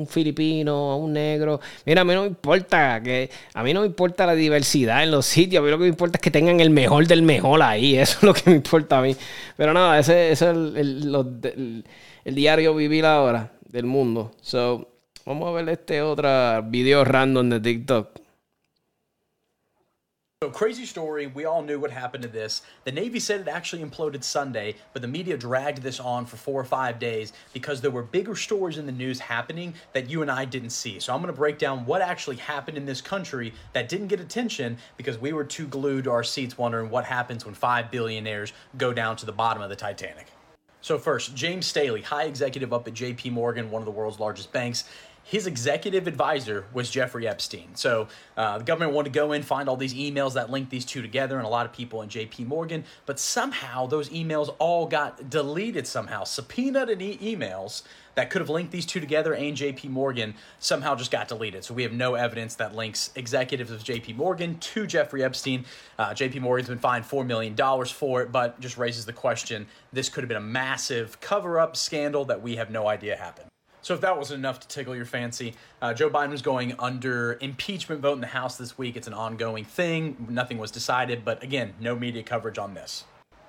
filipino, 0.09 0.93
a 0.93 0.97
un 0.97 1.13
negro. 1.15 1.61
Mira, 1.85 2.03
a 2.03 2.05
mí 2.05 2.15
no 2.15 2.23
me 2.23 2.29
importa 2.29 3.03
que 3.03 3.29
a 3.55 3.63
mí 3.65 3.75
no 3.75 3.81
me 3.81 3.87
importa 3.87 4.25
la 4.25 4.35
diversidad 4.35 5.03
en 5.03 5.11
los 5.11 5.27
sitios, 5.27 5.61
a 5.61 5.65
mí 5.65 5.71
lo 5.71 5.79
que 5.79 5.85
me 5.85 5.89
importa 5.89 6.19
es 6.19 6.23
que 6.23 6.31
tengan 6.31 6.61
el 6.61 6.71
mejor 6.71 7.09
del 7.09 7.23
mejor 7.23 7.61
ahí, 7.61 7.97
eso 7.99 8.19
es 8.19 8.23
lo 8.23 8.35
que 8.35 8.51
me 8.51 8.57
importa 8.57 8.99
a 8.99 9.03
mí. 9.03 9.17
Pero 9.57 9.73
nada, 9.73 9.99
ese, 9.99 10.31
es 10.31 10.43
el, 10.43 10.77
el, 10.77 11.85
el 12.25 12.35
diario 12.37 12.73
vivir 12.75 13.05
ahora 13.05 13.51
del 13.69 13.87
mundo. 13.87 14.31
So, 14.43 14.92
Vamos 15.25 15.49
a 15.49 15.53
ver 15.53 15.69
este 15.69 16.01
otro 16.01 16.63
video 16.63 17.05
random 17.05 17.49
de 17.49 17.61
TikTok. 17.61 18.19
So, 20.43 20.51
crazy 20.51 20.85
story. 20.87 21.29
We 21.29 21.45
all 21.45 21.63
knew 21.63 21.79
what 21.79 21.93
happened 21.93 22.23
to 22.23 22.29
this. 22.29 22.63
The 22.83 22.91
Navy 22.91 23.21
said 23.21 23.43
it 23.43 23.47
actually 23.47 23.85
imploded 23.85 24.25
Sunday, 24.25 24.75
but 24.93 25.01
the 25.01 25.07
media 25.07 25.37
dragged 25.37 25.83
this 25.83 26.01
on 26.01 26.27
for 26.27 26.37
four 26.37 26.61
or 26.61 26.65
five 26.65 26.99
days 26.99 27.33
because 27.53 27.81
there 27.81 27.93
were 27.93 28.03
bigger 28.03 28.35
stories 28.35 28.79
in 28.79 28.87
the 28.87 28.91
news 28.91 29.21
happening 29.21 29.75
that 29.93 30.11
you 30.11 30.21
and 30.23 30.29
I 30.29 30.45
didn't 30.45 30.71
see. 30.71 30.99
So, 30.99 31.15
I'm 31.15 31.21
going 31.21 31.33
to 31.33 31.39
break 31.39 31.59
down 31.59 31.87
what 31.87 32.03
actually 32.03 32.37
happened 32.37 32.77
in 32.77 32.85
this 32.85 33.01
country 33.01 33.55
that 33.75 33.89
didn't 33.89 34.09
get 34.09 34.19
attention 34.19 34.77
because 34.97 35.17
we 35.19 35.33
were 35.33 35.45
too 35.45 35.69
glued 35.69 36.05
to 36.05 36.11
our 36.11 36.25
seats 36.25 36.59
wondering 36.59 36.91
what 36.91 37.05
happens 37.05 37.45
when 37.45 37.55
five 37.55 37.93
billionaires 37.93 38.53
go 38.77 38.93
down 38.93 39.15
to 39.15 39.27
the 39.27 39.33
bottom 39.33 39.63
of 39.63 39.71
the 39.71 39.77
Titanic. 39.77 40.27
So, 40.81 40.99
first, 40.99 41.37
James 41.37 41.67
Staley, 41.67 42.03
high 42.03 42.25
executive 42.25 42.73
up 42.73 42.89
at 42.89 42.95
JP 42.95 43.31
Morgan, 43.31 43.71
one 43.71 43.81
of 43.81 43.87
the 43.87 43.93
world's 43.93 44.19
largest 44.19 44.53
banks 44.53 44.83
his 45.25 45.47
executive 45.47 46.07
advisor 46.07 46.67
was 46.73 46.91
Jeffrey 46.91 47.27
Epstein. 47.27 47.75
So 47.75 48.09
uh, 48.37 48.59
the 48.59 48.65
government 48.65 48.93
wanted 48.93 49.13
to 49.13 49.19
go 49.19 49.33
in, 49.33 49.43
find 49.43 49.69
all 49.69 49.77
these 49.77 49.95
emails 49.95 50.35
that 50.35 50.51
linked 50.51 50.71
these 50.71 50.85
two 50.85 51.03
together, 51.03 51.37
and 51.37 51.47
a 51.47 51.49
lot 51.49 51.67
of 51.67 51.73
people 51.73 52.03
in 52.03 52.09
JP 52.09 52.47
Morgan. 52.47 52.85
But 53.07 53.19
somehow 53.19 53.87
those 53.87 54.09
emails 54.11 54.55
all 54.59 54.87
got 54.87 55.31
deleted 55.31 55.87
somehow. 55.87 56.25
Subpoenaed 56.25 57.01
e- 57.01 57.19
emails 57.19 57.83
that 58.15 58.31
could 58.31 58.41
have 58.41 58.51
linked 58.51 58.73
these 58.73 58.87
two 58.87 59.01
together 59.01 59.35
and 59.35 59.57
JP 59.57 59.89
Morgan 59.91 60.35
somehow 60.59 60.95
just 60.95 61.11
got 61.11 61.29
deleted. 61.29 61.65
So 61.65 61.75
we 61.75 61.83
have 61.83 61.93
no 61.93 62.15
evidence 62.15 62.57
that 62.57 62.75
links 62.75 63.11
executives 63.17 63.71
of 63.71 63.83
JP 63.83 64.17
Morgan 64.17 64.59
to 64.59 64.87
Jeffrey 64.87 65.25
Epstein. 65.25 65.65
Uh, 65.99 66.11
JP 66.11 66.41
Morgan's 66.41 66.69
been 66.69 66.79
fined 66.79 67.05
$4 67.05 67.27
million 67.27 67.57
for 67.87 68.23
it, 68.23 68.33
but 68.33 68.61
just 68.61 68.77
raises 68.77 69.07
the 69.07 69.13
question 69.13 69.67
this 69.93 70.09
could 70.09 70.23
have 70.25 70.29
been 70.29 70.37
a 70.37 70.41
massive 70.41 71.21
cover 71.21 71.59
up 71.59 71.77
scandal 71.77 72.25
that 72.27 72.43
we 72.43 72.57
have 72.57 72.71
no 72.71 72.87
idea 72.87 73.17
happened. 73.17 73.52
So 73.83 73.95
if 73.95 74.01
that 74.03 74.17
wasn't 74.17 74.39
enough 74.39 74.61
to 74.61 74.69
tickle 74.69 74.95
your 74.95 75.05
fancy, 75.05 75.55
uh, 75.83 75.93
Joe 75.93 76.09
Biden 76.09 76.31
was 76.31 76.41
going 76.41 76.75
under 76.79 77.37
impeachment 77.41 78.01
vote 78.01 78.15
in 78.15 78.21
the 78.21 78.29
House 78.29 78.57
this 78.57 78.79
week. 78.79 78.97
It's 78.97 79.09
an 79.09 79.13
ongoing 79.13 79.65
thing. 79.65 80.29
Nothing 80.31 80.59
was 80.59 80.71
decided, 80.71 81.25
but 81.25 81.43
again, 81.43 81.75
no 81.81 81.97
media 81.97 82.23
coverage 82.23 82.59
on 82.59 82.75
this. 82.75 83.05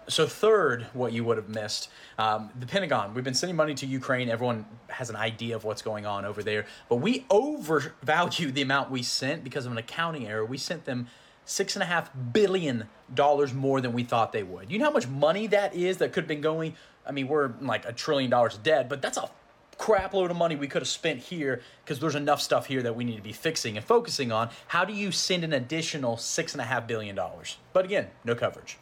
So 0.10 0.28
third, 0.28 0.88
what 0.94 1.14
you 1.14 1.24
would 1.24 1.38
have 1.38 1.50
missed, 1.50 1.90
um, 2.18 2.50
the 2.60 2.66
Pentagon. 2.66 3.14
We've 3.14 3.24
been 3.24 3.36
sending 3.36 3.56
money 3.56 3.74
to 3.76 3.86
Ukraine. 3.86 4.28
Everyone 4.28 4.66
has 4.88 5.10
an 5.10 5.16
idea 5.16 5.56
of 5.56 5.64
what's 5.64 5.82
going 5.82 6.06
on 6.06 6.26
over 6.26 6.44
there, 6.44 6.66
but 6.90 6.98
we 6.98 7.26
overvalue 7.30 8.52
the 8.52 8.64
amount 8.64 8.92
we 8.92 9.04
sent 9.04 9.44
because 9.44 9.66
of 9.66 9.72
an 9.72 9.78
accounting 9.78 10.28
error. 10.28 10.44
We 10.44 10.58
sent 10.58 10.86
them 10.86 11.08
six 11.46 11.76
and 11.76 11.84
a 11.84 11.86
half 11.86 12.10
billion 12.34 12.90
dollars 13.14 13.54
more 13.54 13.80
than 13.82 13.94
we 13.94 14.04
thought 14.04 14.34
they 14.34 14.44
would. 14.44 14.72
You 14.72 14.80
know 14.80 14.86
how 14.86 14.92
much 14.92 15.08
money 15.08 15.48
that 15.48 15.76
is 15.76 15.98
that 15.98 16.12
could 16.12 16.24
have 16.24 16.28
been 16.28 16.42
going. 16.42 16.76
I 17.06 17.12
mean, 17.12 17.28
we're 17.28 17.54
like 17.62 17.86
a 17.86 17.94
trillion 17.94 18.30
dollars 18.30 18.58
dead, 18.58 18.90
but 18.90 19.02
that's 19.02 19.18
a 19.18 19.30
crap 19.78 20.14
load 20.14 20.32
of 20.32 20.38
money 20.38 20.56
we 20.56 20.68
could 20.68 20.82
have 20.82 20.90
spent 20.90 21.20
here 21.20 21.62
because 21.84 22.00
there's 22.00 22.16
enough 22.16 22.42
stuff 22.42 22.68
here 22.68 22.82
that 22.84 22.96
we 22.96 23.04
need 23.04 23.18
to 23.18 23.22
be 23.22 23.34
fixing 23.34 23.78
and 23.78 23.86
focusing 23.86 24.32
on. 24.32 24.50
How 24.68 24.86
do 24.86 24.94
you 24.94 25.12
send 25.12 25.44
an 25.44 25.54
additional 25.54 26.18
six 26.18 26.54
and 26.54 26.62
a 26.62 26.66
half 26.66 26.88
billion 26.88 27.16
dollars? 27.16 27.58
But 27.74 27.86
again, 27.86 28.08
no 28.24 28.36
coverage. 28.36 28.78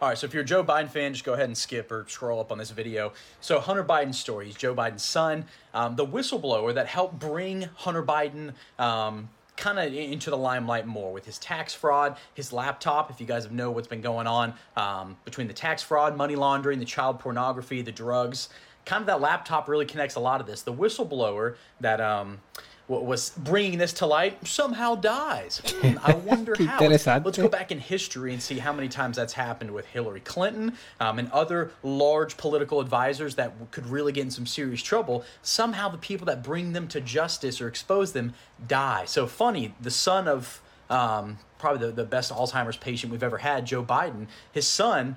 All 0.00 0.08
right, 0.08 0.16
so 0.16 0.26
if 0.26 0.32
you're 0.32 0.44
a 0.44 0.46
Joe 0.46 0.62
Biden 0.62 0.88
fan, 0.88 1.12
just 1.12 1.24
go 1.24 1.32
ahead 1.32 1.46
and 1.46 1.58
skip 1.58 1.90
or 1.90 2.06
scroll 2.08 2.38
up 2.38 2.52
on 2.52 2.58
this 2.58 2.70
video. 2.70 3.12
So, 3.40 3.58
Hunter 3.58 3.82
Biden's 3.82 4.16
story, 4.16 4.46
he's 4.46 4.54
Joe 4.54 4.72
Biden's 4.72 5.02
son, 5.02 5.46
um, 5.74 5.96
the 5.96 6.06
whistleblower 6.06 6.72
that 6.74 6.86
helped 6.86 7.18
bring 7.18 7.62
Hunter 7.74 8.04
Biden 8.04 8.52
um, 8.78 9.28
kind 9.58 9.78
of 9.78 9.92
into 9.92 10.30
the 10.30 10.36
limelight 10.36 10.86
more 10.86 11.12
with 11.12 11.26
his 11.26 11.36
tax 11.38 11.74
fraud, 11.74 12.16
his 12.34 12.52
laptop. 12.52 13.10
If 13.10 13.20
you 13.20 13.26
guys 13.26 13.50
know 13.50 13.72
what's 13.72 13.88
been 13.88 14.00
going 14.00 14.28
on 14.28 14.54
um, 14.76 15.16
between 15.24 15.48
the 15.48 15.52
tax 15.52 15.82
fraud, 15.82 16.16
money 16.16 16.36
laundering, 16.36 16.78
the 16.78 16.84
child 16.84 17.18
pornography, 17.18 17.82
the 17.82 17.90
drugs, 17.90 18.50
kind 18.88 19.02
of 19.02 19.06
that 19.06 19.20
laptop 19.20 19.68
really 19.68 19.84
connects 19.84 20.16
a 20.16 20.20
lot 20.20 20.40
of 20.40 20.46
this. 20.46 20.62
The 20.62 20.72
whistleblower 20.72 21.56
that 21.80 22.00
um, 22.00 22.40
was 22.88 23.30
bringing 23.36 23.76
this 23.76 23.92
to 23.92 24.06
light 24.06 24.46
somehow 24.48 24.94
dies. 24.94 25.60
I 26.02 26.14
wonder 26.14 26.54
how. 26.64 26.78
Let's 27.26 27.36
go 27.36 27.48
back 27.48 27.70
in 27.70 27.78
history 27.78 28.32
and 28.32 28.42
see 28.42 28.58
how 28.58 28.72
many 28.72 28.88
times 28.88 29.16
that's 29.18 29.34
happened 29.34 29.72
with 29.72 29.84
Hillary 29.86 30.20
Clinton 30.20 30.72
um, 31.00 31.18
and 31.18 31.30
other 31.32 31.70
large 31.82 32.38
political 32.38 32.80
advisors 32.80 33.34
that 33.34 33.52
could 33.70 33.86
really 33.86 34.10
get 34.10 34.22
in 34.22 34.30
some 34.30 34.46
serious 34.46 34.82
trouble. 34.82 35.22
Somehow 35.42 35.90
the 35.90 35.98
people 35.98 36.24
that 36.26 36.42
bring 36.42 36.72
them 36.72 36.88
to 36.88 37.00
justice 37.02 37.60
or 37.60 37.68
expose 37.68 38.12
them 38.12 38.32
die. 38.66 39.04
So 39.04 39.26
funny, 39.26 39.74
the 39.78 39.90
son 39.90 40.26
of 40.26 40.62
um, 40.88 41.38
probably 41.58 41.88
the, 41.88 41.92
the 41.92 42.04
best 42.04 42.32
Alzheimer's 42.32 42.78
patient 42.78 43.12
we've 43.12 43.22
ever 43.22 43.38
had, 43.38 43.66
Joe 43.66 43.84
Biden, 43.84 44.28
his 44.50 44.66
son 44.66 45.16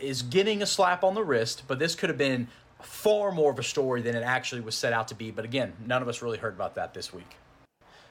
is 0.00 0.22
getting 0.22 0.62
a 0.62 0.66
slap 0.66 1.04
on 1.04 1.14
the 1.14 1.22
wrist, 1.22 1.62
but 1.68 1.78
this 1.78 1.94
could 1.94 2.08
have 2.08 2.18
been 2.18 2.48
far 2.84 3.32
more 3.32 3.50
of 3.50 3.58
a 3.58 3.62
story 3.62 4.02
than 4.02 4.14
it 4.14 4.22
actually 4.22 4.60
was 4.60 4.74
set 4.74 4.92
out 4.92 5.08
to 5.08 5.14
be. 5.14 5.30
But 5.30 5.44
again, 5.44 5.72
none 5.86 6.02
of 6.02 6.08
us 6.08 6.22
really 6.22 6.38
heard 6.38 6.54
about 6.54 6.74
that 6.76 6.94
this 6.94 7.12
week. 7.12 7.36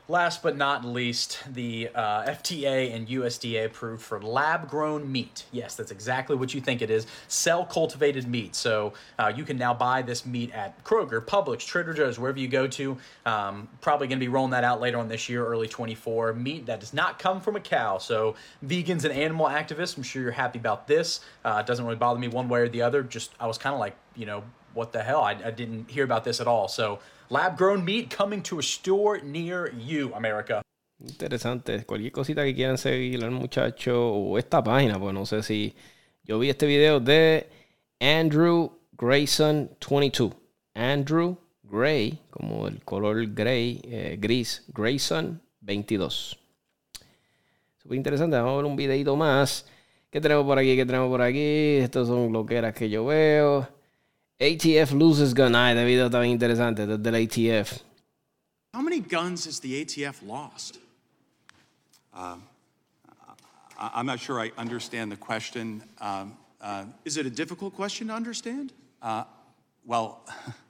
Last 0.09 0.43
but 0.43 0.57
not 0.57 0.83
least, 0.83 1.41
the 1.53 1.87
uh, 1.95 2.23
FDA 2.25 2.93
and 2.93 3.07
USDA 3.07 3.67
approved 3.67 4.03
for 4.03 4.21
lab 4.21 4.69
grown 4.69 5.09
meat. 5.09 5.45
Yes, 5.53 5.75
that's 5.75 5.91
exactly 5.91 6.35
what 6.35 6.53
you 6.53 6.59
think 6.59 6.81
it 6.81 6.89
is 6.91 7.07
cell 7.29 7.65
cultivated 7.65 8.27
meat. 8.27 8.53
So 8.53 8.91
uh, 9.17 9.31
you 9.33 9.45
can 9.45 9.57
now 9.57 9.73
buy 9.73 10.01
this 10.01 10.25
meat 10.25 10.51
at 10.51 10.83
Kroger, 10.83 11.23
Publix, 11.23 11.65
Trader 11.65 11.93
Joe's, 11.93 12.19
wherever 12.19 12.37
you 12.37 12.49
go 12.49 12.67
to. 12.67 12.97
Um, 13.25 13.69
probably 13.79 14.07
going 14.07 14.19
to 14.19 14.25
be 14.25 14.27
rolling 14.27 14.51
that 14.51 14.65
out 14.65 14.81
later 14.81 14.97
on 14.97 15.07
this 15.07 15.29
year, 15.29 15.45
early 15.45 15.69
24. 15.69 16.33
Meat 16.33 16.65
that 16.65 16.81
does 16.81 16.93
not 16.93 17.17
come 17.17 17.39
from 17.39 17.55
a 17.55 17.61
cow. 17.61 17.97
So 17.97 18.35
vegans 18.65 19.05
and 19.05 19.13
animal 19.13 19.45
activists, 19.45 19.95
I'm 19.95 20.03
sure 20.03 20.21
you're 20.21 20.31
happy 20.31 20.59
about 20.59 20.85
this. 20.85 21.21
Uh, 21.45 21.59
it 21.61 21.65
doesn't 21.65 21.85
really 21.85 21.95
bother 21.95 22.19
me 22.19 22.27
one 22.27 22.49
way 22.49 22.59
or 22.59 22.67
the 22.67 22.81
other. 22.81 23.03
Just, 23.03 23.31
I 23.39 23.47
was 23.47 23.57
kind 23.57 23.73
of 23.73 23.79
like, 23.79 23.95
you 24.17 24.25
know, 24.25 24.43
what 24.73 24.91
the 24.91 25.03
hell? 25.03 25.21
I, 25.21 25.51
didn't 25.51 25.89
hear 25.89 26.03
about 26.03 26.23
this 26.23 26.39
at 26.39 26.47
all. 26.47 26.67
So 26.67 26.99
Lab 27.29 27.57
grown 27.57 27.83
meat 27.83 28.09
coming 28.09 28.43
to 28.43 28.59
a 28.59 28.61
store 28.61 29.19
near 29.19 29.73
you, 29.73 30.13
America. 30.13 30.61
Interesante. 30.99 31.83
Cualquier 31.83 32.11
cosita 32.11 32.43
que 32.43 32.53
quieran 32.53 32.77
seguir 32.77 33.23
al 33.23 33.31
muchacho 33.31 34.13
o 34.13 34.37
esta 34.37 34.63
página, 34.63 34.99
pues 34.99 35.13
no 35.13 35.25
sé 35.25 35.41
si. 35.41 35.73
Yo 36.25 36.37
vi 36.37 36.49
este 36.49 36.65
video 36.67 36.99
de 36.99 37.49
Andrew 37.99 38.71
Grayson 38.91 39.75
22. 39.79 40.31
Andrew 40.75 41.37
Gray, 41.63 42.19
como 42.29 42.67
el 42.67 42.83
color 42.83 43.25
gray, 43.33 43.81
eh, 43.83 44.17
gris, 44.19 44.63
Grayson 44.67 45.41
22. 45.61 46.37
Súper 47.77 47.97
interesante. 47.97 48.37
Vamos 48.37 48.53
a 48.53 48.57
ver 48.57 48.65
un 48.65 48.75
videito 48.75 49.15
más. 49.15 49.65
¿Qué 50.11 50.21
tenemos 50.21 50.45
por 50.45 50.59
aquí? 50.59 50.75
¿Qué 50.75 50.85
tenemos 50.85 51.09
por 51.09 51.21
aquí? 51.21 51.77
Estos 51.77 52.07
son 52.07 52.31
loqueras 52.31 52.75
que 52.75 52.89
yo 52.89 53.05
veo. 53.05 53.67
ATF 54.43 54.91
loses 54.91 55.33
gun. 55.33 55.55
Ay, 55.55 55.71
este 55.73 55.85
video 55.85 56.07
está 56.07 56.19
bien 56.19 56.31
interesante. 56.37 56.85
Desde 56.85 57.07
el 57.07 57.15
ATF. 57.15 57.81
How 58.73 58.81
many 58.81 58.99
guns 58.99 59.45
has 59.45 59.59
the 59.61 59.81
ATF 59.81 60.21
lost? 60.27 60.79
I- 62.13 62.35
I'm 63.77 64.05
not 64.05 64.19
sure 64.19 64.39
I 64.39 64.51
understand 64.57 65.11
the 65.11 65.15
question. 65.17 65.81
Um, 65.99 66.37
uh, 66.61 66.85
Is 67.05 67.17
it 67.17 67.25
a 67.25 67.29
difficult 67.29 67.73
question 67.73 68.07
to 68.07 68.13
understand? 68.13 68.73
Well, 69.85 70.21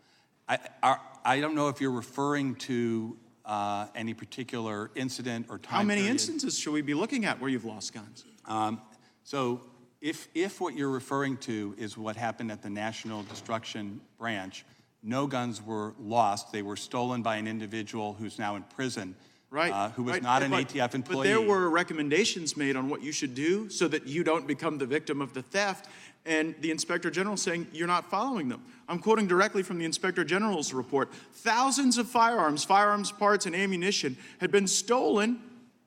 I, 0.47 0.57
I 0.81 0.97
I 1.25 1.39
don't 1.39 1.55
know 1.55 1.69
if 1.69 1.79
you're 1.81 1.91
referring 1.91 2.55
to 2.67 3.17
uh, 3.45 3.87
any 3.95 4.13
particular 4.13 4.91
incident 4.95 5.45
or 5.49 5.57
time 5.57 5.73
How 5.77 5.83
many 5.83 6.01
period. 6.01 6.11
instances 6.11 6.57
should 6.59 6.73
we 6.73 6.81
be 6.81 6.93
looking 6.93 7.25
at 7.25 7.39
where 7.39 7.49
you've 7.49 7.65
lost 7.65 7.93
guns? 7.93 8.23
Um, 8.45 8.79
So 9.23 9.61
if, 10.03 10.27
if 10.35 10.59
what 10.59 10.75
you're 10.75 10.89
referring 10.89 11.37
to 11.37 11.73
is 11.77 11.97
what 11.97 12.17
happened 12.17 12.51
at 12.51 12.61
the 12.61 12.69
National 12.69 13.23
Destruction 13.23 14.01
Branch, 14.19 14.65
no 15.01 15.25
guns 15.27 15.61
were 15.61 15.93
lost. 15.97 16.51
They 16.51 16.61
were 16.61 16.75
stolen 16.75 17.21
by 17.23 17.37
an 17.37 17.47
individual 17.47 18.13
who's 18.19 18.37
now 18.37 18.57
in 18.57 18.63
prison, 18.63 19.15
Right. 19.49 19.71
uh, 19.71 19.91
who 19.91 20.03
was 20.03 20.13
right, 20.15 20.23
not 20.23 20.43
an 20.43 20.51
but- 20.51 20.67
ATF 20.67 20.93
employee. 20.93 21.17
But 21.19 21.23
there 21.23 21.39
were 21.41 21.69
recommendations 21.69 22.57
made 22.57 22.75
on 22.75 22.89
what 22.89 23.01
you 23.01 23.13
should 23.13 23.33
do 23.33 23.69
so 23.69 23.87
that 23.87 24.05
you 24.05 24.25
don't 24.25 24.45
become 24.45 24.77
the 24.77 24.85
victim 24.85 25.21
of 25.21 25.33
the 25.33 25.41
theft. 25.41 25.87
And 26.25 26.53
the 26.59 26.71
Inspector 26.71 27.09
General 27.11 27.37
saying 27.37 27.67
you're 27.71 27.87
not 27.87 28.09
following 28.09 28.49
them. 28.49 28.61
I'm 28.89 28.99
quoting 28.99 29.25
directly 29.27 29.63
from 29.63 29.77
the 29.77 29.85
Inspector 29.85 30.23
General's 30.25 30.73
report. 30.73 31.13
Thousands 31.31 31.97
of 31.97 32.09
firearms, 32.09 32.65
firearms 32.65 33.11
parts, 33.11 33.45
and 33.45 33.55
ammunition 33.55 34.17
had 34.39 34.51
been 34.51 34.67
stolen 34.67 35.39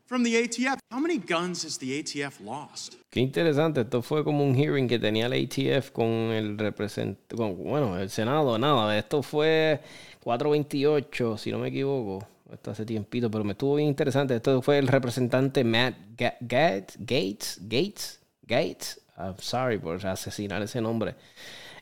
from 0.06 0.22
the 0.24 0.34
ATF. 0.36 0.78
How 0.90 1.00
many 1.00 1.18
guns 1.18 1.64
has 1.64 1.78
the 1.78 1.98
ATF 1.98 2.40
lost? 2.40 2.94
Qué 3.10 3.20
interesante, 3.20 3.80
esto 3.82 4.02
fue 4.02 4.22
como 4.24 4.44
un 4.44 4.54
hearing 4.54 4.86
que 4.88 4.98
tenía 4.98 5.26
el 5.26 5.32
ATF 5.32 5.90
con 5.90 6.06
el 6.06 6.58
representante, 6.58 7.34
bueno, 7.36 7.98
el 7.98 8.10
Senado, 8.10 8.58
nada, 8.58 8.96
esto 8.98 9.22
fue 9.22 9.80
428, 10.22 11.38
si 11.38 11.50
no 11.50 11.58
me 11.58 11.68
equivoco, 11.68 12.26
esto 12.52 12.70
hace 12.72 12.84
tiempito, 12.84 13.30
pero 13.30 13.42
me 13.42 13.52
estuvo 13.52 13.74
bien 13.76 13.88
interesante, 13.88 14.34
esto 14.36 14.60
fue 14.62 14.78
el 14.78 14.88
representante 14.88 15.64
Matt 15.64 15.94
Ga- 16.16 16.36
Gates, 16.40 16.96
Gates, 16.98 17.58
Gates, 17.62 18.20
Gates, 18.42 19.00
I'm 19.18 19.36
sorry 19.38 19.78
por 19.78 20.04
asesinar 20.06 20.60
ese 20.62 20.80
nombre. 20.80 21.14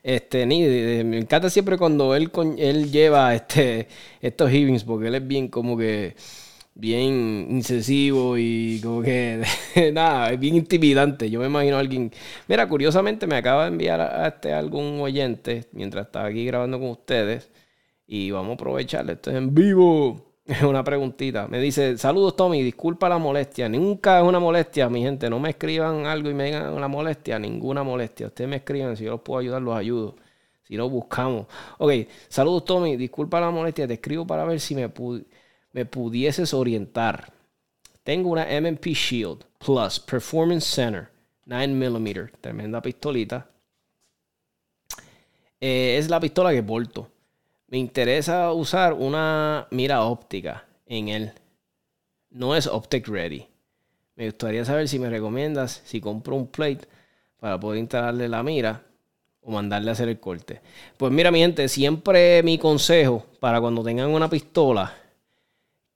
Este, 0.03 0.45
ni, 0.47 0.61
me 1.05 1.18
encanta 1.18 1.49
siempre 1.51 1.79
cuando 1.79 2.14
él, 2.14 2.31
él 2.59 2.93
lleva 2.93 3.35
este, 3.35 3.89
estos 4.20 4.51
hearings, 4.51 4.85
porque 4.85 5.09
él 5.09 5.14
es 5.16 5.27
bien 5.27 5.49
como 5.49 5.77
que 5.77 6.14
bien 6.75 7.47
incisivo 7.51 8.37
y 8.39 8.81
como 8.83 9.03
que 9.03 9.43
nada, 9.93 10.33
es 10.33 10.41
bien 10.41 10.57
intimidante. 10.57 11.31
Yo 11.31 11.41
me 11.41 11.47
imagino 11.47 11.77
a 11.77 11.81
alguien. 11.81 12.12
Mira, 12.49 12.68
curiosamente 12.68 13.27
me 13.27 13.37
acaba 13.37 13.62
de 13.64 13.68
enviar 13.68 14.01
a, 14.01 14.29
este 14.29 14.53
algún 14.53 15.01
oyente 15.01 15.66
mientras 15.72 16.07
estaba 16.07 16.27
aquí 16.29 16.45
grabando 16.47 16.79
con 16.79 16.89
ustedes. 16.91 17.51
Y 18.07 18.31
vamos 18.31 18.53
a 18.53 18.55
aprovecharle. 18.55 19.12
Esto 19.14 19.31
es 19.31 19.37
en 19.37 19.55
vivo. 19.55 20.22
Una 20.68 20.85
preguntita. 20.85 21.49
Me 21.49 21.59
dice: 21.61 21.97
Saludos, 21.99 22.37
Tommy. 22.37 22.62
Disculpa 22.62 23.09
la 23.09 23.18
molestia. 23.18 23.68
Nunca 23.68 24.18
es 24.20 24.25
una 24.27 24.39
molestia, 24.41 24.89
mi 24.91 25.03
gente. 25.03 25.31
No 25.31 25.41
me 25.41 25.51
escriban 25.51 26.07
algo 26.07 26.29
y 26.31 26.35
me 26.35 26.45
digan 26.47 26.72
una 26.75 26.89
molestia. 26.89 27.39
Ninguna 27.39 27.83
molestia. 27.83 28.27
Ustedes 28.29 28.49
me 28.51 28.57
escriban. 28.57 28.97
Si 28.97 29.05
yo 29.05 29.12
los 29.12 29.20
puedo 29.22 29.41
ayudar, 29.41 29.62
los 29.62 29.75
ayudo. 29.77 30.16
Si 30.62 30.77
no, 30.77 30.89
buscamos. 30.89 31.47
Ok. 31.79 31.93
Saludos, 32.29 32.64
Tommy. 32.64 32.97
Disculpa 32.97 33.41
la 33.41 33.51
molestia. 33.51 33.87
Te 33.87 33.95
escribo 33.95 34.27
para 34.27 34.45
ver 34.45 34.61
si 34.61 34.75
me, 34.75 34.93
pu- 34.93 35.25
me 35.75 35.85
pudieses 35.85 36.55
orientar. 36.55 37.33
Tengo 38.05 38.31
una 38.31 38.49
MP 38.49 38.95
Shield 38.95 39.45
Plus 39.59 40.01
Performance 40.01 40.64
Center 40.64 41.09
9mm. 41.47 42.31
Tremenda 42.41 42.81
pistolita. 42.81 43.47
Eh, 45.61 45.97
es 45.99 46.09
la 46.09 46.20
pistola 46.20 46.53
que 46.53 46.62
porto. 46.62 47.11
Me 47.68 47.79
interesa 47.79 48.53
usar 48.53 48.93
una 48.93 49.66
mira 49.72 50.05
óptica 50.05 50.64
en 50.87 51.09
él. 51.09 51.33
No 52.31 52.55
es 52.55 52.68
optic 52.68 53.09
ready. 53.09 53.47
Me 54.14 54.27
gustaría 54.27 54.64
saber 54.64 54.89
si 54.89 55.01
me 55.01 55.11
recomiendas 55.11 55.83
si 55.85 56.01
compro 56.01 56.37
un 56.37 56.47
plate 56.47 56.87
para 57.41 57.59
poder 57.59 57.81
instalarle 57.81 58.29
la 58.29 58.45
mira 58.45 58.85
o 59.41 59.51
mandarle 59.51 59.91
a 59.91 59.95
hacer 59.95 60.09
el 60.09 60.20
corte. 60.20 60.61
Pues 60.97 61.11
mira, 61.11 61.33
mi 61.33 61.41
gente, 61.41 61.68
siempre 61.68 62.45
mi 62.45 62.59
consejo 62.59 63.27
para 63.41 63.61
cuando 63.61 63.83
tengan 63.83 64.11
una 64.11 64.31
pistola 64.31 65.03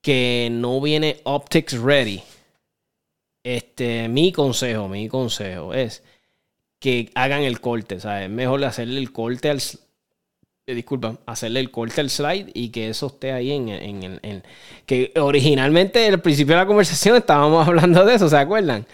que 0.02 0.48
no 0.50 0.80
viene 0.80 1.20
optics 1.24 1.78
ready. 1.80 2.22
Este, 3.44 4.08
mi 4.08 4.32
consejo, 4.32 4.88
mi 4.88 5.08
consejo 5.08 5.72
es 5.72 6.02
que 6.80 7.10
hagan 7.14 7.42
el 7.42 7.60
corte, 7.60 8.00
¿sabes? 8.00 8.24
Es 8.24 8.30
mejor 8.30 8.64
hacerle 8.64 8.98
el 9.00 9.12
corte 9.12 9.50
al 9.50 9.60
eh, 10.66 10.74
disculpa, 10.74 11.16
hacerle 11.26 11.60
el 11.60 11.70
corte 11.70 12.00
al 12.00 12.10
slide 12.10 12.50
y 12.54 12.68
que 12.70 12.88
eso 12.90 13.06
esté 13.06 13.32
ahí 13.32 13.52
en, 13.52 13.68
en, 13.70 14.20
en- 14.22 14.42
que 14.86 15.12
originalmente 15.16 16.06
al 16.08 16.20
principio 16.20 16.54
de 16.54 16.60
la 16.62 16.66
conversación 16.66 17.16
estábamos 17.16 17.66
hablando 17.68 18.04
de 18.04 18.14
eso, 18.14 18.28
¿se 18.28 18.36
acuerdan? 18.36 18.86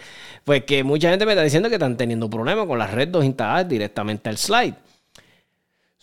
Pues 0.45 0.63
que 0.63 0.83
mucha 0.83 1.09
gente 1.09 1.25
me 1.25 1.33
está 1.33 1.43
diciendo 1.43 1.69
que 1.69 1.75
están 1.75 1.97
teniendo 1.97 2.29
problemas 2.29 2.67
con 2.67 2.79
las 2.79 2.91
Red 2.93 3.09
2 3.09 3.25
instaladas 3.25 3.67
directamente 3.67 4.29
al 4.29 4.37
slide. 4.37 4.75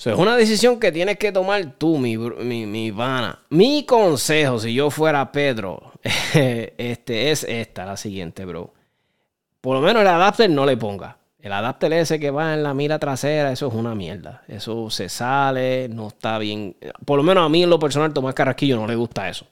Eso 0.02 0.10
es 0.10 0.18
una 0.18 0.36
decisión 0.36 0.80
que 0.80 0.90
tienes 0.90 1.16
que 1.16 1.30
tomar 1.30 1.64
tú, 1.78 1.96
mi, 1.96 2.18
mi, 2.18 2.66
mi 2.66 2.90
pana. 2.90 3.38
Mi 3.50 3.86
consejo, 3.86 4.58
si 4.58 4.74
yo 4.74 4.90
fuera 4.90 5.30
Pedro, 5.30 5.92
este, 6.34 7.30
es 7.30 7.44
esta, 7.44 7.86
la 7.86 7.96
siguiente, 7.96 8.44
bro. 8.44 8.74
Por 9.60 9.76
lo 9.76 9.80
menos 9.80 10.02
el 10.02 10.08
adapter 10.08 10.50
no 10.50 10.66
le 10.66 10.76
ponga. 10.76 11.18
El 11.38 11.52
adapter 11.52 11.92
ese 11.92 12.18
que 12.18 12.32
va 12.32 12.52
en 12.52 12.64
la 12.64 12.74
mira 12.74 12.98
trasera, 12.98 13.52
eso 13.52 13.68
es 13.68 13.74
una 13.74 13.94
mierda. 13.94 14.42
Eso 14.48 14.90
se 14.90 15.08
sale, 15.08 15.88
no 15.88 16.08
está 16.08 16.36
bien. 16.38 16.74
Por 17.04 17.18
lo 17.18 17.22
menos 17.22 17.46
a 17.46 17.48
mí 17.48 17.62
en 17.62 17.70
lo 17.70 17.78
personal, 17.78 18.12
Tomás 18.12 18.34
Carrasquillo 18.34 18.74
no 18.74 18.88
le 18.88 18.96
gusta 18.96 19.28
eso. 19.28 19.46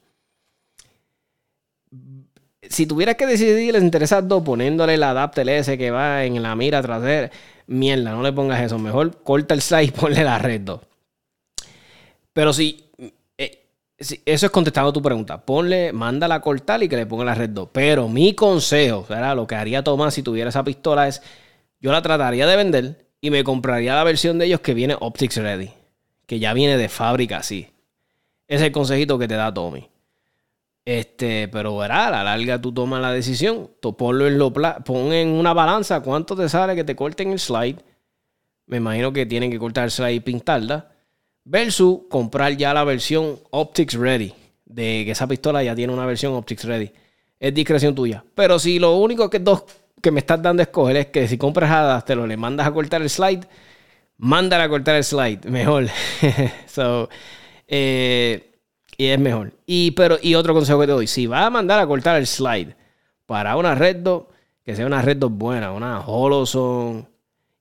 Si 2.69 2.87
tuvieras 2.87 3.15
que 3.15 3.27
decidir 3.27 3.77
entre 3.77 4.05
esas 4.05 4.27
dos, 4.27 4.43
poniéndole 4.43 4.95
el 4.95 5.03
adapter 5.05 5.49
ese 5.49 5.79
que 5.79 5.93
va 5.93 6.25
en 6.25 6.43
la 6.43 6.57
mira 6.57 6.83
trasera, 6.83 7.31
mierda, 7.71 8.13
no 8.13 8.23
le 8.23 8.33
pongas 8.33 8.61
eso. 8.63 8.79
Mejor 8.79 9.23
corta 9.23 9.55
el 9.55 9.63
slide 9.63 9.85
y 9.89 9.91
ponle 9.93 10.25
la 10.25 10.39
red 10.39 10.61
2. 10.61 10.81
Pero 12.33 12.53
si, 12.53 12.85
eh, 13.39 13.67
si- 13.99 14.21
eso 14.25 14.47
es 14.47 14.53
contestando 14.53 14.93
tu 14.93 15.03
pregunta. 15.03 15.45
Ponle, 15.45 15.93
mándala 15.93 16.37
a 16.37 16.41
cortar 16.41 16.83
y 16.83 16.89
que 16.89 16.97
le 16.97 17.07
ponga 17.07 17.25
la 17.25 17.35
red 17.35 17.51
2. 17.51 17.69
Pero 17.73 18.09
mi 18.09 18.35
consejo, 18.35 19.07
¿verdad? 19.09 19.35
lo 19.37 19.47
que 19.47 19.55
haría 19.57 19.83
Tomás 19.83 20.15
si 20.15 20.23
tuviera 20.23 20.51
esa 20.51 20.65
pistola 20.65 21.09
es, 21.09 21.23
yo 21.81 21.93
la 21.93 22.03
trataría 22.03 22.47
de 22.47 22.57
vender 22.57 23.07
y 23.21 23.31
me 23.31 23.45
compraría 23.45 23.95
la 23.95 24.05
versión 24.05 24.39
de 24.39 24.47
ellos 24.47 24.61
que 24.61 24.75
viene 24.75 24.97
Optics 24.99 25.37
Ready. 25.37 25.71
Que 26.27 26.39
ya 26.39 26.53
viene 26.53 26.77
de 26.77 26.89
fábrica 26.89 27.39
así. 27.39 27.69
Ese 28.47 28.57
es 28.57 28.63
el 28.63 28.73
consejito 28.73 29.19
que 29.19 29.29
te 29.29 29.35
da 29.35 29.53
Tommy. 29.53 29.89
Este, 30.91 31.47
pero 31.47 31.77
verá, 31.77 32.09
a 32.09 32.11
la 32.11 32.25
larga 32.25 32.61
tú 32.61 32.73
tomas 32.73 33.01
la 33.01 33.13
decisión. 33.13 33.71
Tú 33.79 33.97
ponlo 33.97 34.27
en 34.27 34.39
lo 34.39 34.53
pon 34.53 35.13
en 35.13 35.29
una 35.29 35.53
balanza 35.53 36.01
cuánto 36.01 36.35
te 36.35 36.49
sale 36.49 36.75
que 36.75 36.83
te 36.83 36.97
corten 36.97 37.31
el 37.31 37.39
slide. 37.39 37.77
Me 38.67 38.79
imagino 38.79 39.13
que 39.13 39.25
tienen 39.25 39.53
que 39.53 39.59
cortar 39.61 39.85
el 39.85 39.93
slide 39.93 40.15
y 40.15 40.19
pintarla. 40.19 40.91
Versus 41.45 42.01
comprar 42.11 42.57
ya 42.57 42.75
la 42.75 42.83
versión 42.83 43.39
Optics 43.51 43.95
Ready. 43.95 44.35
De 44.65 45.05
que 45.05 45.13
esa 45.13 45.29
pistola 45.29 45.63
ya 45.63 45.77
tiene 45.77 45.93
una 45.93 46.07
versión 46.07 46.35
Optics 46.35 46.65
Ready. 46.65 46.91
Es 47.39 47.55
discreción 47.55 47.95
tuya. 47.95 48.25
Pero 48.35 48.59
si 48.59 48.81
lo 48.81 48.97
único 48.97 49.31
que 49.31 49.39
dos 49.39 49.63
que 50.03 50.11
me 50.11 50.19
estás 50.19 50.43
dando 50.43 50.61
a 50.61 50.65
escoger 50.65 50.97
es 50.97 51.07
que 51.07 51.29
si 51.29 51.39
compras 51.39 51.71
hadas 51.71 52.05
te 52.05 52.17
lo 52.17 52.27
le 52.27 52.37
mandas 52.37 52.67
a 52.67 52.73
cortar 52.73 53.01
el 53.01 53.11
slide, 53.11 53.47
mándala 54.17 54.65
a 54.65 54.69
cortar 54.69 54.97
el 54.97 55.05
slide. 55.05 55.49
Mejor. 55.49 55.87
so, 56.67 57.09
eh, 57.69 58.50
y 59.01 59.07
es 59.09 59.19
mejor. 59.19 59.53
Y, 59.67 59.93
pero, 59.93 60.17
y 60.21 60.35
otro 60.35 60.55
consejo 60.55 60.81
que 60.81 60.87
te 60.87 60.93
doy: 60.93 61.07
si 61.07 61.27
vas 61.27 61.47
a 61.47 61.51
mandar 61.51 61.81
a 61.81 61.87
cortar 61.87 62.17
el 62.17 62.27
slide 62.27 62.75
para 63.27 63.57
una 63.57 63.75
red 63.75 63.97
2, 63.97 64.25
que 64.65 64.77
sea 64.77 64.87
una 64.87 65.03
red 65.03 65.17
2 65.17 65.31
buena, 65.33 65.73
una 65.73 66.01
Holoson, 66.01 67.09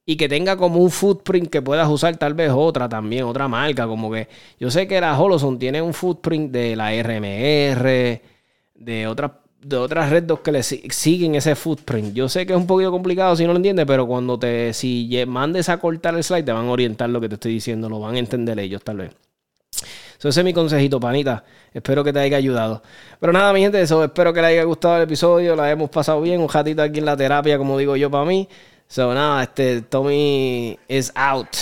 y 0.06 0.16
que 0.18 0.28
tenga 0.30 0.58
como 0.58 0.80
un 0.80 0.90
footprint 0.92 1.50
que 1.50 1.62
puedas 1.62 1.88
usar 1.90 2.18
tal 2.18 2.34
vez 2.34 2.52
otra 2.54 2.90
también, 2.90 3.24
otra 3.26 3.48
marca, 3.48 3.88
como 3.88 4.12
que 4.12 4.28
yo 4.60 4.72
sé 4.72 4.88
que 4.88 5.00
la 5.00 5.20
Holoson 5.20 5.60
tiene 5.60 5.82
un 5.82 5.94
footprint 5.94 6.52
de 6.52 6.76
la 6.76 6.94
RMR, 6.94 8.22
de 8.76 9.08
otras 9.08 9.32
de 9.62 9.76
otras 9.76 10.10
red 10.10 10.24
2 10.24 10.40
que 10.40 10.52
le 10.54 10.64
si- 10.64 10.84
siguen 10.90 11.36
ese 11.36 11.54
footprint. 11.56 12.14
Yo 12.14 12.30
sé 12.30 12.46
que 12.46 12.54
es 12.54 12.58
un 12.60 12.66
poquito 12.68 12.92
complicado 12.92 13.36
si 13.36 13.44
no 13.46 13.52
lo 13.52 13.58
entiendes, 13.58 13.86
pero 13.86 14.08
cuando 14.08 14.40
te 14.40 14.74
si 14.74 15.10
mandes 15.28 15.70
a 15.70 15.80
cortar 15.80 16.16
el 16.16 16.24
slide 16.24 16.44
te 16.46 16.52
van 16.54 16.68
a 16.68 16.72
orientar 16.72 17.10
lo 17.10 17.20
que 17.22 17.30
te 17.30 17.36
estoy 17.36 17.54
diciendo, 17.54 17.90
lo 17.90 18.00
van 18.00 18.16
a 18.16 18.20
entender 18.20 18.58
ellos 18.60 18.82
tal 18.84 18.98
vez. 18.98 19.12
Ese 20.28 20.42
es 20.42 20.44
mi 20.44 20.54
consejito, 20.54 21.00
panita. 21.00 21.46
Espero 21.74 22.04
que 22.04 22.12
te 22.12 22.20
haya 22.20 22.36
ayudado. 22.36 22.84
Pero 23.20 23.32
nada, 23.32 23.54
mi 23.54 23.62
gente, 23.62 23.82
eso 23.82 24.04
espero 24.04 24.34
que 24.34 24.42
les 24.42 24.50
haya 24.50 24.64
gustado 24.64 24.98
el 24.98 25.04
episodio. 25.04 25.56
La 25.56 25.72
hemos 25.72 25.90
pasado 25.90 26.20
bien, 26.20 26.42
un 26.42 26.50
ratito 26.50 26.82
aquí 26.82 27.00
en 27.00 27.06
la 27.06 27.16
terapia, 27.16 27.58
como 27.58 27.78
digo 27.78 27.96
yo 27.96 28.12
para 28.12 28.26
mí. 28.26 28.50
So 28.88 29.14
nada, 29.14 29.44
este 29.44 29.82
Tommy 29.84 30.78
is 30.88 31.12
out. 31.16 31.56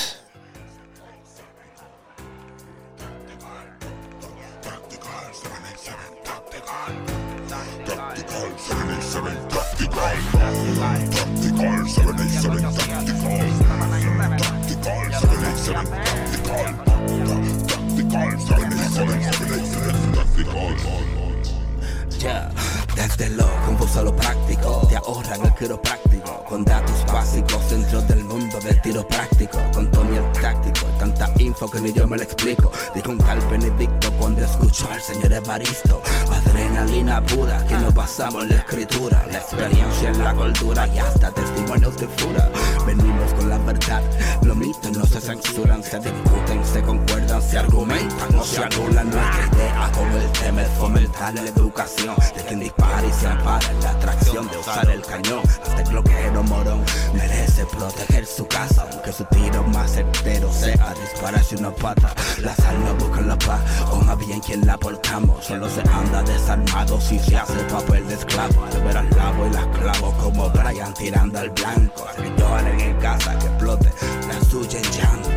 Ya, 22.28 22.50
desde 22.94 23.30
lo 23.30 23.48
confuso 23.66 24.02
a 24.02 24.04
lo 24.04 24.14
práctico, 24.14 24.86
te 24.90 24.98
ahorran 24.98 25.46
el 25.46 25.54
quiropráctico, 25.54 26.44
con 26.44 26.66
datos 26.66 27.06
básicos 27.06 27.70
dentro 27.70 28.02
del 28.02 28.26
mundo 28.26 28.47
del 28.60 28.82
tiro 28.82 29.08
práctico, 29.08 29.60
con 29.74 29.90
Tony 29.92 30.18
el 30.18 30.32
táctico, 30.42 30.86
tanta 31.00 31.30
info 31.38 31.70
que 31.70 31.80
ni 31.80 31.94
yo 31.94 32.08
me 32.08 32.18
lo 32.18 32.24
explico, 32.24 32.72
dijo 32.96 33.12
un 33.12 33.18
tal 33.18 33.40
Benedicto 33.50 34.12
cuando 34.20 34.44
escuchó 34.44 34.90
al 34.92 35.02
señor 35.02 35.34
Evaristo, 35.34 36.02
adrenalina 36.32 37.24
pura, 37.26 37.66
que 37.68 37.76
nos 37.76 37.94
basamos 37.94 38.44
en 38.44 38.50
la 38.50 38.56
escritura, 38.56 39.26
la 39.32 39.38
experiencia 39.38 40.10
en 40.10 40.24
la 40.24 40.34
cultura 40.34 40.88
y 40.88 41.00
hasta 41.00 41.32
testimonios 41.32 41.98
de 41.98 42.08
fura, 42.08 42.50
venimos 42.86 43.34
con 43.34 43.50
la 43.50 43.58
verdad, 43.60 44.02
los 44.44 44.56
mitos 44.56 44.92
no 44.98 45.06
se 45.06 45.22
censuran, 45.22 45.84
se 45.84 46.00
discuten, 46.00 46.66
se 46.66 46.82
concuerdan, 46.82 47.42
se 47.42 47.58
argumentan, 47.58 48.32
no 48.32 48.44
se 48.44 48.64
anulan 48.64 49.10
nuestra 49.10 49.50
idea 49.54 49.92
con 49.94 50.12
el 50.12 50.32
tema 50.32 50.62
es 50.62 50.70
fomentar 50.70 51.34
la 51.34 51.42
educación 51.42 52.16
de 52.36 52.44
quien 52.44 52.60
dispara 52.60 53.06
y 53.06 53.12
se 53.12 53.28
ampara 53.28 53.74
la 53.82 53.90
atracción 53.92 54.48
de 54.50 54.58
usar 54.58 54.90
el 54.90 55.02
cañón. 55.02 55.42
Hasta 55.48 55.82
el 55.82 55.90
bloqueo 55.90 56.44
morón 56.44 56.84
merece 57.14 57.66
proteger 57.66 58.26
su 58.26 58.47
casa, 58.48 58.88
aunque 58.92 59.12
su 59.12 59.24
tiro 59.26 59.64
más 59.64 59.92
certero 59.92 60.52
sea 60.52 60.94
dispararse 61.02 61.56
una 61.56 61.72
pata. 61.72 62.14
La 62.42 62.56
sal 62.56 62.76
no 62.84 62.94
busca 62.96 63.22
la 63.22 63.38
paz, 63.38 63.62
con 63.90 64.10
a 64.10 64.16
bien 64.16 64.40
quien 64.40 64.66
la 64.66 64.78
portamos. 64.78 65.46
Solo 65.46 65.70
se 65.70 65.82
anda 65.82 66.24
desarmado 66.24 67.00
si 67.00 67.20
se 67.20 67.38
hace 67.38 67.60
papel 67.72 68.08
de 68.08 68.16
esclavo. 68.16 68.66
Al 68.66 68.84
ver 68.84 68.98
al 68.98 69.10
lavo 69.12 69.48
y 69.48 69.50
las 69.52 69.68
clavo 69.68 70.12
como 70.18 70.50
Brian 70.50 70.94
tirando 70.94 71.40
al 71.40 71.50
blanco. 71.50 72.06
Al 72.08 72.68
en 72.68 72.80
el 72.80 72.98
casa 72.98 73.38
que 73.40 73.46
explote, 73.46 73.92
la 74.28 74.50
suya 74.50 74.80
en 74.80 74.92
llanto. 74.92 75.28